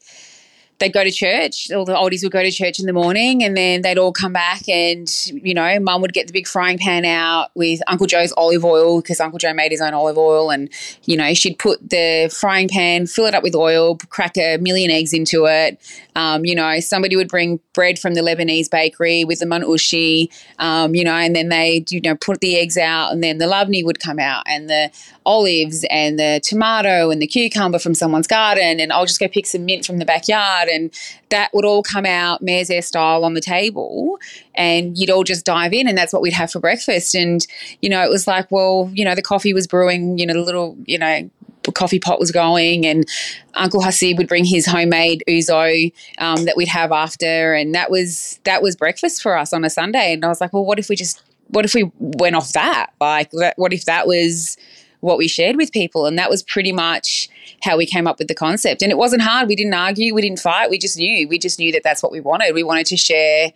they'd 0.79 0.93
go 0.93 1.03
to 1.03 1.11
church. 1.11 1.71
All 1.71 1.85
the 1.85 1.93
oldies 1.93 2.23
would 2.23 2.31
go 2.31 2.41
to 2.41 2.51
church 2.51 2.79
in 2.79 2.85
the 2.85 2.93
morning, 2.93 3.43
and 3.43 3.55
then 3.55 3.81
they'd 3.81 3.97
all 3.97 4.11
come 4.11 4.33
back, 4.33 4.67
and 4.67 5.09
you 5.27 5.53
know, 5.53 5.79
Mum 5.79 6.01
would 6.01 6.13
get 6.13 6.27
the 6.27 6.33
big 6.33 6.47
frying 6.47 6.77
pan 6.77 7.05
out 7.05 7.51
with 7.55 7.81
Uncle 7.87 8.07
Joe's 8.07 8.31
olive 8.33 8.65
oil 8.65 9.01
because 9.01 9.19
Uncle 9.19 9.39
Joe 9.39 9.53
made 9.53 9.71
his 9.71 9.81
own 9.81 9.93
olive 9.93 10.17
oil, 10.17 10.49
and 10.49 10.69
you 11.03 11.17
know, 11.17 11.33
she'd 11.33 11.59
put 11.59 11.89
the 11.89 12.33
frying 12.33 12.67
pan, 12.69 13.05
fill 13.07 13.25
it 13.25 13.35
up 13.35 13.43
with 13.43 13.55
oil, 13.55 13.97
crack 14.09 14.37
a 14.37 14.57
million 14.57 14.89
eggs 14.89 15.13
into 15.13 15.45
it. 15.45 15.79
Um, 16.15 16.45
you 16.45 16.55
know, 16.55 16.79
somebody 16.79 17.15
would 17.15 17.29
bring 17.29 17.59
bread 17.73 17.99
from 17.99 18.13
the 18.13 18.21
Lebanese 18.21 18.69
bakery 18.69 19.23
with 19.25 19.39
the 19.39 19.45
manushi, 19.45 20.29
um, 20.59 20.95
you 20.95 21.03
know, 21.03 21.13
and 21.13 21.35
then 21.35 21.49
they 21.49 21.85
you 21.89 22.01
know 22.01 22.15
put 22.15 22.39
the 22.39 22.57
eggs 22.57 22.77
out, 22.77 23.11
and 23.11 23.23
then 23.23 23.37
the 23.37 23.45
labneh 23.45 23.83
would 23.83 23.99
come 23.99 24.19
out, 24.19 24.43
and 24.47 24.69
the 24.69 24.91
olives 25.29 25.85
and 25.91 26.17
the 26.17 26.41
tomato 26.43 27.11
and 27.11 27.21
the 27.21 27.27
cucumber 27.27 27.77
from 27.77 27.93
someone's 27.93 28.25
garden, 28.25 28.79
and 28.79 28.91
I'll 28.91 29.05
just 29.05 29.19
go 29.19 29.27
pick 29.27 29.45
some 29.45 29.63
mint 29.63 29.85
from 29.85 29.99
the 29.99 30.05
backyard 30.05 30.67
and 30.69 30.91
that 31.29 31.53
would 31.53 31.65
all 31.65 31.83
come 31.83 32.07
out 32.07 32.43
meze 32.43 32.83
style 32.83 33.23
on 33.23 33.35
the 33.35 33.41
table 33.41 34.17
and 34.55 34.97
you'd 34.97 35.11
all 35.11 35.23
just 35.23 35.45
dive 35.45 35.71
in 35.71 35.87
and 35.87 35.95
that's 35.95 36.11
what 36.11 36.23
we'd 36.23 36.33
have 36.33 36.51
for 36.51 36.59
breakfast. 36.59 37.13
And 37.13 37.45
you 37.81 37.89
know 37.89 38.03
it 38.03 38.09
was 38.09 38.25
like 38.25 38.51
well 38.51 38.89
you 38.93 39.05
know 39.05 39.13
the 39.13 39.21
coffee 39.21 39.53
was 39.53 39.67
brewing 39.67 40.17
you 40.17 40.25
know 40.25 40.33
the 40.33 40.41
little 40.41 40.75
you 40.85 40.97
know 40.97 41.29
coffee 41.75 41.99
pot 41.99 42.19
was 42.19 42.31
going 42.31 42.83
and 42.87 43.05
uncle 43.53 43.81
hasib 43.81 44.17
would 44.17 44.27
bring 44.27 44.43
his 44.43 44.65
homemade 44.65 45.23
ouzo 45.27 45.93
um, 46.17 46.45
that 46.45 46.57
we'd 46.57 46.67
have 46.67 46.91
after 46.91 47.53
and 47.53 47.75
that 47.75 47.91
was 47.91 48.39
that 48.45 48.63
was 48.63 48.75
breakfast 48.75 49.21
for 49.21 49.37
us 49.37 49.53
on 49.53 49.63
a 49.63 49.69
sunday. 49.69 50.13
And 50.13 50.25
i 50.25 50.27
was 50.27 50.41
like 50.41 50.51
well 50.51 50.65
what 50.65 50.79
if 50.79 50.89
we 50.89 50.95
just 50.95 51.21
what 51.49 51.65
if 51.65 51.73
we 51.73 51.91
went 51.99 52.35
off 52.35 52.53
that? 52.53 52.91
Like 52.99 53.31
what 53.55 53.73
if 53.73 53.85
that 53.85 54.07
was 54.07 54.57
what 55.01 55.17
we 55.17 55.27
shared 55.27 55.55
with 55.55 55.71
people. 55.71 56.05
And 56.05 56.17
that 56.17 56.29
was 56.29 56.43
pretty 56.43 56.71
much 56.71 57.29
how 57.63 57.77
we 57.77 57.85
came 57.85 58.07
up 58.07 58.19
with 58.19 58.27
the 58.27 58.35
concept. 58.35 58.81
And 58.81 58.91
it 58.91 58.97
wasn't 58.97 59.21
hard. 59.21 59.47
We 59.47 59.55
didn't 59.55 59.73
argue, 59.73 60.13
we 60.13 60.21
didn't 60.21 60.39
fight. 60.39 60.69
We 60.69 60.77
just 60.77 60.97
knew. 60.97 61.27
We 61.27 61.39
just 61.39 61.59
knew 61.59 61.71
that 61.71 61.83
that's 61.83 62.03
what 62.03 62.11
we 62.11 62.19
wanted. 62.19 62.53
We 62.53 62.63
wanted 62.63 62.85
to 62.87 62.97
share 62.97 63.51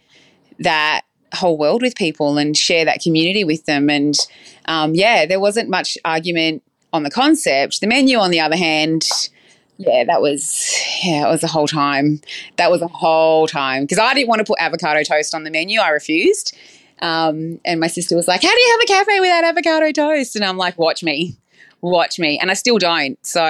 that 0.60 1.02
whole 1.34 1.58
world 1.58 1.82
with 1.82 1.96
people 1.96 2.38
and 2.38 2.56
share 2.56 2.86
that 2.86 3.02
community 3.02 3.44
with 3.44 3.66
them. 3.66 3.90
And 3.90 4.16
um, 4.66 4.94
yeah, 4.96 5.26
there 5.26 5.40
wasn't 5.40 5.70
much 5.70 5.98
argument 6.06 6.64
on 6.92 7.04
the 7.04 7.10
concept. 7.10 7.82
The 7.82 7.88
menu, 7.88 8.18
on 8.20 8.32
the 8.32 8.40
other 8.40 8.56
hand, 8.56 9.08
yeah, 9.78 10.04
that 10.06 10.22
was 10.22 10.72
yeah, 11.04 11.26
it 11.28 11.30
was 11.30 11.44
a 11.44 11.48
whole 11.48 11.68
time. 11.68 12.22
That 12.58 12.70
was 12.70 12.82
a 12.82 12.88
whole 12.88 13.48
time 13.48 13.84
because 13.84 13.98
I 13.98 14.14
didn't 14.14 14.30
want 14.30 14.40
to 14.40 14.46
put 14.46 14.60
avocado 14.60 15.04
toast 15.04 15.34
on 15.34 15.44
the 15.44 15.52
menu. 15.52 15.80
I 15.80 15.90
refused. 15.90 16.56
Um, 17.04 17.60
and 17.66 17.82
my 17.82 17.88
sister 17.88 18.16
was 18.16 18.28
like, 18.28 18.42
How 18.42 18.50
do 18.50 18.60
you 18.60 18.72
have 18.72 18.82
a 18.82 18.86
cafe 18.86 19.20
without 19.20 19.44
avocado 19.44 19.92
toast? 19.92 20.36
And 20.38 20.44
I'm 20.44 20.58
like, 20.58 20.80
Watch 20.80 21.04
me 21.04 21.38
watch 21.84 22.18
me. 22.18 22.40
And 22.40 22.50
I 22.50 22.54
still 22.54 22.78
don't. 22.78 23.18
So 23.26 23.44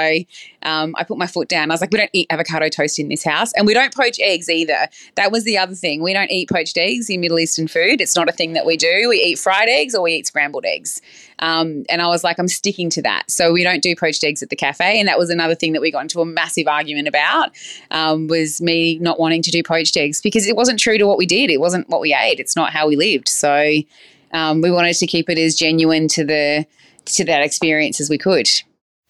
um, 0.63 0.95
I 0.97 1.03
put 1.03 1.17
my 1.17 1.27
foot 1.27 1.47
down. 1.47 1.69
I 1.69 1.73
was 1.73 1.81
like, 1.81 1.91
we 1.91 1.99
don't 1.99 2.09
eat 2.13 2.27
avocado 2.29 2.67
toast 2.67 2.99
in 2.99 3.07
this 3.07 3.23
house. 3.23 3.53
And 3.53 3.67
we 3.67 3.73
don't 3.73 3.93
poach 3.93 4.19
eggs 4.19 4.49
either. 4.49 4.87
That 5.15 5.31
was 5.31 5.43
the 5.43 5.57
other 5.57 5.75
thing. 5.75 6.01
We 6.01 6.13
don't 6.13 6.31
eat 6.31 6.49
poached 6.49 6.77
eggs 6.77 7.09
in 7.09 7.21
Middle 7.21 7.39
Eastern 7.39 7.67
food. 7.67 8.01
It's 8.01 8.15
not 8.15 8.27
a 8.27 8.31
thing 8.31 8.53
that 8.53 8.65
we 8.65 8.75
do. 8.75 9.07
We 9.07 9.17
eat 9.17 9.39
fried 9.39 9.69
eggs 9.69 9.93
or 9.93 10.01
we 10.01 10.13
eat 10.13 10.27
scrambled 10.27 10.65
eggs. 10.65 10.99
Um, 11.39 11.83
and 11.89 12.01
I 12.01 12.07
was 12.07 12.23
like, 12.23 12.39
I'm 12.39 12.47
sticking 12.47 12.89
to 12.91 13.01
that. 13.03 13.29
So 13.29 13.53
we 13.53 13.63
don't 13.63 13.83
do 13.83 13.95
poached 13.95 14.23
eggs 14.23 14.41
at 14.41 14.49
the 14.49 14.55
cafe. 14.55 14.99
And 14.99 15.07
that 15.07 15.19
was 15.19 15.29
another 15.29 15.55
thing 15.55 15.73
that 15.73 15.81
we 15.81 15.91
got 15.91 16.01
into 16.01 16.19
a 16.21 16.25
massive 16.25 16.67
argument 16.67 17.07
about 17.07 17.51
um, 17.91 18.27
was 18.27 18.61
me 18.61 18.97
not 18.99 19.19
wanting 19.19 19.43
to 19.43 19.51
do 19.51 19.61
poached 19.61 19.95
eggs 19.95 20.21
because 20.21 20.47
it 20.47 20.55
wasn't 20.55 20.79
true 20.79 20.97
to 20.97 21.05
what 21.05 21.17
we 21.17 21.25
did. 21.25 21.51
It 21.51 21.59
wasn't 21.59 21.87
what 21.89 22.01
we 22.01 22.15
ate. 22.15 22.39
It's 22.39 22.55
not 22.55 22.71
how 22.71 22.87
we 22.87 22.95
lived. 22.95 23.29
So 23.29 23.73
um, 24.31 24.61
we 24.61 24.71
wanted 24.71 24.95
to 24.95 25.07
keep 25.07 25.29
it 25.29 25.37
as 25.37 25.55
genuine 25.55 26.07
to 26.09 26.25
the 26.25 26.65
to 27.05 27.25
that 27.25 27.41
experience 27.41 27.99
as 27.99 28.09
we 28.09 28.17
could. 28.17 28.47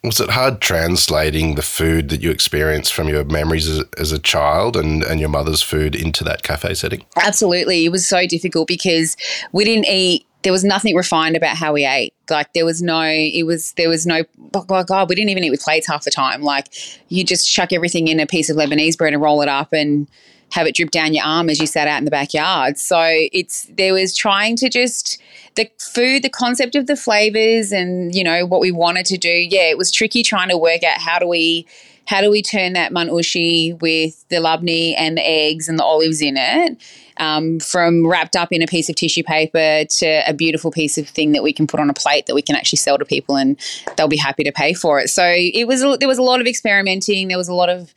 Was 0.04 0.20
it 0.20 0.32
hard 0.32 0.60
translating 0.60 1.56
the 1.56 1.62
food 1.62 2.10
that 2.10 2.22
you 2.22 2.30
experienced 2.30 2.94
from 2.94 3.08
your 3.08 3.24
memories 3.24 3.70
as, 3.70 3.86
as, 3.98 4.12
a 4.12 4.20
child 4.20 4.76
and, 4.76 5.02
and 5.02 5.22
your 5.22 5.30
mother's 5.30 5.62
food 5.62 5.96
into 5.96 6.26
that 6.26 6.44
cafe 6.44 6.74
setting? 6.74 7.06
Absolutely. 7.16 7.86
It 7.86 7.90
was 7.90 8.06
so 8.06 8.28
difficult 8.28 8.68
because 8.68 9.16
we 9.54 9.64
didn't 9.64 9.86
eat 9.86 10.26
there 10.44 10.52
was 10.52 10.64
nothing 10.64 10.96
refined 10.96 11.36
about 11.36 11.56
how 11.58 11.74
we 11.74 11.86
ate. 11.86 12.14
Like 12.30 12.52
there 12.54 12.66
was 12.66 12.82
no, 12.82 13.02
it 13.02 13.44
was 13.44 13.72
there 13.74 13.90
was 13.90 14.06
no. 14.06 14.24
Oh 14.54 14.84
God, 14.84 15.10
we 15.10 15.16
didn't 15.16 15.30
even 15.30 15.44
eat 15.44 15.50
with 15.50 15.62
plates 15.62 15.88
half 15.88 16.04
the 16.04 16.12
time. 16.12 16.42
Like 16.42 16.68
you 17.10 17.24
just 17.24 17.50
chuck 17.50 17.74
everything 17.74 18.08
in 18.10 18.20
a 18.20 18.28
piece 18.28 18.50
of 18.50 18.58
Lebanese 18.58 18.98
bread 18.98 19.14
and 19.14 19.22
roll 19.22 19.42
it 19.42 19.48
up 19.48 19.74
and 19.74 20.08
have 20.54 20.68
it 20.68 20.76
drip 20.76 20.92
down 20.92 21.16
your 21.16 21.26
arm 21.26 21.50
as 21.50 21.60
you 21.60 21.66
sat 21.66 21.88
out 21.88 21.98
in 21.98 22.06
the 22.06 22.12
backyard. 22.12 22.78
So 22.78 23.02
it's 23.02 23.64
there 23.76 23.94
was 23.94 24.16
trying 24.16 24.56
to 24.58 24.70
just 24.70 25.20
the 25.56 25.68
food, 25.80 26.24
the 26.24 26.30
concept 26.30 26.76
of 26.76 26.86
the 26.86 26.96
flavors, 26.96 27.72
and 27.72 28.14
you 28.14 28.24
know 28.24 28.46
what 28.46 28.62
we 28.62 28.72
wanted 28.72 29.08
to 29.08 29.18
do. 29.18 29.30
Yeah, 29.30 29.70
it 29.72 29.78
was 29.80 29.92
tricky 29.92 30.22
trying 30.22 30.50
to 30.50 30.58
work 30.58 30.84
out 30.84 31.00
how 31.00 31.18
do 31.18 31.28
we 31.28 31.66
how 32.06 32.22
do 32.22 32.30
we 32.30 32.44
turn 32.44 32.74
that 32.74 32.92
manushi 32.92 33.82
with 33.82 34.28
the 34.30 34.36
labneh 34.36 34.94
and 34.96 35.18
the 35.18 35.28
eggs 35.28 35.68
and 35.68 35.80
the 35.80 35.84
olives 35.84 36.22
in 36.22 36.36
it 36.38 36.78
um, 37.18 37.60
from 37.60 38.06
wrapped 38.06 38.36
up 38.36 38.52
in 38.52 38.62
a 38.62 38.68
piece 38.68 38.90
of 38.90 38.96
tissue 38.96 39.24
paper 39.24 39.86
to 39.90 40.22
a 40.28 40.34
beautiful 40.34 40.70
piece 40.70 40.98
of 40.98 41.08
thing 41.08 41.32
that 41.32 41.42
we 41.42 41.54
can 41.54 41.66
put 41.66 41.80
on 41.80 41.90
a 41.90 41.94
plate 41.94 42.26
that 42.26 42.36
we 42.36 42.42
can 42.42 42.56
actually 42.56 42.78
sell 42.78 42.98
to 42.98 43.06
people 43.06 43.38
and 43.38 43.58
they'll 43.96 44.08
be 44.08 44.18
happy 44.18 44.44
to 44.44 44.52
pay 44.52 44.74
for 44.74 45.00
it. 45.00 45.10
So 45.10 45.26
it 45.28 45.68
was 45.68 45.82
there 46.00 46.08
was 46.08 46.18
a 46.18 46.24
lot 46.24 46.42
of 46.42 46.46
experimenting. 46.46 47.28
There 47.30 47.38
was 47.38 47.48
a 47.48 47.54
lot 47.54 47.70
of 47.70 47.94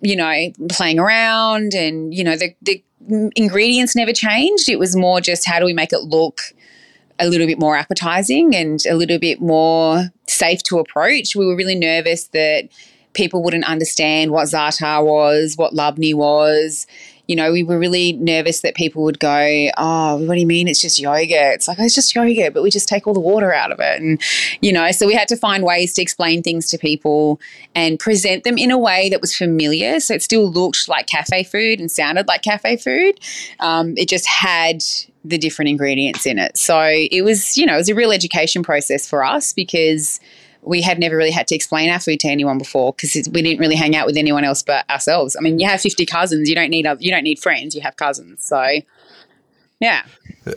you 0.00 0.16
know, 0.16 0.52
playing 0.68 0.98
around 0.98 1.74
and, 1.74 2.14
you 2.14 2.24
know, 2.24 2.36
the, 2.36 2.54
the 2.62 2.82
ingredients 3.36 3.96
never 3.96 4.12
changed. 4.12 4.68
It 4.68 4.78
was 4.78 4.96
more 4.96 5.20
just 5.20 5.46
how 5.46 5.58
do 5.58 5.64
we 5.64 5.72
make 5.72 5.92
it 5.92 6.02
look 6.04 6.40
a 7.18 7.28
little 7.28 7.46
bit 7.46 7.58
more 7.58 7.76
appetizing 7.76 8.54
and 8.54 8.80
a 8.86 8.94
little 8.94 9.18
bit 9.18 9.40
more 9.40 10.10
safe 10.26 10.62
to 10.64 10.78
approach. 10.78 11.36
We 11.36 11.46
were 11.46 11.56
really 11.56 11.74
nervous 11.74 12.28
that 12.28 12.68
people 13.12 13.42
wouldn't 13.42 13.64
understand 13.64 14.30
what 14.30 14.46
za'atar 14.46 15.04
was, 15.04 15.56
what 15.56 15.74
labneh 15.74 16.14
was, 16.14 16.86
you 17.30 17.36
know, 17.36 17.52
we 17.52 17.62
were 17.62 17.78
really 17.78 18.14
nervous 18.14 18.62
that 18.62 18.74
people 18.74 19.04
would 19.04 19.20
go, 19.20 19.70
Oh, 19.78 20.16
what 20.16 20.34
do 20.34 20.40
you 20.40 20.48
mean 20.48 20.66
it's 20.66 20.80
just 20.80 20.98
yogurt? 20.98 21.30
It's 21.30 21.68
like, 21.68 21.78
oh, 21.78 21.84
it's 21.84 21.94
just 21.94 22.12
yogurt, 22.12 22.52
but 22.52 22.64
we 22.64 22.70
just 22.70 22.88
take 22.88 23.06
all 23.06 23.14
the 23.14 23.20
water 23.20 23.54
out 23.54 23.70
of 23.70 23.78
it. 23.78 24.02
And, 24.02 24.20
you 24.60 24.72
know, 24.72 24.90
so 24.90 25.06
we 25.06 25.14
had 25.14 25.28
to 25.28 25.36
find 25.36 25.62
ways 25.62 25.94
to 25.94 26.02
explain 26.02 26.42
things 26.42 26.68
to 26.70 26.76
people 26.76 27.40
and 27.72 28.00
present 28.00 28.42
them 28.42 28.58
in 28.58 28.72
a 28.72 28.78
way 28.78 29.08
that 29.10 29.20
was 29.20 29.32
familiar. 29.32 30.00
So 30.00 30.12
it 30.12 30.24
still 30.24 30.50
looked 30.50 30.88
like 30.88 31.06
cafe 31.06 31.44
food 31.44 31.78
and 31.78 31.88
sounded 31.88 32.26
like 32.26 32.42
cafe 32.42 32.76
food. 32.76 33.20
Um, 33.60 33.94
it 33.96 34.08
just 34.08 34.26
had 34.26 34.82
the 35.24 35.38
different 35.38 35.68
ingredients 35.68 36.26
in 36.26 36.36
it. 36.36 36.56
So 36.56 36.80
it 36.82 37.22
was, 37.22 37.56
you 37.56 37.64
know, 37.64 37.74
it 37.74 37.78
was 37.78 37.88
a 37.88 37.94
real 37.94 38.10
education 38.10 38.64
process 38.64 39.08
for 39.08 39.22
us 39.22 39.52
because 39.52 40.18
we 40.62 40.82
had 40.82 40.98
never 40.98 41.16
really 41.16 41.30
had 41.30 41.48
to 41.48 41.54
explain 41.54 41.90
our 41.90 42.00
food 42.00 42.20
to 42.20 42.28
anyone 42.28 42.58
before 42.58 42.92
because 42.92 43.14
we 43.32 43.42
didn't 43.42 43.60
really 43.60 43.76
hang 43.76 43.96
out 43.96 44.06
with 44.06 44.16
anyone 44.16 44.44
else 44.44 44.62
but 44.62 44.88
ourselves. 44.90 45.36
I 45.36 45.40
mean, 45.40 45.58
you 45.58 45.66
have 45.66 45.80
50 45.80 46.06
cousins, 46.06 46.48
you 46.48 46.54
don't 46.54 46.70
need 46.70 46.86
you 46.98 47.10
don't 47.10 47.24
need 47.24 47.38
friends, 47.38 47.74
you 47.74 47.80
have 47.80 47.96
cousins. 47.96 48.44
So 48.44 48.80
yeah. 49.80 50.04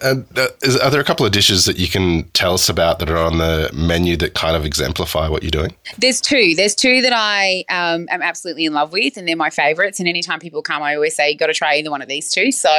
And 0.02 0.26
uh, 0.38 0.50
is, 0.62 0.78
are 0.78 0.89
there 0.89 1.00
a 1.00 1.04
couple 1.06 1.26
of 1.26 1.32
dishes 1.32 1.63
that 1.63 1.78
you 1.78 1.88
can 1.88 2.24
tell 2.32 2.54
us 2.54 2.68
about 2.68 3.00
that 3.00 3.10
are 3.10 3.18
on 3.18 3.38
the 3.38 3.70
menu 3.74 4.18
that 4.18 4.34
kind 4.34 4.56
of 4.56 4.66
exemplify 4.66 5.30
what 5.30 5.44
you're 5.44 5.50
doing? 5.50 5.74
There's 5.98 6.20
two. 6.20 6.56
There's 6.56 6.76
two 6.76 7.02
that 7.02 7.13
I 7.16 7.63
um, 7.70 8.08
am 8.10 8.22
absolutely 8.22 8.66
in 8.66 8.74
love 8.74 8.92
with, 8.92 9.16
and 9.16 9.26
they're 9.26 9.38
my 9.38 9.50
favorites. 9.50 10.00
And 10.00 10.10
anytime 10.10 10.39
people 10.39 10.62
come, 10.62 10.84
I 10.84 10.96
always 10.96 11.16
say, 11.16 11.32
you 11.32 11.38
got 11.38 11.48
to 11.48 11.54
try 11.54 11.76
either 11.76 11.89
one 11.89 12.02
of 12.02 12.10
these 12.10 12.30
two. 12.32 12.52
So 12.52 12.70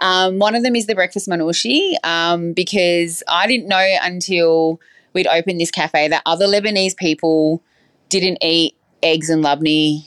um, 0.00 0.40
one 0.40 0.56
of 0.56 0.64
them 0.64 0.74
is 0.74 0.86
the 0.86 0.96
breakfast 0.96 1.28
manushi 1.28 1.94
um, 2.02 2.54
because 2.54 3.22
I 3.28 3.46
didn't 3.46 3.68
know 3.68 3.96
until– 4.02 4.80
we'd 5.14 5.26
opened 5.26 5.60
this 5.60 5.70
cafe 5.70 6.08
that 6.08 6.22
other 6.26 6.46
Lebanese 6.46 6.96
people 6.96 7.62
didn't 8.08 8.38
eat 8.42 8.76
eggs 9.02 9.30
and 9.30 9.44
labneh 9.44 10.04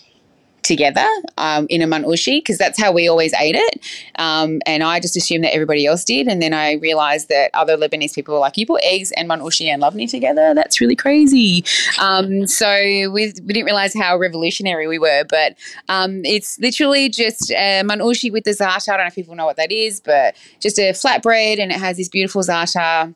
together 0.64 1.08
um, 1.38 1.66
in 1.70 1.82
a 1.82 1.88
manushi 1.88 2.38
because 2.38 2.58
that's 2.58 2.80
how 2.80 2.92
we 2.92 3.08
always 3.08 3.34
ate 3.34 3.56
it. 3.56 3.86
Um, 4.18 4.62
and 4.66 4.84
I 4.84 5.00
just 5.00 5.18
assumed 5.18 5.44
that 5.44 5.54
everybody 5.54 5.86
else 5.86 6.04
did. 6.04 6.28
And 6.28 6.42
then 6.42 6.54
I 6.54 6.74
realized 6.74 7.30
that 7.30 7.52
other 7.54 7.78
Lebanese 7.78 8.14
people 8.14 8.34
were 8.34 8.40
like, 8.40 8.58
you 8.58 8.66
put 8.66 8.82
eggs 8.84 9.12
and 9.14 9.30
manushi 9.30 9.68
and 9.68 9.82
labneh 9.82 10.10
together? 10.10 10.54
That's 10.54 10.80
really 10.80 10.96
crazy. 10.96 11.64
Um, 12.00 12.48
so 12.48 12.68
we, 12.68 13.34
we 13.44 13.54
didn't 13.54 13.66
realize 13.66 13.94
how 13.94 14.18
revolutionary 14.18 14.88
we 14.88 15.00
were. 15.00 15.26
But 15.30 15.58
um, 15.90 16.24
it's 16.26 16.60
literally 16.60 17.10
just 17.10 17.52
a 17.52 17.82
manushi 17.84 18.32
with 18.32 18.44
the 18.44 18.52
za'atar. 18.52 18.94
I 18.94 18.98
don't 18.98 19.06
know 19.06 19.08
if 19.08 19.16
people 19.16 19.36
know 19.36 19.46
what 19.46 19.58
that 19.58 19.72
is, 19.72 20.00
but 20.00 20.36
just 20.60 20.78
a 20.80 20.92
flatbread 20.92 21.60
and 21.60 21.72
it 21.72 21.80
has 21.80 21.98
this 21.98 22.10
beautiful 22.10 22.42
za'atar 22.42 23.16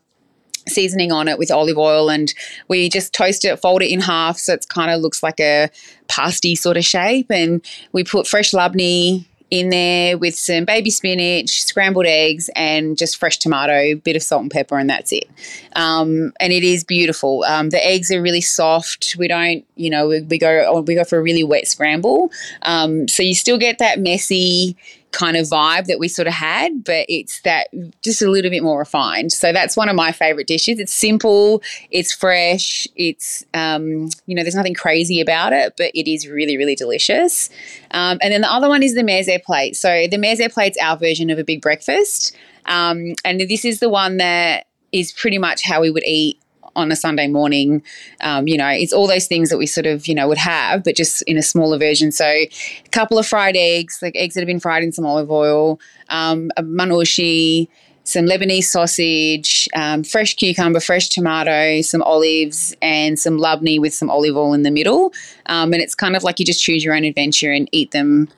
seasoning 0.68 1.12
on 1.12 1.28
it 1.28 1.38
with 1.38 1.52
olive 1.52 1.78
oil 1.78 2.10
and 2.10 2.34
we 2.68 2.90
just 2.90 3.14
toast 3.14 3.46
it 3.46 3.58
fold 3.58 3.82
it 3.82 3.92
in 3.92 4.00
half 4.00 4.38
so 4.38 4.54
it 4.54 4.66
kind 4.70 4.92
of 4.92 5.02
looks 5.02 5.22
like 5.22 5.40
a 5.40 5.70
pasty 6.08 6.56
sort 6.56 6.78
of 6.78 6.84
shape 6.84 7.30
and 7.30 7.66
we 7.92 8.04
put 8.04 8.28
fresh 8.28 8.52
labneh 8.52 9.26
in 9.52 9.70
there 9.70 10.18
with 10.18 10.36
some 10.36 10.66
baby 10.66 10.90
spinach, 10.90 11.64
scrambled 11.64 12.06
eggs, 12.06 12.50
and 12.56 12.98
just 12.98 13.18
fresh 13.18 13.38
tomato, 13.38 13.74
a 13.74 13.94
bit 13.94 14.16
of 14.16 14.24
salt 14.24 14.42
and 14.42 14.52
pepper, 14.52 14.78
and 14.78 14.90
that's 14.90 15.12
it. 15.12 15.30
Um, 15.76 16.34
and 16.40 16.52
it 16.52 16.64
is 16.64 16.84
beautiful. 16.84 17.44
Um, 17.44 17.70
the 17.70 17.86
eggs 17.86 18.12
are 18.12 18.22
really 18.22 18.42
soft. 18.42 19.16
We 19.18 19.28
don't, 19.28 19.64
you 19.76 19.90
know, 19.90 20.08
we, 20.08 20.22
we 20.22 20.38
go 20.38 20.82
we 20.82 20.96
go 20.96 21.04
for 21.04 21.20
a 21.20 21.22
really 21.22 21.44
wet 21.44 21.68
scramble, 21.68 22.32
um, 22.64 23.08
so 23.08 23.22
you 23.24 23.36
still 23.36 23.58
get 23.58 23.78
that 23.78 24.00
messy 24.00 24.76
kind 25.16 25.38
of 25.38 25.48
vibe 25.48 25.86
that 25.86 25.98
we 25.98 26.08
sort 26.08 26.28
of 26.28 26.34
had, 26.34 26.84
but 26.84 27.06
it's 27.10 27.42
that 27.42 27.70
just 28.04 28.22
a 28.22 28.30
little 28.30 28.52
bit 28.52 28.62
more 28.62 28.78
refined. 28.78 29.32
So 29.32 29.54
that's 29.54 29.76
one 29.76 29.90
of 29.90 29.96
my 29.96 30.12
favorite 30.12 30.46
dishes. 30.46 30.78
It's 30.78 30.94
simple, 30.94 31.64
it's 31.90 32.14
fresh, 32.14 32.88
it's, 32.96 33.46
um, 33.54 34.10
you 34.28 34.36
know, 34.36 34.44
there's 34.44 34.56
nothing 34.56 34.74
crazy 34.74 35.22
about 35.22 35.54
it, 35.54 35.74
but 35.78 35.92
it 35.96 36.12
is 36.12 36.28
really, 36.28 36.58
really 36.58 36.76
delicious. 36.76 37.50
Um, 37.92 38.20
and 38.22 38.34
then 38.34 38.42
the 38.42 38.52
other 38.52 38.68
one 38.68 38.84
is 38.84 38.94
the 38.94 39.02
meze 39.02 39.42
plate. 39.44 39.76
So 39.76 40.08
the 40.12 40.18
meze 40.18 40.54
plate's 40.54 40.78
our 40.80 40.98
version 40.98 41.30
of 41.30 41.40
a 41.40 41.44
big 41.44 41.62
breakfast. 41.62 42.36
Um, 42.66 43.14
and 43.24 43.40
this 43.40 43.64
is 43.64 43.80
the 43.80 43.90
one 43.90 44.18
that 44.18 44.68
is 44.92 45.12
pretty 45.12 45.38
much 45.38 45.64
how 45.64 45.82
we 45.82 45.92
would 45.92 46.06
eat 46.06 46.40
on 46.76 46.92
a 46.92 46.96
Sunday 46.96 47.28
morning. 47.28 47.82
Um, 48.22 48.48
you 48.48 48.58
know, 48.58 48.68
it's 48.68 48.94
all 48.94 49.08
those 49.08 49.28
things 49.28 49.50
that 49.50 49.58
we 49.58 49.66
sort 49.66 49.86
of, 49.86 50.08
you 50.08 50.16
know, 50.16 50.28
would 50.28 50.38
have, 50.38 50.84
but 50.84 50.96
just 50.96 51.22
in 51.24 51.38
a 51.38 51.44
smaller 51.44 51.78
version. 51.78 52.12
So 52.12 52.26
a 52.26 52.50
couple 52.92 53.18
of 53.18 53.26
fried 53.26 53.56
eggs, 53.56 54.00
like 54.02 54.16
eggs 54.16 54.34
that 54.36 54.42
have 54.42 54.48
been 54.48 54.60
fried 54.60 54.84
in 54.84 54.92
some 54.92 55.06
olive 55.06 55.32
oil, 55.32 55.80
um, 56.10 56.52
a 56.58 56.64
manushi, 56.64 57.68
some 58.04 58.26
Lebanese 58.26 58.66
sausage, 58.66 59.68
um, 59.76 60.04
fresh 60.04 60.36
cucumber, 60.36 60.80
fresh 60.80 61.10
tomato, 61.10 61.82
some 61.82 62.04
olives, 62.04 62.76
and 62.82 63.20
some 63.20 63.40
labneh 63.40 63.80
with 63.82 63.94
some 63.94 64.12
olive 64.12 64.38
oil 64.38 64.54
in 64.54 64.62
the 64.62 64.72
middle. 64.72 65.12
Um, 65.48 65.74
and 65.74 65.82
it's 65.82 65.96
kind 65.96 66.16
of 66.16 66.24
like 66.24 66.40
you 66.40 66.46
just 66.46 66.62
choose 66.62 66.84
your 66.84 66.96
own 66.96 67.04
adventure 67.04 67.52
and 67.52 67.68
eat 67.72 67.92
them 67.92 68.30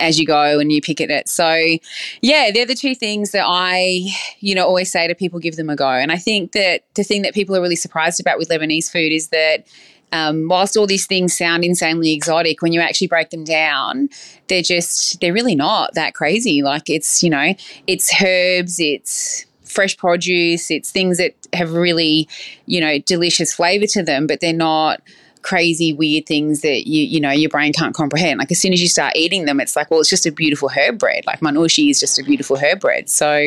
as 0.00 0.18
you 0.18 0.26
go 0.26 0.58
and 0.58 0.72
you 0.72 0.80
pick 0.80 1.00
at 1.00 1.10
it. 1.10 1.28
So, 1.28 1.78
yeah, 2.22 2.50
they're 2.52 2.66
the 2.66 2.74
two 2.74 2.94
things 2.94 3.32
that 3.32 3.44
I, 3.46 4.08
you 4.40 4.54
know, 4.54 4.66
always 4.66 4.90
say 4.90 5.08
to 5.08 5.14
people 5.14 5.40
give 5.40 5.56
them 5.56 5.70
a 5.70 5.76
go. 5.76 5.88
And 5.88 6.12
I 6.12 6.16
think 6.16 6.52
that 6.52 6.82
the 6.94 7.04
thing 7.04 7.22
that 7.22 7.34
people 7.34 7.56
are 7.56 7.60
really 7.60 7.76
surprised 7.76 8.20
about 8.20 8.38
with 8.38 8.48
Lebanese 8.48 8.90
food 8.90 9.12
is 9.12 9.28
that 9.28 9.66
um, 10.12 10.48
whilst 10.48 10.76
all 10.76 10.86
these 10.86 11.06
things 11.06 11.36
sound 11.36 11.64
insanely 11.64 12.12
exotic, 12.12 12.62
when 12.62 12.72
you 12.72 12.80
actually 12.80 13.08
break 13.08 13.30
them 13.30 13.44
down, 13.44 14.08
they're 14.48 14.62
just, 14.62 15.20
they're 15.20 15.32
really 15.34 15.54
not 15.54 15.94
that 15.94 16.14
crazy. 16.14 16.62
Like 16.62 16.88
it's, 16.88 17.22
you 17.22 17.30
know, 17.30 17.54
it's 17.86 18.22
herbs, 18.22 18.80
it's 18.80 19.44
fresh 19.64 19.96
produce, 19.96 20.70
it's 20.70 20.90
things 20.90 21.18
that 21.18 21.34
have 21.52 21.72
really, 21.72 22.26
you 22.66 22.80
know, 22.80 22.98
delicious 23.00 23.54
flavor 23.54 23.86
to 23.86 24.02
them, 24.02 24.26
but 24.26 24.40
they're 24.40 24.52
not 24.52 25.02
crazy 25.42 25.92
weird 25.92 26.26
things 26.26 26.60
that 26.62 26.86
you 26.86 27.02
you 27.02 27.20
know 27.20 27.30
your 27.30 27.50
brain 27.50 27.72
can't 27.72 27.94
comprehend. 27.94 28.38
Like 28.38 28.50
as 28.50 28.60
soon 28.60 28.72
as 28.72 28.80
you 28.80 28.88
start 28.88 29.16
eating 29.16 29.44
them 29.44 29.60
it's 29.60 29.76
like 29.76 29.90
well 29.90 30.00
it's 30.00 30.10
just 30.10 30.26
a 30.26 30.32
beautiful 30.32 30.68
herb 30.68 30.98
bread 30.98 31.24
like 31.26 31.40
manushi 31.40 31.90
is 31.90 32.00
just 32.00 32.18
a 32.18 32.22
beautiful 32.22 32.56
herb 32.56 32.80
bread 32.80 33.08
so 33.08 33.46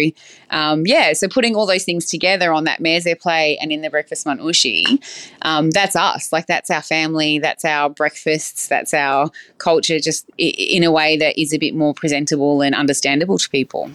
um, 0.50 0.86
yeah 0.86 1.14
so 1.14 1.28
putting 1.28 1.56
all 1.56 1.66
those 1.66 1.84
things 1.84 2.06
together 2.06 2.54
on 2.54 2.66
that 2.66 2.80
meze 2.80 3.20
play 3.20 3.58
and 3.62 3.72
in 3.72 3.82
the 3.82 3.90
breakfast 3.90 4.26
manushi 4.26 5.00
um, 5.44 5.72
that's 5.72 5.96
us. 5.96 6.32
Like 6.32 6.48
that's 6.48 6.70
our 6.70 6.82
family. 6.82 7.40
That's 7.40 7.66
our 7.66 7.90
breakfasts. 7.90 8.68
That's 8.68 8.94
our 8.94 9.30
culture. 9.58 10.00
Just 10.00 10.30
in 10.38 10.84
a 10.84 10.92
way 10.92 11.18
that 11.18 11.40
is 11.40 11.54
a 11.54 11.58
bit 11.58 11.76
more 11.76 11.94
presentable 11.94 12.62
and 12.62 12.76
understandable 12.76 13.38
to 13.38 13.50
people. 13.50 13.92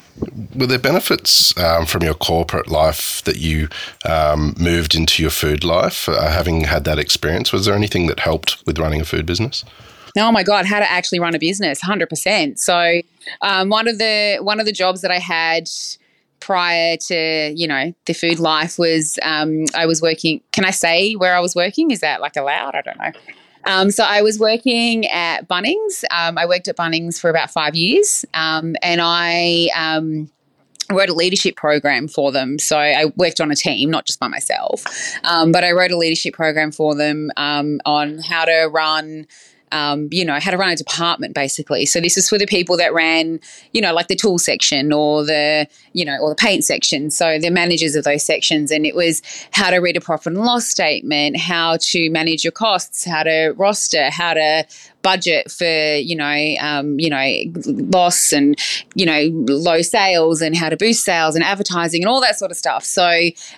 Were 0.55 0.67
there 0.67 0.79
benefits 0.79 1.57
um, 1.59 1.87
from 1.87 2.03
your 2.03 2.15
corporate 2.15 2.69
life 2.69 3.23
that 3.25 3.37
you 3.37 3.69
um, 4.05 4.55
moved 4.59 4.95
into 4.95 5.23
your 5.23 5.31
food 5.31 5.65
life 5.65 6.09
uh, 6.09 6.31
having 6.31 6.63
had 6.63 6.85
that 6.85 6.99
experience? 6.99 7.53
Was 7.53 7.67
there 7.67 7.75
any 7.75 7.86
anything 7.87 8.09
that 8.09 8.19
helped 8.19 8.67
with 8.67 8.79
running 8.79 9.01
a 9.01 9.05
food 9.05 9.27
business? 9.27 9.65
Oh 10.19 10.33
my 10.33 10.43
god, 10.43 10.67
how 10.67 10.81
to 10.81 10.91
actually 10.91 11.21
run 11.21 11.35
a 11.35 11.39
business, 11.39 11.81
hundred 11.81 12.09
percent. 12.09 12.59
So 12.59 13.01
um, 13.43 13.69
one 13.69 13.87
of 13.87 13.99
the 13.99 14.39
one 14.41 14.59
of 14.59 14.67
the 14.67 14.73
jobs 14.73 15.03
that 15.03 15.11
I 15.11 15.19
had 15.19 15.69
prior 16.41 16.97
to 16.97 17.53
you 17.55 17.67
know 17.69 17.95
the 18.07 18.13
food 18.13 18.41
life 18.41 18.79
was 18.79 19.19
um, 19.23 19.67
I 19.75 19.87
was 19.87 20.03
working. 20.03 20.41
Can 20.53 20.65
I 20.65 20.73
say 20.73 21.15
where 21.15 21.35
I 21.35 21.41
was 21.41 21.55
working? 21.55 21.93
Is 21.93 22.01
that 22.01 22.21
like 22.21 22.37
allowed? 22.37 22.75
I 22.75 22.83
don't 22.83 22.99
know. 22.99 23.13
Um, 23.67 23.91
so 23.91 24.05
I 24.05 24.23
was 24.23 24.39
working 24.39 25.07
at 25.07 25.49
Bunnings. 25.49 26.05
Um, 26.11 26.39
I 26.39 26.47
worked 26.47 26.69
at 26.69 26.77
Bunnings 26.77 27.21
for 27.21 27.31
about 27.31 27.51
five 27.51 27.75
years, 27.75 28.25
um, 28.33 28.75
and 28.83 29.01
I 29.03 29.69
um, 29.77 30.31
wrote 30.91 31.09
a 31.09 31.15
leadership 31.15 31.57
program 31.57 32.09
for 32.09 32.33
them. 32.33 32.59
So 32.59 32.79
I 32.79 33.07
worked 33.17 33.41
on 33.41 33.51
a 33.51 33.57
team, 33.57 33.91
not 33.91 34.07
just 34.07 34.21
by 34.21 34.29
myself, 34.29 34.85
um, 35.25 35.53
but 35.53 35.65
I 35.65 35.73
wrote 35.73 35.91
a 35.91 35.97
leadership 35.97 36.35
program 36.35 36.73
for 36.73 36.95
them 36.95 37.31
um, 37.37 37.81
on 37.85 38.19
how 38.19 38.45
to 38.45 38.69
run 38.71 39.27
um, 39.73 40.09
you 40.11 40.25
know, 40.25 40.39
how 40.41 40.51
to 40.51 40.57
run 40.57 40.71
a 40.71 40.77
department 40.77 41.35
basically. 41.35 41.87
So 41.87 42.01
this 42.01 42.17
is 42.17 42.29
for 42.29 42.39
the 42.39 42.47
people 42.47 42.77
that 42.77 42.93
ran, 42.93 43.41
you 43.73 43.81
know, 43.81 43.93
like 43.93 44.09
the 44.09 44.17
tool 44.17 44.39
section 44.39 44.93
or 44.93 45.25
the, 45.25 45.67
you 45.93 46.05
know, 46.05 46.17
or 46.21 46.31
the 46.31 46.37
paint 46.37 46.65
section. 46.65 47.11
So 47.11 47.39
the 47.39 47.51
managers 47.51 47.95
of 47.95 48.05
those 48.05 48.23
sections. 48.23 48.71
And 48.71 48.87
it 48.87 48.95
was 48.95 49.23
how 49.53 49.71
to 49.71 49.79
read 49.79 49.97
a 49.97 50.01
profit 50.01 50.35
and 50.35 50.45
loss 50.45 50.67
statement, 50.67 51.37
how 51.37 51.79
to 51.81 52.11
manage 52.11 52.45
your 52.45 52.53
costs, 52.53 53.05
how 53.05 53.23
to 53.23 53.55
roster, 53.57 54.11
how 54.11 54.35
to 54.35 54.67
budget 55.07 55.49
for 55.53 55.95
you 55.99 56.17
know 56.17 56.55
um, 56.59 56.99
you 56.99 57.09
know 57.09 57.27
loss 57.97 58.33
and 58.33 58.59
you 58.97 59.07
know 59.07 59.29
low 59.47 59.81
sales 59.81 60.43
and 60.43 60.57
how 60.57 60.69
to 60.69 60.77
boost 60.77 61.05
sales 61.05 61.37
and 61.37 61.45
advertising 61.45 62.03
and 62.03 62.09
all 62.09 62.21
that 62.21 62.37
sort 62.37 62.51
of 62.51 62.57
stuff. 62.57 62.85
So 62.85 63.09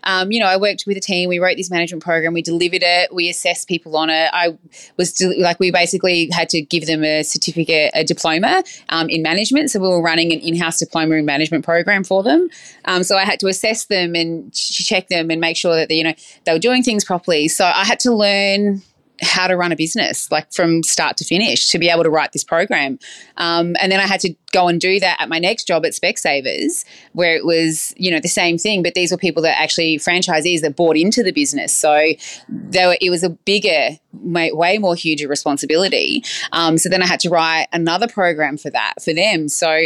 um, 0.04 0.30
you 0.30 0.40
know 0.40 0.46
I 0.46 0.58
worked 0.58 0.84
with 0.86 0.98
a 0.98 1.00
team. 1.00 1.30
We 1.30 1.38
wrote 1.38 1.56
this 1.56 1.70
management 1.70 2.02
program. 2.02 2.34
We 2.34 2.42
delivered 2.42 2.82
it. 2.82 3.14
We 3.14 3.30
assessed 3.30 3.66
people 3.66 3.96
on 3.96 4.10
it. 4.10 4.28
I 4.30 4.58
was 4.98 5.18
like 5.38 5.58
we 5.58 5.70
basically 5.70 5.97
had 6.32 6.48
to 6.50 6.62
give 6.62 6.86
them 6.86 7.04
a 7.04 7.22
certificate, 7.22 7.90
a 7.94 8.04
diploma 8.04 8.62
um, 8.88 9.08
in 9.08 9.22
management. 9.22 9.70
So 9.70 9.80
we 9.80 9.88
were 9.88 10.02
running 10.02 10.32
an 10.32 10.40
in-house 10.40 10.78
diploma 10.78 11.16
in 11.16 11.24
management 11.24 11.64
program 11.64 12.04
for 12.04 12.22
them. 12.22 12.48
Um, 12.84 13.02
so 13.02 13.16
I 13.16 13.24
had 13.24 13.40
to 13.40 13.48
assess 13.48 13.86
them 13.86 14.14
and 14.14 14.52
check 14.52 15.08
them 15.08 15.30
and 15.30 15.40
make 15.40 15.56
sure 15.56 15.74
that 15.76 15.88
they, 15.88 15.96
you 15.96 16.04
know 16.04 16.14
they 16.44 16.52
were 16.52 16.58
doing 16.58 16.82
things 16.82 17.04
properly. 17.04 17.48
So 17.48 17.64
I 17.64 17.84
had 17.84 18.00
to 18.00 18.12
learn 18.12 18.82
how 19.20 19.46
to 19.46 19.56
run 19.56 19.72
a 19.72 19.76
business, 19.76 20.30
like 20.30 20.52
from 20.52 20.82
start 20.82 21.16
to 21.16 21.24
finish, 21.24 21.68
to 21.70 21.78
be 21.78 21.88
able 21.88 22.04
to 22.04 22.10
write 22.10 22.32
this 22.32 22.44
program. 22.44 22.98
Um, 23.36 23.76
and 23.80 23.90
then 23.90 24.00
I 24.00 24.06
had 24.06 24.20
to 24.20 24.34
go 24.52 24.68
and 24.68 24.80
do 24.80 24.98
that 25.00 25.20
at 25.20 25.28
my 25.28 25.38
next 25.38 25.66
job 25.66 25.84
at 25.84 25.92
Specsavers, 25.92 26.84
where 27.12 27.36
it 27.36 27.44
was, 27.44 27.94
you 27.96 28.10
know, 28.10 28.20
the 28.20 28.28
same 28.28 28.58
thing. 28.58 28.82
But 28.82 28.94
these 28.94 29.10
were 29.10 29.18
people 29.18 29.42
that 29.42 29.60
actually 29.60 29.98
franchisees 29.98 30.60
that 30.60 30.76
bought 30.76 30.96
into 30.96 31.22
the 31.22 31.32
business, 31.32 31.72
so 31.72 32.12
were, 32.48 32.94
it 33.00 33.10
was 33.10 33.22
a 33.22 33.30
bigger, 33.30 33.90
way 34.12 34.78
more 34.78 34.94
huge 34.94 35.22
responsibility. 35.24 36.22
Um, 36.52 36.78
so 36.78 36.88
then 36.88 37.02
I 37.02 37.06
had 37.06 37.20
to 37.20 37.30
write 37.30 37.66
another 37.72 38.08
program 38.08 38.56
for 38.56 38.70
that 38.70 38.94
for 39.02 39.12
them. 39.12 39.48
So 39.48 39.80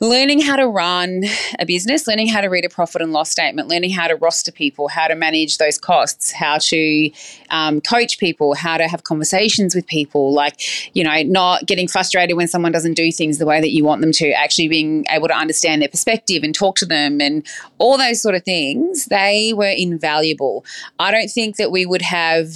learning 0.00 0.40
how 0.40 0.56
to 0.56 0.66
run 0.66 1.22
a 1.58 1.66
business, 1.66 2.06
learning 2.06 2.28
how 2.28 2.40
to 2.40 2.48
read 2.48 2.64
a 2.64 2.68
profit 2.68 3.00
and 3.00 3.12
loss 3.12 3.30
statement, 3.30 3.68
learning 3.68 3.90
how 3.90 4.08
to 4.08 4.16
roster 4.16 4.50
people, 4.50 4.88
how 4.88 5.06
to 5.06 5.14
manage 5.14 5.58
those 5.58 5.78
costs, 5.78 6.32
how 6.32 6.58
to 6.58 7.10
um, 7.50 7.80
coach 7.80 8.18
people, 8.18 8.54
how 8.54 8.76
to 8.76 8.88
have 8.88 9.04
conversations 9.04 9.74
with 9.74 9.86
people, 9.86 10.32
like, 10.32 10.60
you 10.94 11.04
know, 11.04 11.22
not 11.22 11.66
getting 11.66 11.86
frustrated 11.86 12.36
when 12.36 12.48
someone 12.48 12.72
doesn't 12.72 12.94
do 12.94 13.12
things 13.12 13.38
the 13.38 13.46
way 13.46 13.60
that 13.60 13.70
you 13.70 13.84
want 13.84 14.00
them 14.00 14.12
to, 14.12 14.30
actually 14.32 14.68
being 14.68 15.04
able 15.10 15.28
to 15.28 15.34
understand 15.34 15.80
their 15.80 15.88
perspective 15.88 16.42
and 16.42 16.54
talk 16.54 16.76
to 16.76 16.86
them 16.86 17.20
and 17.20 17.46
all 17.78 17.96
those 17.96 18.20
sort 18.20 18.34
of 18.34 18.42
things, 18.42 19.06
they 19.06 19.52
were 19.54 19.74
invaluable. 19.76 20.64
I 20.98 21.10
don't 21.10 21.28
think 21.28 21.56
that 21.56 21.70
we 21.70 21.86
would 21.86 22.02
have 22.02 22.52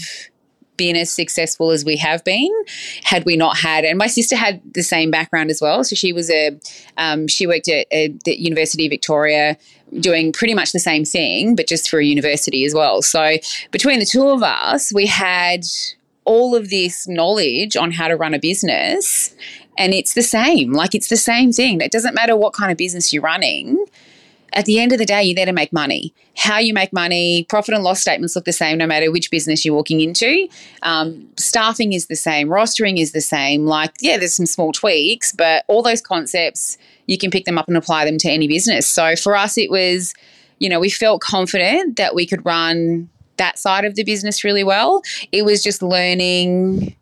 been 0.79 0.97
as 0.97 1.13
successful 1.13 1.71
as 1.71 1.85
we 1.85 1.97
have 1.99 2.25
been 2.25 2.51
had 3.05 3.27
we 3.27 3.37
not 3.37 3.59
had. 3.59 3.85
And 3.85 3.99
my 3.99 4.07
sister 4.07 4.37
had 4.37 4.63
the 4.73 4.83
same 4.83 5.11
background 5.11 5.51
as 5.51 5.61
well. 5.61 5.85
So 5.85 5.95
she 5.95 6.15
was 6.15 6.31
a, 6.31 6.59
um, 6.97 7.29
she 7.29 7.47
worked 7.47 7.69
at, 7.69 7.87
at 7.93 8.25
the 8.25 8.41
University 8.41 8.87
of 8.87 8.91
Victoria 8.91 9.59
doing 10.01 10.33
pretty 10.33 10.55
much 10.55 10.73
the 10.73 10.79
same 10.79 11.05
thing, 11.05 11.55
but 11.55 11.67
just 11.67 11.91
for 11.91 11.99
a 11.99 12.05
university 12.05 12.65
as 12.65 12.73
well. 12.73 13.03
So 13.03 13.37
between 13.71 13.99
the 13.99 14.07
two 14.07 14.29
of 14.29 14.43
us, 14.43 14.93
we 14.95 15.07
had 15.07 15.65
all 16.25 16.55
of 16.55 16.71
this 16.71 17.07
knowledge 17.07 17.77
on 17.77 17.93
how 17.93 18.09
to 18.09 18.17
run 18.17 18.35
a 18.35 18.39
business. 18.39 19.35
And 19.79 19.95
it's 19.95 20.15
the 20.15 20.23
same, 20.23 20.73
like 20.73 20.95
it's 20.95 21.09
the 21.09 21.17
same 21.17 21.53
thing. 21.53 21.81
It 21.81 21.93
doesn't 21.93 22.15
matter 22.15 22.37
what 22.37 22.53
kind 22.53 22.73
of 22.73 22.79
business 22.79 23.13
you're 23.13 23.23
running 23.23 23.85
at 24.53 24.65
the 24.65 24.79
end 24.79 24.93
of 24.93 24.99
the 24.99 25.05
day, 25.05 25.23
you're 25.23 25.35
there 25.35 25.47
to 25.47 25.53
make 25.53 25.73
money. 25.73 26.15
How 26.37 26.59
you 26.59 26.73
make 26.73 26.93
money, 26.93 27.45
profit 27.49 27.75
and 27.75 27.85
loss 27.85 28.01
statements 28.01 28.35
look 28.35 28.45
the 28.45 28.53
same 28.53 28.79
no 28.79 28.87
matter 28.87 29.11
which 29.11 29.31
business 29.31 29.65
you're 29.65 29.75
walking 29.75 30.01
into. 30.01 30.49
Um, 30.83 31.29
staffing 31.37 31.93
is 31.93 32.07
the 32.07 32.17
same, 32.17 32.49
rostering 32.49 33.01
is 33.01 33.13
the 33.13 33.21
same. 33.21 33.67
Like, 33.67 33.95
yeah, 34.01 34.17
there's 34.17 34.35
some 34.35 34.47
small 34.47 34.73
tweaks, 34.73 35.33
but 35.33 35.65
all 35.69 35.83
those 35.83 36.01
concepts, 36.01 36.79
you 37.07 37.19
can 37.19 37.31
pick 37.31 37.45
them 37.45 37.59
up 37.59 37.69
and 37.69 37.77
apply 37.77 38.05
them 38.05 38.19
to 38.19 38.31
any 38.31 38.49
business. 38.49 38.87
So 38.87 39.17
for 39.17 39.37
us, 39.37 39.59
it 39.59 39.71
was, 39.71 40.15
you 40.59 40.69
know, 40.69 40.81
we 40.81 40.91
felt 40.91 41.21
confident 41.21 41.97
that 41.97 42.15
we 42.15 42.27
could 42.27 42.45
run 42.45 43.09
that 43.37 43.59
side 43.59 43.85
of 43.85 43.95
the 43.95 44.05
business 44.05 44.45
really 44.45 44.65
well. 44.65 45.03
It 45.31 45.45
was 45.45 45.63
just 45.63 45.83
learning 45.83 46.97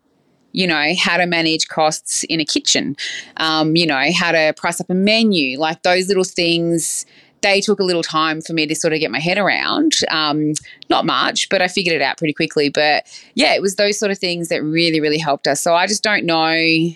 you 0.57 0.65
know, 0.65 0.93
how 0.97 1.17
to 1.17 1.27
manage 1.27 1.67
costs 1.67 2.23
in 2.23 2.39
a 2.39 2.45
kitchen, 2.45 2.95
um, 3.37 3.75
you 3.75 3.85
know, 3.85 4.03
how 4.17 4.31
to 4.31 4.53
price 4.57 4.81
up 4.81 4.89
a 4.89 4.93
menu, 4.95 5.59
like 5.59 5.83
those 5.83 6.07
little 6.07 6.23
things 6.23 7.05
they 7.41 7.61
took 7.61 7.79
a 7.79 7.83
little 7.83 8.03
time 8.03 8.41
for 8.41 8.53
me 8.53 8.65
to 8.67 8.75
sort 8.75 8.93
of 8.93 8.99
get 8.99 9.11
my 9.11 9.19
head 9.19 9.37
around. 9.37 9.93
Um, 10.09 10.53
not 10.89 11.05
much, 11.05 11.49
but 11.49 11.61
I 11.61 11.67
figured 11.67 11.95
it 11.95 12.01
out 12.01 12.17
pretty 12.17 12.33
quickly. 12.33 12.69
But 12.69 13.05
yeah, 13.35 13.53
it 13.53 13.61
was 13.61 13.75
those 13.75 13.99
sort 13.99 14.11
of 14.11 14.17
things 14.17 14.49
that 14.49 14.63
really, 14.63 14.99
really 14.99 15.19
helped 15.19 15.47
us. 15.47 15.61
So 15.61 15.75
I 15.75 15.87
just 15.87 16.03
don't 16.03 16.25
know 16.25 16.91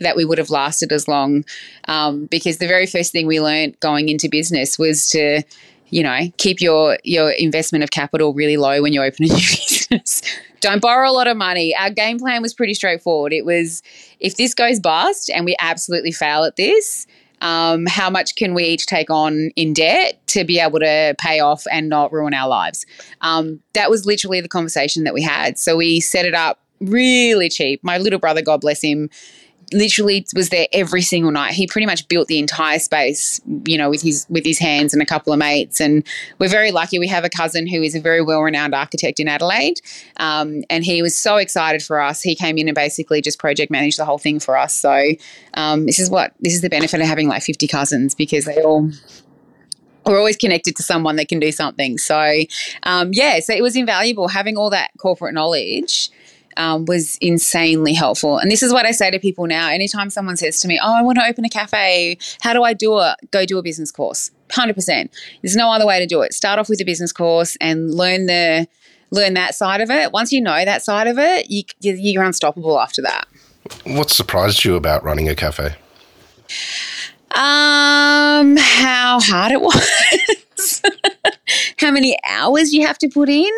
that 0.00 0.16
we 0.16 0.24
would 0.24 0.38
have 0.38 0.50
lasted 0.50 0.92
as 0.92 1.08
long 1.08 1.44
um, 1.88 2.26
because 2.26 2.58
the 2.58 2.66
very 2.66 2.86
first 2.86 3.12
thing 3.12 3.26
we 3.26 3.40
learned 3.40 3.78
going 3.80 4.08
into 4.08 4.28
business 4.28 4.78
was 4.78 5.08
to 5.10 5.42
you 5.88 6.02
know 6.02 6.20
keep 6.36 6.60
your 6.60 6.98
your 7.04 7.30
investment 7.30 7.84
of 7.84 7.90
capital 7.90 8.34
really 8.34 8.56
low 8.56 8.82
when 8.82 8.92
you 8.92 9.02
open 9.02 9.24
a 9.24 9.28
new 9.28 9.34
business 9.34 10.20
don't 10.60 10.82
borrow 10.82 11.08
a 11.08 11.12
lot 11.12 11.28
of 11.28 11.36
money 11.36 11.74
our 11.76 11.90
game 11.90 12.18
plan 12.18 12.42
was 12.42 12.52
pretty 12.52 12.74
straightforward 12.74 13.32
it 13.32 13.44
was 13.44 13.82
if 14.18 14.36
this 14.36 14.52
goes 14.52 14.80
bust 14.80 15.30
and 15.30 15.44
we 15.44 15.54
absolutely 15.60 16.12
fail 16.12 16.44
at 16.44 16.56
this 16.56 17.06
Um, 17.40 17.86
how 17.86 18.08
much 18.10 18.34
can 18.34 18.54
we 18.54 18.64
each 18.64 18.86
take 18.86 19.10
on 19.10 19.50
in 19.56 19.72
debt 19.72 20.26
to 20.28 20.44
be 20.44 20.58
able 20.58 20.78
to 20.80 21.14
pay 21.18 21.40
off 21.40 21.64
and 21.70 21.88
not 21.88 22.12
ruin 22.12 22.34
our 22.34 22.48
lives? 22.48 22.86
Um, 23.20 23.60
that 23.74 23.90
was 23.90 24.06
literally 24.06 24.40
the 24.40 24.48
conversation 24.48 25.04
that 25.04 25.14
we 25.14 25.22
had. 25.22 25.58
So 25.58 25.76
we 25.76 26.00
set 26.00 26.24
it 26.24 26.34
up 26.34 26.60
really 26.80 27.48
cheap. 27.48 27.82
My 27.82 27.98
little 27.98 28.18
brother, 28.18 28.42
God 28.42 28.60
bless 28.60 28.82
him, 28.82 29.10
literally 29.72 30.26
was 30.34 30.50
there 30.50 30.66
every 30.72 31.02
single 31.02 31.30
night. 31.30 31.52
He 31.52 31.66
pretty 31.66 31.86
much 31.86 32.06
built 32.08 32.28
the 32.28 32.38
entire 32.38 32.78
space, 32.78 33.40
you 33.66 33.76
know, 33.76 33.90
with 33.90 34.02
his 34.02 34.26
with 34.28 34.44
his 34.44 34.58
hands 34.58 34.92
and 34.92 35.02
a 35.02 35.06
couple 35.06 35.32
of 35.32 35.38
mates. 35.38 35.80
And 35.80 36.06
we're 36.38 36.48
very 36.48 36.70
lucky. 36.70 36.98
We 36.98 37.08
have 37.08 37.24
a 37.24 37.28
cousin 37.28 37.66
who 37.66 37.82
is 37.82 37.94
a 37.94 38.00
very 38.00 38.22
well 38.22 38.42
renowned 38.42 38.74
architect 38.74 39.20
in 39.20 39.28
Adelaide, 39.28 39.80
um, 40.18 40.62
and 40.70 40.84
he 40.84 41.02
was 41.02 41.16
so 41.16 41.36
excited 41.36 41.82
for 41.82 42.00
us. 42.00 42.22
He 42.22 42.34
came 42.34 42.58
in 42.58 42.68
and 42.68 42.74
basically 42.74 43.20
just 43.20 43.38
project 43.38 43.70
managed 43.70 43.98
the 43.98 44.04
whole 44.04 44.18
thing 44.18 44.40
for 44.40 44.56
us. 44.56 44.76
So 44.76 45.12
um, 45.54 45.86
this 45.86 45.98
is 45.98 46.10
what 46.10 46.32
this 46.40 46.54
is 46.54 46.60
the 46.60 46.70
benefit 46.70 47.00
of 47.00 47.06
having 47.06 47.28
like 47.28 47.42
fifty 47.42 47.66
cousins 47.66 48.14
because 48.14 48.44
they 48.44 48.62
all 48.62 48.90
we're 50.06 50.18
always 50.18 50.36
connected 50.36 50.76
to 50.76 50.82
someone 50.82 51.16
that 51.16 51.28
can 51.28 51.40
do 51.40 51.50
something. 51.50 51.98
So, 51.98 52.44
um, 52.84 53.10
yeah, 53.12 53.40
so 53.40 53.52
it 53.52 53.62
was 53.62 53.74
invaluable 53.74 54.28
having 54.28 54.56
all 54.56 54.70
that 54.70 54.90
corporate 54.98 55.34
knowledge 55.34 56.10
um, 56.56 56.84
was 56.84 57.16
insanely 57.20 57.92
helpful. 57.92 58.38
And 58.38 58.50
this 58.50 58.62
is 58.62 58.72
what 58.72 58.86
I 58.86 58.90
say 58.90 59.10
to 59.10 59.18
people 59.18 59.46
now. 59.46 59.68
Anytime 59.68 60.10
someone 60.10 60.36
says 60.36 60.60
to 60.60 60.68
me, 60.68 60.78
Oh, 60.82 60.94
I 60.94 61.02
want 61.02 61.18
to 61.18 61.24
open 61.24 61.44
a 61.44 61.48
cafe, 61.48 62.18
how 62.40 62.52
do 62.52 62.62
I 62.62 62.72
do 62.72 62.98
it? 63.00 63.16
Go 63.30 63.44
do 63.44 63.58
a 63.58 63.62
business 63.62 63.90
course. 63.90 64.30
100%. 64.48 65.08
There's 65.42 65.56
no 65.56 65.70
other 65.70 65.86
way 65.86 65.98
to 65.98 66.06
do 66.06 66.22
it. 66.22 66.32
Start 66.32 66.58
off 66.58 66.68
with 66.68 66.80
a 66.80 66.84
business 66.84 67.12
course 67.12 67.56
and 67.60 67.94
learn 67.94 68.26
the 68.26 68.66
learn 69.10 69.34
that 69.34 69.54
side 69.54 69.80
of 69.80 69.90
it. 69.90 70.12
Once 70.12 70.32
you 70.32 70.40
know 70.40 70.64
that 70.64 70.82
side 70.82 71.06
of 71.06 71.18
it, 71.18 71.48
you, 71.48 71.62
you're 71.80 72.24
unstoppable 72.24 72.78
after 72.80 73.02
that. 73.02 73.26
What 73.84 74.10
surprised 74.10 74.64
you 74.64 74.74
about 74.76 75.04
running 75.04 75.28
a 75.28 75.34
cafe? 75.34 75.76
Um, 77.34 78.56
how 78.56 79.20
hard 79.20 79.52
it 79.52 79.60
was. 79.60 79.88
how 81.78 81.90
many 81.90 82.16
hours 82.28 82.72
you 82.72 82.86
have 82.86 82.98
to 82.98 83.08
put 83.08 83.28
in. 83.28 83.52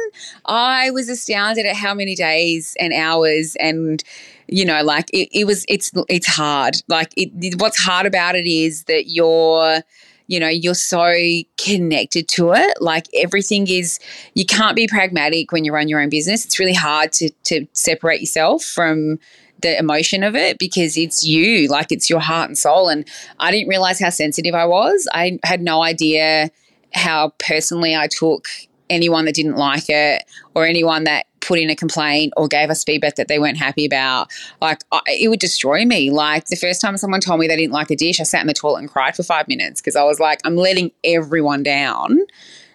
I 0.44 0.90
was 0.90 1.08
astounded 1.08 1.66
at 1.66 1.76
how 1.76 1.94
many 1.94 2.14
days 2.14 2.76
and 2.80 2.92
hours 2.92 3.56
and 3.60 4.02
you 4.46 4.64
know 4.64 4.82
like 4.82 5.10
it, 5.12 5.28
it 5.32 5.46
was 5.46 5.64
it's 5.68 5.90
it's 6.08 6.26
hard. 6.26 6.76
Like 6.88 7.12
it, 7.16 7.60
what's 7.60 7.78
hard 7.78 8.06
about 8.06 8.34
it 8.34 8.46
is 8.46 8.84
that 8.84 9.08
you're 9.08 9.80
you 10.26 10.38
know 10.38 10.48
you're 10.48 10.74
so 10.74 11.14
connected 11.56 12.28
to 12.28 12.52
it. 12.52 12.80
Like 12.80 13.06
everything 13.14 13.68
is 13.68 13.98
you 14.34 14.44
can't 14.44 14.76
be 14.76 14.86
pragmatic 14.86 15.52
when 15.52 15.64
you 15.64 15.72
run 15.72 15.88
your 15.88 16.00
own 16.00 16.08
business. 16.08 16.44
It's 16.44 16.58
really 16.58 16.74
hard 16.74 17.12
to 17.14 17.30
to 17.44 17.66
separate 17.72 18.20
yourself 18.20 18.64
from 18.64 19.18
the 19.60 19.76
emotion 19.76 20.22
of 20.22 20.36
it 20.36 20.58
because 20.58 20.96
it's 20.96 21.24
you. 21.24 21.68
Like 21.68 21.90
it's 21.90 22.08
your 22.08 22.20
heart 22.20 22.48
and 22.48 22.56
soul. 22.56 22.88
And 22.88 23.08
i 23.40 23.50
didn't 23.50 23.68
realize 23.68 23.98
how 23.98 24.10
sensitive 24.10 24.54
i 24.54 24.64
was. 24.64 25.08
I 25.12 25.38
had 25.44 25.60
no 25.60 25.82
idea 25.82 26.50
how 26.94 27.32
personally 27.38 27.94
I 27.94 28.08
took 28.08 28.48
anyone 28.90 29.24
that 29.26 29.34
didn't 29.34 29.56
like 29.56 29.84
it 29.88 30.24
or 30.54 30.64
anyone 30.64 31.04
that 31.04 31.26
put 31.40 31.58
in 31.58 31.70
a 31.70 31.76
complaint 31.76 32.32
or 32.36 32.48
gave 32.48 32.70
us 32.70 32.84
feedback 32.84 33.16
that 33.16 33.28
they 33.28 33.38
weren't 33.38 33.56
happy 33.56 33.86
about. 33.86 34.28
Like, 34.60 34.82
I, 34.92 35.00
it 35.06 35.28
would 35.28 35.40
destroy 35.40 35.84
me. 35.84 36.10
Like, 36.10 36.46
the 36.46 36.56
first 36.56 36.80
time 36.80 36.96
someone 36.96 37.20
told 37.20 37.40
me 37.40 37.46
they 37.46 37.56
didn't 37.56 37.72
like 37.72 37.90
a 37.90 37.96
dish, 37.96 38.20
I 38.20 38.24
sat 38.24 38.40
in 38.40 38.46
the 38.46 38.54
toilet 38.54 38.80
and 38.80 38.88
cried 38.88 39.16
for 39.16 39.22
five 39.22 39.48
minutes 39.48 39.80
because 39.80 39.96
I 39.96 40.02
was 40.04 40.20
like, 40.20 40.40
I'm 40.44 40.56
letting 40.56 40.90
everyone 41.04 41.62
down. 41.62 42.18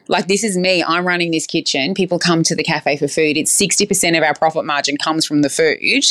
Like, 0.07 0.27
this 0.27 0.43
is 0.43 0.57
me. 0.57 0.83
I'm 0.83 1.05
running 1.05 1.31
this 1.31 1.47
kitchen. 1.47 1.93
People 1.93 2.19
come 2.19 2.43
to 2.43 2.55
the 2.55 2.63
cafe 2.63 2.97
for 2.97 3.07
food. 3.07 3.37
It's 3.37 3.55
60% 3.57 4.17
of 4.17 4.23
our 4.23 4.33
profit 4.33 4.65
margin 4.65 4.97
comes 4.97 5.25
from 5.25 5.41
the 5.41 5.49
food. 5.49 6.05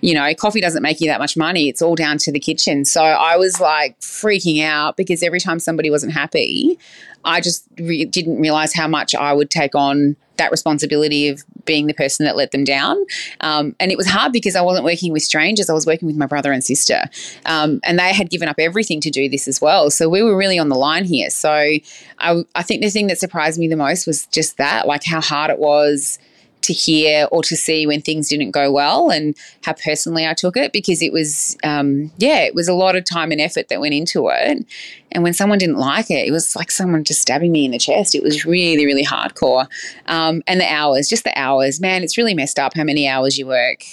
You 0.00 0.14
know, 0.14 0.34
coffee 0.34 0.60
doesn't 0.60 0.82
make 0.82 1.00
you 1.00 1.08
that 1.08 1.20
much 1.20 1.36
money. 1.36 1.68
It's 1.68 1.80
all 1.80 1.94
down 1.94 2.18
to 2.18 2.32
the 2.32 2.40
kitchen. 2.40 2.84
So 2.84 3.02
I 3.02 3.36
was 3.36 3.60
like 3.60 3.98
freaking 4.00 4.64
out 4.64 4.96
because 4.96 5.22
every 5.22 5.40
time 5.40 5.60
somebody 5.60 5.90
wasn't 5.90 6.12
happy, 6.12 6.78
I 7.24 7.40
just 7.40 7.66
re- 7.78 8.04
didn't 8.04 8.40
realize 8.40 8.74
how 8.74 8.88
much 8.88 9.14
I 9.14 9.32
would 9.32 9.50
take 9.50 9.74
on 9.74 10.16
that 10.36 10.50
responsibility 10.50 11.28
of 11.28 11.44
being 11.70 11.86
the 11.86 11.94
person 11.94 12.26
that 12.26 12.34
let 12.34 12.50
them 12.50 12.64
down. 12.64 12.96
Um, 13.42 13.76
and 13.78 13.92
it 13.92 13.96
was 13.96 14.08
hard 14.08 14.32
because 14.32 14.56
I 14.56 14.60
wasn't 14.60 14.84
working 14.84 15.12
with 15.12 15.22
strangers, 15.22 15.70
I 15.70 15.72
was 15.72 15.86
working 15.86 16.06
with 16.06 16.16
my 16.16 16.26
brother 16.26 16.50
and 16.50 16.64
sister. 16.64 17.04
Um, 17.46 17.78
and 17.84 17.96
they 17.96 18.12
had 18.12 18.28
given 18.28 18.48
up 18.48 18.56
everything 18.58 19.00
to 19.02 19.10
do 19.10 19.28
this 19.28 19.46
as 19.46 19.60
well. 19.60 19.88
So 19.88 20.08
we 20.08 20.20
were 20.20 20.36
really 20.36 20.58
on 20.58 20.68
the 20.68 20.74
line 20.74 21.04
here. 21.04 21.30
So 21.30 21.52
I, 21.52 22.44
I 22.56 22.62
think 22.64 22.82
the 22.82 22.90
thing 22.90 23.06
that 23.06 23.18
surprised 23.18 23.60
me 23.60 23.68
the 23.68 23.76
most 23.76 24.04
was 24.04 24.26
just 24.26 24.56
that 24.56 24.88
like 24.88 25.04
how 25.04 25.20
hard 25.20 25.52
it 25.52 25.60
was 25.60 26.18
to 26.62 26.72
hear 26.72 27.26
or 27.30 27.42
to 27.42 27.56
see 27.56 27.86
when 27.86 28.02
things 28.02 28.28
didn't 28.28 28.50
go 28.50 28.70
well 28.70 29.10
and 29.10 29.34
how 29.64 29.72
personally 29.72 30.26
I 30.26 30.34
took 30.34 30.56
it 30.56 30.72
because 30.72 31.02
it 31.02 31.12
was, 31.12 31.56
um, 31.64 32.10
yeah, 32.18 32.40
it 32.40 32.54
was 32.54 32.68
a 32.68 32.74
lot 32.74 32.96
of 32.96 33.04
time 33.04 33.32
and 33.32 33.40
effort 33.40 33.68
that 33.68 33.80
went 33.80 33.94
into 33.94 34.28
it. 34.28 34.66
And 35.12 35.22
when 35.22 35.32
someone 35.32 35.58
didn't 35.58 35.78
like 35.78 36.10
it, 36.10 36.28
it 36.28 36.30
was 36.30 36.54
like 36.54 36.70
someone 36.70 37.04
just 37.04 37.22
stabbing 37.22 37.52
me 37.52 37.64
in 37.64 37.70
the 37.72 37.78
chest. 37.78 38.14
It 38.14 38.22
was 38.22 38.44
really, 38.44 38.86
really 38.86 39.04
hardcore. 39.04 39.66
Um, 40.06 40.42
and 40.46 40.60
the 40.60 40.70
hours, 40.70 41.08
just 41.08 41.24
the 41.24 41.38
hours, 41.38 41.80
man, 41.80 42.02
it's 42.02 42.16
really 42.16 42.34
messed 42.34 42.58
up 42.58 42.74
how 42.74 42.84
many 42.84 43.08
hours 43.08 43.38
you 43.38 43.46
work. 43.46 43.84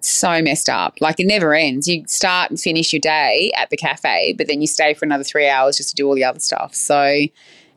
So 0.00 0.40
messed 0.42 0.68
up. 0.68 0.98
Like 1.00 1.18
it 1.18 1.26
never 1.26 1.54
ends. 1.54 1.88
You 1.88 2.04
start 2.06 2.50
and 2.50 2.60
finish 2.60 2.92
your 2.92 3.00
day 3.00 3.50
at 3.56 3.70
the 3.70 3.76
cafe, 3.76 4.34
but 4.36 4.46
then 4.46 4.60
you 4.60 4.66
stay 4.66 4.94
for 4.94 5.04
another 5.04 5.24
three 5.24 5.48
hours 5.48 5.78
just 5.78 5.90
to 5.90 5.96
do 5.96 6.06
all 6.06 6.14
the 6.14 6.22
other 6.22 6.38
stuff. 6.38 6.74
So, 6.74 7.26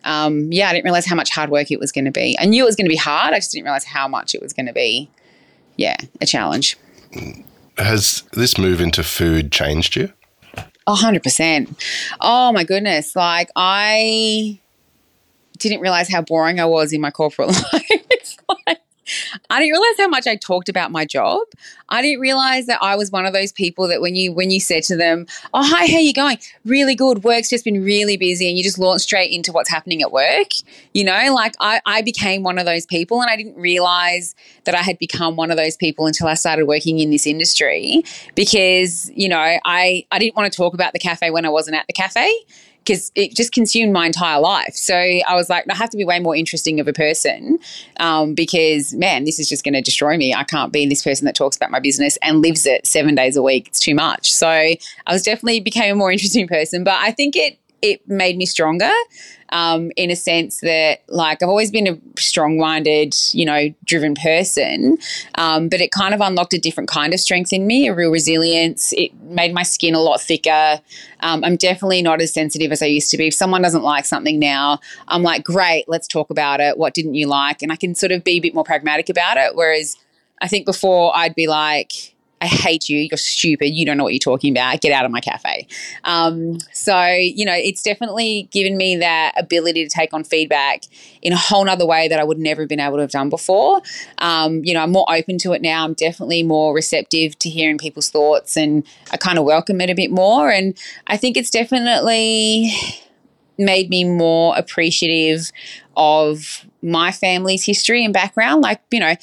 um, 0.03 0.51
yeah, 0.51 0.69
I 0.69 0.73
didn't 0.73 0.85
realize 0.85 1.05
how 1.05 1.15
much 1.15 1.29
hard 1.29 1.49
work 1.49 1.71
it 1.71 1.79
was 1.79 1.91
going 1.91 2.05
to 2.05 2.11
be. 2.11 2.37
I 2.39 2.45
knew 2.45 2.63
it 2.63 2.65
was 2.65 2.75
going 2.75 2.85
to 2.85 2.91
be 2.91 2.97
hard. 2.97 3.33
I 3.33 3.37
just 3.37 3.51
didn't 3.51 3.65
realize 3.65 3.85
how 3.85 4.07
much 4.07 4.33
it 4.33 4.41
was 4.41 4.53
going 4.53 4.65
to 4.65 4.73
be, 4.73 5.09
yeah, 5.77 5.97
a 6.21 6.25
challenge. 6.25 6.77
Has 7.77 8.23
this 8.33 8.57
move 8.57 8.81
into 8.81 9.03
food 9.03 9.51
changed 9.51 9.95
you? 9.95 10.11
A 10.87 10.95
hundred 10.95 11.23
percent. 11.23 11.83
Oh 12.19 12.51
my 12.51 12.63
goodness. 12.63 13.15
Like 13.15 13.49
I 13.55 14.59
didn't 15.59 15.81
realize 15.81 16.09
how 16.09 16.21
boring 16.21 16.59
I 16.59 16.65
was 16.65 16.93
in 16.93 17.01
my 17.01 17.11
corporate 17.11 17.49
life. 17.73 17.98
I 19.49 19.59
didn't 19.59 19.71
realize 19.71 19.97
how 19.97 20.07
much 20.07 20.27
I 20.27 20.35
talked 20.35 20.69
about 20.69 20.91
my 20.91 21.05
job. 21.05 21.41
I 21.89 22.01
didn't 22.01 22.19
realize 22.19 22.67
that 22.67 22.79
I 22.81 22.95
was 22.95 23.11
one 23.11 23.25
of 23.25 23.33
those 23.33 23.51
people 23.51 23.87
that 23.87 24.01
when 24.01 24.15
you 24.15 24.31
when 24.31 24.51
you 24.51 24.59
said 24.59 24.83
to 24.83 24.95
them, 24.95 25.25
"Oh, 25.53 25.63
hi, 25.63 25.87
how 25.87 25.99
you 25.99 26.13
going? 26.13 26.37
Really 26.65 26.95
good. 26.95 27.23
Work's 27.23 27.49
just 27.49 27.65
been 27.65 27.83
really 27.83 28.17
busy," 28.17 28.47
and 28.47 28.57
you 28.57 28.63
just 28.63 28.79
launch 28.79 29.01
straight 29.01 29.31
into 29.31 29.51
what's 29.51 29.69
happening 29.69 30.01
at 30.01 30.11
work. 30.11 30.49
You 30.93 31.03
know, 31.03 31.33
like 31.33 31.55
I, 31.59 31.81
I 31.85 32.01
became 32.01 32.43
one 32.43 32.59
of 32.59 32.65
those 32.65 32.85
people, 32.85 33.21
and 33.21 33.29
I 33.29 33.35
didn't 33.35 33.55
realize 33.55 34.35
that 34.65 34.75
I 34.75 34.81
had 34.81 34.99
become 34.99 35.35
one 35.35 35.51
of 35.51 35.57
those 35.57 35.75
people 35.75 36.05
until 36.05 36.27
I 36.27 36.35
started 36.35 36.65
working 36.65 36.99
in 36.99 37.09
this 37.09 37.25
industry 37.25 38.03
because 38.35 39.09
you 39.15 39.29
know 39.29 39.39
I 39.65 40.05
I 40.11 40.19
didn't 40.19 40.35
want 40.35 40.51
to 40.51 40.55
talk 40.55 40.73
about 40.73 40.93
the 40.93 40.99
cafe 40.99 41.31
when 41.31 41.45
I 41.45 41.49
wasn't 41.49 41.75
at 41.75 41.87
the 41.87 41.93
cafe 41.93 42.31
because 42.89 43.11
it 43.13 43.35
just 43.35 43.51
consumed 43.51 43.93
my 43.93 44.07
entire 44.07 44.39
life. 44.39 44.73
So 44.73 44.95
I 44.95 45.35
was 45.35 45.47
like, 45.47 45.65
I 45.69 45.75
have 45.75 45.91
to 45.91 45.97
be 45.97 46.03
way 46.05 46.19
more 46.19 46.35
interesting 46.35 46.79
of 46.79 46.87
a 46.87 46.93
person 46.93 47.59
um, 47.99 48.33
because, 48.33 48.95
man, 48.95 49.25
this 49.25 49.37
is 49.37 49.47
just 49.47 49.63
going 49.63 49.75
to 49.75 49.81
destroy 49.81 50.17
me. 50.17 50.33
I 50.33 50.43
can't 50.43 50.73
be 50.73 50.87
this 50.87 51.03
person 51.03 51.25
that 51.25 51.35
talks 51.35 51.55
about 51.55 51.69
my 51.69 51.79
business 51.79 52.17
and 52.23 52.41
lives 52.41 52.65
it 52.65 52.87
seven 52.87 53.13
days 53.13 53.37
a 53.37 53.43
week. 53.43 53.67
It's 53.67 53.79
too 53.79 53.93
much. 53.93 54.33
So 54.33 54.47
I 54.49 54.79
was 55.07 55.21
definitely 55.21 55.59
became 55.59 55.93
a 55.93 55.97
more 55.97 56.11
interesting 56.11 56.47
person. 56.47 56.83
But 56.83 56.95
I 56.99 57.11
think 57.11 57.35
it 57.35 57.59
it 57.81 58.07
made 58.07 58.37
me 58.37 58.45
stronger 58.45 58.91
um, 59.51 59.91
in 59.95 60.11
a 60.11 60.15
sense 60.15 60.59
that 60.61 61.01
like 61.07 61.41
I've 61.41 61.49
always 61.49 61.71
been 61.71 61.87
a 61.87 61.97
strong-minded, 62.19 63.15
you 63.31 63.45
know, 63.45 63.73
driven 63.85 64.15
person, 64.15 64.97
um, 65.35 65.69
but 65.69 65.81
it 65.81 65.91
kind 65.91 66.13
of 66.13 66.21
unlocked 66.21 66.53
a 66.53 66.59
different 66.59 66.89
kind 66.89 67.13
of 67.13 67.19
strength 67.19 67.51
in 67.51 67.65
me, 67.65 67.87
a 67.87 67.93
real 67.93 68.11
resilience. 68.11 68.93
It 68.93 69.13
made 69.23 69.53
my 69.53 69.63
skin 69.63 69.95
a 69.95 69.99
lot 69.99 70.21
thicker. 70.21 70.81
Um, 71.21 71.43
I'm 71.43 71.55
definitely 71.55 72.01
not 72.01 72.21
as 72.21 72.33
sensitive 72.33 72.71
as 72.71 72.81
I 72.81 72.87
used 72.87 73.11
to 73.11 73.17
be. 73.17 73.27
If 73.27 73.33
someone 73.33 73.61
doesn't 73.61 73.83
like 73.83 74.05
something 74.05 74.39
now, 74.39 74.79
I'm 75.07 75.23
like, 75.23 75.43
great, 75.43 75.85
let's 75.87 76.07
talk 76.07 76.29
about 76.29 76.59
it. 76.59 76.77
What 76.77 76.93
didn't 76.93 77.15
you 77.15 77.27
like? 77.27 77.61
And 77.61 77.71
I 77.71 77.75
can 77.75 77.95
sort 77.95 78.11
of 78.11 78.23
be 78.23 78.33
a 78.33 78.39
bit 78.39 78.53
more 78.53 78.63
pragmatic 78.63 79.09
about 79.09 79.37
it. 79.37 79.55
Whereas 79.55 79.97
I 80.41 80.47
think 80.47 80.65
before 80.65 81.15
I'd 81.15 81.35
be 81.35 81.47
like, 81.47 82.15
I 82.41 82.47
hate 82.47 82.87
you. 82.87 82.99
You're 82.99 83.17
stupid. 83.17 83.69
You 83.69 83.85
don't 83.85 83.97
know 83.97 84.03
what 84.03 84.13
you're 84.13 84.19
talking 84.19 84.53
about. 84.53 84.79
Get 84.81 84.91
out 84.91 85.05
of 85.05 85.11
my 85.11 85.19
cafe. 85.19 85.67
Um, 86.05 86.59
so, 86.71 87.05
you 87.07 87.45
know, 87.45 87.53
it's 87.53 87.83
definitely 87.83 88.47
given 88.51 88.77
me 88.77 88.95
that 88.97 89.33
ability 89.35 89.83
to 89.85 89.89
take 89.89 90.13
on 90.13 90.23
feedback 90.23 90.83
in 91.21 91.33
a 91.33 91.37
whole 91.37 91.65
nother 91.65 91.85
way 91.85 92.07
that 92.07 92.19
I 92.19 92.23
would 92.23 92.39
never 92.39 92.61
have 92.61 92.69
been 92.69 92.79
able 92.79 92.95
to 92.97 93.01
have 93.01 93.11
done 93.11 93.29
before. 93.29 93.81
Um, 94.19 94.63
you 94.63 94.73
know, 94.73 94.81
I'm 94.81 94.91
more 94.91 95.05
open 95.09 95.37
to 95.39 95.51
it 95.51 95.61
now. 95.61 95.83
I'm 95.83 95.93
definitely 95.93 96.43
more 96.43 96.73
receptive 96.73 97.37
to 97.39 97.49
hearing 97.49 97.77
people's 97.77 98.09
thoughts 98.09 98.55
and 98.55 98.85
I 99.11 99.17
kind 99.17 99.37
of 99.37 99.43
welcome 99.43 99.81
it 99.81 99.89
a 99.89 99.95
bit 99.95 100.11
more. 100.11 100.49
And 100.49 100.77
I 101.07 101.17
think 101.17 101.35
it's 101.35 101.49
definitely 101.49 102.73
made 103.57 103.89
me 103.89 104.05
more 104.05 104.57
appreciative 104.57 105.51
of 105.97 106.65
my 106.81 107.11
family's 107.11 107.65
history 107.65 108.05
and 108.05 108.13
background. 108.13 108.61
Like, 108.61 108.81
you 108.89 109.01
know, 109.01 109.15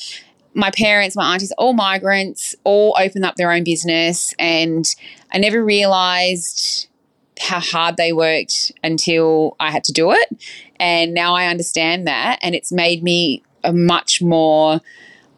my 0.56 0.70
parents, 0.70 1.14
my 1.14 1.34
aunties, 1.34 1.52
all 1.58 1.74
migrants, 1.74 2.54
all 2.64 2.96
opened 2.98 3.26
up 3.26 3.36
their 3.36 3.52
own 3.52 3.62
business. 3.62 4.34
And 4.38 4.86
I 5.32 5.38
never 5.38 5.62
realized 5.62 6.88
how 7.38 7.60
hard 7.60 7.98
they 7.98 8.12
worked 8.12 8.72
until 8.82 9.54
I 9.60 9.70
had 9.70 9.84
to 9.84 9.92
do 9.92 10.12
it. 10.12 10.28
And 10.80 11.12
now 11.12 11.34
I 11.34 11.46
understand 11.46 12.06
that. 12.06 12.38
And 12.40 12.54
it's 12.54 12.72
made 12.72 13.02
me 13.02 13.42
a 13.62 13.72
much 13.72 14.22
more 14.22 14.80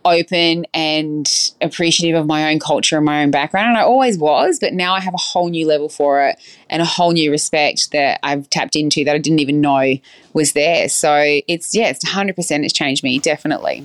open 0.08 0.66
and 0.74 1.28
appreciative 1.60 2.18
of 2.18 2.26
my 2.26 2.50
own 2.50 2.58
culture 2.58 2.96
and 2.96 3.04
my 3.04 3.22
own 3.22 3.30
background. 3.30 3.68
And 3.68 3.78
I 3.78 3.82
always 3.82 4.18
was, 4.18 4.58
but 4.58 4.72
now 4.72 4.94
I 4.94 5.00
have 5.00 5.14
a 5.14 5.18
whole 5.18 5.48
new 5.48 5.66
level 5.66 5.88
for 5.88 6.26
it 6.26 6.38
and 6.70 6.82
a 6.82 6.84
whole 6.84 7.12
new 7.12 7.30
respect 7.30 7.92
that 7.92 8.20
I've 8.22 8.48
tapped 8.50 8.76
into 8.76 9.04
that 9.04 9.14
I 9.14 9.18
didn't 9.18 9.40
even 9.40 9.60
know 9.60 9.96
was 10.32 10.52
there. 10.52 10.88
So 10.88 11.40
it's, 11.48 11.74
yeah, 11.74 11.88
it's 11.88 12.04
100% 12.04 12.64
it's 12.64 12.72
changed 12.72 13.02
me, 13.02 13.18
definitely. 13.18 13.80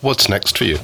What's 0.00 0.28
next 0.28 0.58
for 0.58 0.64
you? 0.64 0.78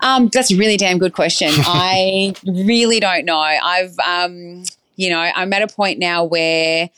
Um, 0.00 0.28
that's 0.32 0.50
a 0.50 0.56
really 0.56 0.76
damn 0.76 0.98
good 0.98 1.12
question. 1.12 1.50
I 1.52 2.34
really 2.44 3.00
don't 3.00 3.24
know. 3.24 3.38
I've, 3.38 3.98
um, 4.00 4.64
you 4.96 5.10
know, 5.10 5.20
I'm 5.20 5.52
at 5.52 5.62
a 5.62 5.68
point 5.68 5.98
now 5.98 6.24
where 6.24 6.90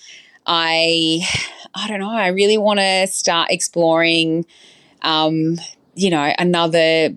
I, 0.47 1.27
I 1.75 1.89
don't 1.89 2.01
know, 2.01 2.11
I 2.11 2.29
really 2.29 2.59
want 2.59 2.81
to 2.81 3.07
start 3.07 3.51
exploring, 3.51 4.47
um, 5.03 5.59
you 5.95 6.11
know, 6.11 6.33
another 6.39 7.17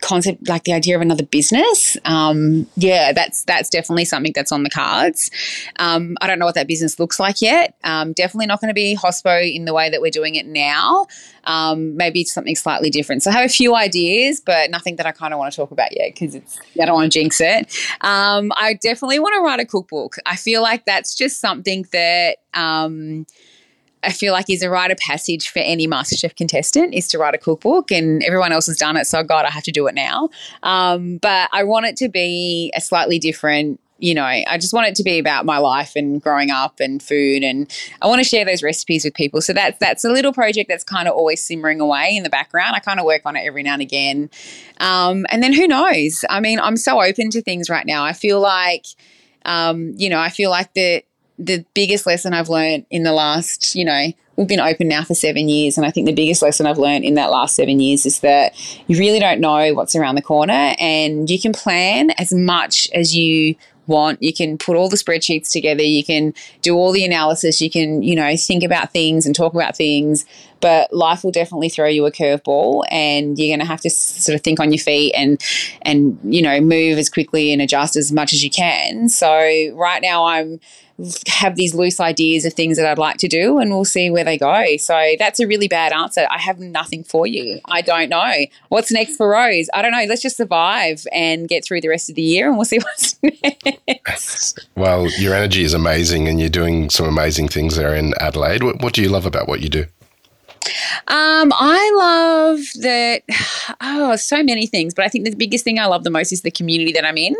concept 0.00 0.48
like 0.48 0.64
the 0.64 0.72
idea 0.72 0.94
of 0.94 1.02
another 1.02 1.24
business. 1.24 1.96
Um, 2.04 2.66
yeah 2.76 3.12
that's 3.12 3.44
that's 3.44 3.68
definitely 3.68 4.04
something 4.04 4.32
that's 4.34 4.52
on 4.52 4.62
the 4.62 4.70
cards. 4.70 5.30
Um, 5.78 6.16
i 6.20 6.26
don't 6.26 6.38
know 6.38 6.44
what 6.44 6.54
that 6.54 6.68
business 6.68 6.98
looks 6.98 7.18
like 7.18 7.42
yet. 7.42 7.76
Um, 7.84 8.12
definitely 8.12 8.46
not 8.46 8.60
going 8.60 8.68
to 8.68 8.74
be 8.74 8.96
hospo 8.96 9.52
in 9.52 9.64
the 9.64 9.74
way 9.74 9.90
that 9.90 10.00
we're 10.00 10.10
doing 10.10 10.34
it 10.34 10.46
now. 10.46 11.06
Um, 11.44 11.96
maybe 11.96 12.24
something 12.24 12.56
slightly 12.56 12.90
different. 12.90 13.22
So 13.22 13.30
i 13.30 13.34
have 13.34 13.44
a 13.44 13.52
few 13.52 13.74
ideas 13.74 14.40
but 14.40 14.70
nothing 14.70 14.96
that 14.96 15.06
i 15.06 15.12
kind 15.12 15.32
of 15.32 15.38
want 15.38 15.52
to 15.52 15.56
talk 15.56 15.70
about 15.70 15.96
yet 15.96 16.14
because 16.14 16.34
it's 16.34 16.58
i 16.80 16.84
don't 16.84 16.94
want 16.94 17.10
to 17.12 17.18
jinx 17.18 17.40
it. 17.40 17.74
Um, 18.00 18.52
i 18.56 18.74
definitely 18.74 19.18
want 19.18 19.34
to 19.36 19.40
write 19.40 19.60
a 19.60 19.66
cookbook. 19.66 20.16
I 20.26 20.36
feel 20.36 20.62
like 20.62 20.84
that's 20.84 21.14
just 21.14 21.40
something 21.40 21.86
that 21.92 22.38
um, 22.54 23.26
I 24.06 24.12
feel 24.12 24.32
like 24.32 24.48
is 24.48 24.62
a 24.62 24.70
rite 24.70 24.92
of 24.92 24.98
passage 24.98 25.50
for 25.50 25.58
any 25.58 25.88
MasterChef 25.88 26.36
contestant 26.36 26.94
is 26.94 27.08
to 27.08 27.18
write 27.18 27.34
a 27.34 27.38
cookbook, 27.38 27.90
and 27.90 28.22
everyone 28.22 28.52
else 28.52 28.66
has 28.66 28.76
done 28.76 28.96
it. 28.96 29.06
So, 29.06 29.22
God, 29.24 29.44
I 29.44 29.50
have 29.50 29.64
to 29.64 29.72
do 29.72 29.88
it 29.88 29.94
now. 29.94 30.30
Um, 30.62 31.18
but 31.18 31.50
I 31.52 31.64
want 31.64 31.86
it 31.86 31.96
to 31.96 32.08
be 32.08 32.72
a 32.76 32.80
slightly 32.80 33.18
different. 33.18 33.80
You 33.98 34.14
know, 34.14 34.24
I 34.24 34.58
just 34.58 34.74
want 34.74 34.88
it 34.88 34.94
to 34.96 35.02
be 35.02 35.18
about 35.18 35.46
my 35.46 35.56
life 35.56 35.96
and 35.96 36.20
growing 36.20 36.50
up 36.50 36.80
and 36.80 37.02
food, 37.02 37.42
and 37.42 37.68
I 38.02 38.06
want 38.06 38.22
to 38.22 38.28
share 38.28 38.44
those 38.44 38.62
recipes 38.62 39.04
with 39.04 39.14
people. 39.14 39.40
So 39.40 39.54
that's 39.54 39.78
that's 39.78 40.04
a 40.04 40.10
little 40.10 40.34
project 40.34 40.68
that's 40.68 40.84
kind 40.84 41.08
of 41.08 41.14
always 41.14 41.42
simmering 41.42 41.80
away 41.80 42.14
in 42.14 42.22
the 42.22 42.28
background. 42.28 42.76
I 42.76 42.80
kind 42.80 43.00
of 43.00 43.06
work 43.06 43.22
on 43.24 43.36
it 43.36 43.40
every 43.40 43.62
now 43.62 43.72
and 43.72 43.82
again, 43.82 44.30
um, 44.80 45.24
and 45.30 45.42
then 45.42 45.54
who 45.54 45.66
knows? 45.66 46.26
I 46.28 46.40
mean, 46.40 46.60
I'm 46.60 46.76
so 46.76 47.02
open 47.02 47.30
to 47.30 47.40
things 47.40 47.70
right 47.70 47.86
now. 47.86 48.04
I 48.04 48.12
feel 48.12 48.38
like, 48.38 48.84
um, 49.46 49.94
you 49.96 50.10
know, 50.10 50.20
I 50.20 50.28
feel 50.28 50.50
like 50.50 50.74
that 50.74 51.04
the 51.38 51.64
biggest 51.74 52.06
lesson 52.06 52.32
I've 52.32 52.48
learned 52.48 52.86
in 52.90 53.02
the 53.02 53.12
last, 53.12 53.74
you 53.74 53.84
know, 53.84 54.12
we've 54.36 54.48
been 54.48 54.60
open 54.60 54.88
now 54.88 55.02
for 55.02 55.14
seven 55.14 55.48
years. 55.48 55.76
And 55.76 55.86
I 55.86 55.90
think 55.90 56.06
the 56.06 56.14
biggest 56.14 56.42
lesson 56.42 56.66
I've 56.66 56.78
learned 56.78 57.04
in 57.04 57.14
that 57.14 57.30
last 57.30 57.56
seven 57.56 57.80
years 57.80 58.06
is 58.06 58.20
that 58.20 58.54
you 58.86 58.98
really 58.98 59.18
don't 59.18 59.40
know 59.40 59.74
what's 59.74 59.94
around 59.94 60.14
the 60.14 60.22
corner 60.22 60.74
and 60.78 61.28
you 61.28 61.40
can 61.40 61.52
plan 61.52 62.10
as 62.18 62.32
much 62.32 62.88
as 62.94 63.16
you 63.16 63.56
want. 63.86 64.22
You 64.22 64.32
can 64.32 64.58
put 64.58 64.76
all 64.76 64.88
the 64.88 64.96
spreadsheets 64.96 65.50
together. 65.50 65.82
You 65.82 66.04
can 66.04 66.34
do 66.62 66.74
all 66.74 66.92
the 66.92 67.04
analysis. 67.04 67.60
You 67.60 67.70
can, 67.70 68.02
you 68.02 68.14
know, 68.14 68.36
think 68.36 68.62
about 68.62 68.92
things 68.92 69.26
and 69.26 69.34
talk 69.34 69.54
about 69.54 69.76
things. 69.76 70.24
But 70.60 70.92
life 70.92 71.22
will 71.22 71.32
definitely 71.32 71.68
throw 71.68 71.86
you 71.86 72.06
a 72.06 72.10
curveball, 72.10 72.84
and 72.90 73.38
you're 73.38 73.54
going 73.54 73.60
to 73.60 73.66
have 73.66 73.82
to 73.82 73.90
sort 73.90 74.34
of 74.34 74.42
think 74.42 74.58
on 74.58 74.72
your 74.72 74.82
feet 74.82 75.12
and 75.14 75.40
and 75.82 76.18
you 76.24 76.40
know 76.40 76.60
move 76.62 76.96
as 76.96 77.10
quickly 77.10 77.52
and 77.52 77.60
adjust 77.60 77.94
as 77.94 78.10
much 78.10 78.32
as 78.32 78.42
you 78.42 78.50
can. 78.50 79.10
So 79.10 79.28
right 79.74 80.00
now, 80.00 80.24
I'm 80.24 80.58
have 81.26 81.56
these 81.56 81.74
loose 81.74 82.00
ideas 82.00 82.44
of 82.44 82.54
things 82.54 82.78
that 82.78 82.86
I'd 82.86 82.98
like 82.98 83.18
to 83.18 83.28
do 83.28 83.58
and 83.58 83.70
we'll 83.70 83.84
see 83.84 84.10
where 84.10 84.24
they 84.24 84.38
go. 84.38 84.76
So 84.78 85.14
that's 85.18 85.40
a 85.40 85.46
really 85.46 85.68
bad 85.68 85.92
answer. 85.92 86.26
I 86.30 86.38
have 86.38 86.58
nothing 86.58 87.04
for 87.04 87.26
you. 87.26 87.60
I 87.66 87.82
don't 87.82 88.08
know. 88.08 88.32
What's 88.68 88.90
next 88.90 89.16
for 89.16 89.28
Rose? 89.28 89.68
I 89.74 89.82
don't 89.82 89.92
know. 89.92 90.04
Let's 90.08 90.22
just 90.22 90.36
survive 90.36 91.06
and 91.12 91.48
get 91.48 91.64
through 91.64 91.82
the 91.82 91.88
rest 91.88 92.08
of 92.08 92.16
the 92.16 92.22
year 92.22 92.48
and 92.48 92.56
we'll 92.56 92.64
see 92.64 92.78
what's 93.22 93.22
next. 93.86 94.66
Well, 94.74 95.08
your 95.18 95.34
energy 95.34 95.64
is 95.64 95.74
amazing 95.74 96.28
and 96.28 96.40
you're 96.40 96.48
doing 96.48 96.88
some 96.90 97.06
amazing 97.06 97.48
things 97.48 97.76
there 97.76 97.94
in 97.94 98.14
Adelaide. 98.20 98.62
What, 98.62 98.80
what 98.80 98.94
do 98.94 99.02
you 99.02 99.08
love 99.08 99.26
about 99.26 99.48
what 99.48 99.60
you 99.60 99.68
do? 99.68 99.86
Um, 101.08 101.52
I 101.54 101.92
love 101.96 102.60
that. 102.82 103.22
Oh, 103.80 104.14
so 104.14 104.42
many 104.44 104.66
things, 104.66 104.94
but 104.94 105.04
I 105.04 105.08
think 105.08 105.24
the 105.24 105.34
biggest 105.34 105.64
thing 105.64 105.78
I 105.78 105.86
love 105.86 106.04
the 106.04 106.10
most 106.10 106.32
is 106.32 106.42
the 106.42 106.50
community 106.50 106.92
that 106.92 107.04
I'm 107.04 107.18
in. 107.18 107.34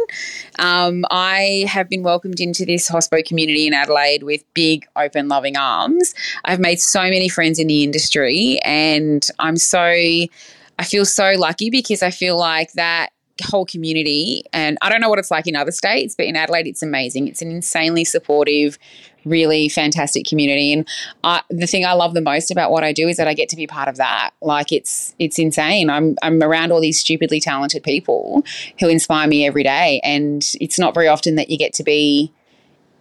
Um, 0.58 1.04
I 1.10 1.64
have 1.68 1.88
been 1.88 2.02
welcomed 2.02 2.40
into 2.40 2.64
this 2.64 2.90
hospo 2.90 3.24
community 3.24 3.66
in 3.66 3.72
Adelaide 3.72 4.24
with 4.24 4.42
big, 4.54 4.86
open, 4.96 5.28
loving 5.28 5.56
arms. 5.56 6.14
I've 6.44 6.58
made 6.58 6.80
so 6.80 7.02
many 7.02 7.28
friends 7.28 7.58
in 7.58 7.68
the 7.68 7.84
industry, 7.84 8.58
and 8.64 9.26
I'm 9.38 9.56
so. 9.56 9.78
I 9.78 10.84
feel 10.84 11.06
so 11.06 11.34
lucky 11.38 11.70
because 11.70 12.02
I 12.02 12.10
feel 12.10 12.36
like 12.36 12.72
that 12.72 13.10
whole 13.42 13.66
community 13.66 14.44
and 14.52 14.78
I 14.82 14.88
don't 14.88 15.00
know 15.00 15.08
what 15.08 15.18
it's 15.18 15.30
like 15.30 15.46
in 15.46 15.56
other 15.56 15.72
states 15.72 16.14
but 16.16 16.26
in 16.26 16.36
Adelaide 16.36 16.66
it's 16.66 16.82
amazing 16.82 17.28
it's 17.28 17.42
an 17.42 17.50
insanely 17.50 18.04
supportive 18.04 18.78
really 19.26 19.68
fantastic 19.68 20.24
community. 20.24 20.72
And 20.72 20.88
I, 21.24 21.42
the 21.50 21.66
thing 21.66 21.84
I 21.84 21.92
love 21.92 22.14
the 22.14 22.20
most 22.20 22.50
about 22.50 22.70
what 22.70 22.84
I 22.84 22.92
do 22.92 23.08
is 23.08 23.16
that 23.16 23.28
I 23.28 23.34
get 23.34 23.48
to 23.50 23.56
be 23.56 23.66
part 23.66 23.88
of 23.88 23.96
that. 23.96 24.30
Like 24.40 24.72
it's 24.72 25.14
it's 25.18 25.38
insane. 25.38 25.90
I'm 25.90 26.16
I'm 26.22 26.42
around 26.42 26.72
all 26.72 26.80
these 26.80 27.00
stupidly 27.00 27.40
talented 27.40 27.82
people 27.82 28.44
who 28.80 28.88
inspire 28.88 29.26
me 29.26 29.46
every 29.46 29.64
day, 29.64 30.00
and 30.02 30.42
it's 30.60 30.78
not 30.78 30.94
very 30.94 31.08
often 31.08 31.34
that 31.34 31.50
you 31.50 31.58
get 31.58 31.74
to 31.74 31.82
be 31.82 32.32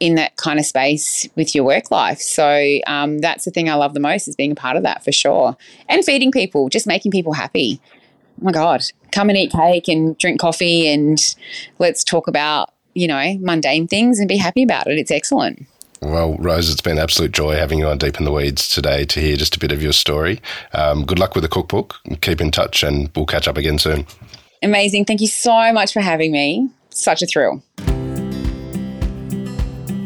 in 0.02 0.16
that 0.16 0.36
kind 0.36 0.60
of 0.60 0.66
space 0.66 1.28
with 1.36 1.56
your 1.56 1.64
work 1.64 1.90
life. 1.90 2.20
So 2.20 2.80
um, 2.86 3.20
that's 3.20 3.46
the 3.46 3.52
thing 3.52 3.70
I 3.70 3.76
love 3.76 3.94
the 3.94 4.02
most 4.02 4.28
is 4.28 4.36
being 4.36 4.52
a 4.52 4.56
part 4.56 4.76
of 4.76 4.84
that 4.84 5.04
for 5.06 5.12
sure, 5.12 5.56
and 5.88 6.04
feeding 6.04 6.32
people, 6.32 6.70
just 6.70 6.88
making 6.88 7.12
people 7.12 7.34
happy. 7.34 7.80
Oh 8.42 8.46
my 8.46 8.52
God, 8.52 8.82
come 9.12 9.30
and 9.30 9.38
eat 9.38 9.52
cake 9.52 9.88
and 9.88 10.18
drink 10.18 10.40
coffee 10.40 10.88
and 10.88 11.20
let's 11.80 12.04
talk 12.04 12.28
about 12.28 12.74
you 12.94 13.08
know 13.08 13.38
mundane 13.40 13.88
things 13.88 14.20
and 14.20 14.28
be 14.28 14.38
happy 14.38 14.64
about 14.64 14.88
it. 14.88 14.98
It's 14.98 15.12
excellent. 15.12 15.66
Well, 16.02 16.36
Rose, 16.38 16.70
it's 16.70 16.82
been 16.82 17.00
absolute 17.00 17.32
joy 17.32 17.56
having 17.56 17.80
you 17.80 17.88
on 17.88 17.98
Deep 17.98 18.20
in 18.20 18.26
the 18.26 18.32
Weeds 18.32 18.68
today 18.70 19.06
to 19.06 19.20
hear 19.20 19.38
just 19.38 19.56
a 19.56 19.60
bit 19.60 19.72
of 19.72 19.82
your 19.82 19.94
story. 19.94 20.40
Um, 20.74 21.04
good 21.06 21.18
luck 21.18 21.34
with 21.34 21.44
the 21.44 21.48
cookbook. 21.48 21.96
Keep 22.22 22.42
in 22.42 22.52
touch 22.52 22.84
and 22.84 23.10
we'll 23.16 23.26
catch 23.26 23.48
up 23.48 23.58
again 23.58 23.80
soon. 23.80 24.06
Amazing. 24.62 25.06
Thank 25.06 25.22
you 25.22 25.28
so 25.28 25.74
much 25.74 25.94
for 25.94 26.02
having 26.02 26.32
me. 26.32 26.70
Such 26.90 27.22
a 27.22 27.26
thrill. 27.26 27.64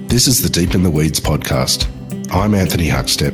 This 0.07 0.27
is 0.27 0.41
the 0.41 0.49
Deep 0.49 0.73
in 0.73 0.83
the 0.83 0.89
Weeds 0.89 1.19
podcast. 1.19 1.87
I'm 2.31 2.53
Anthony 2.53 2.87
Huckstep. 2.87 3.33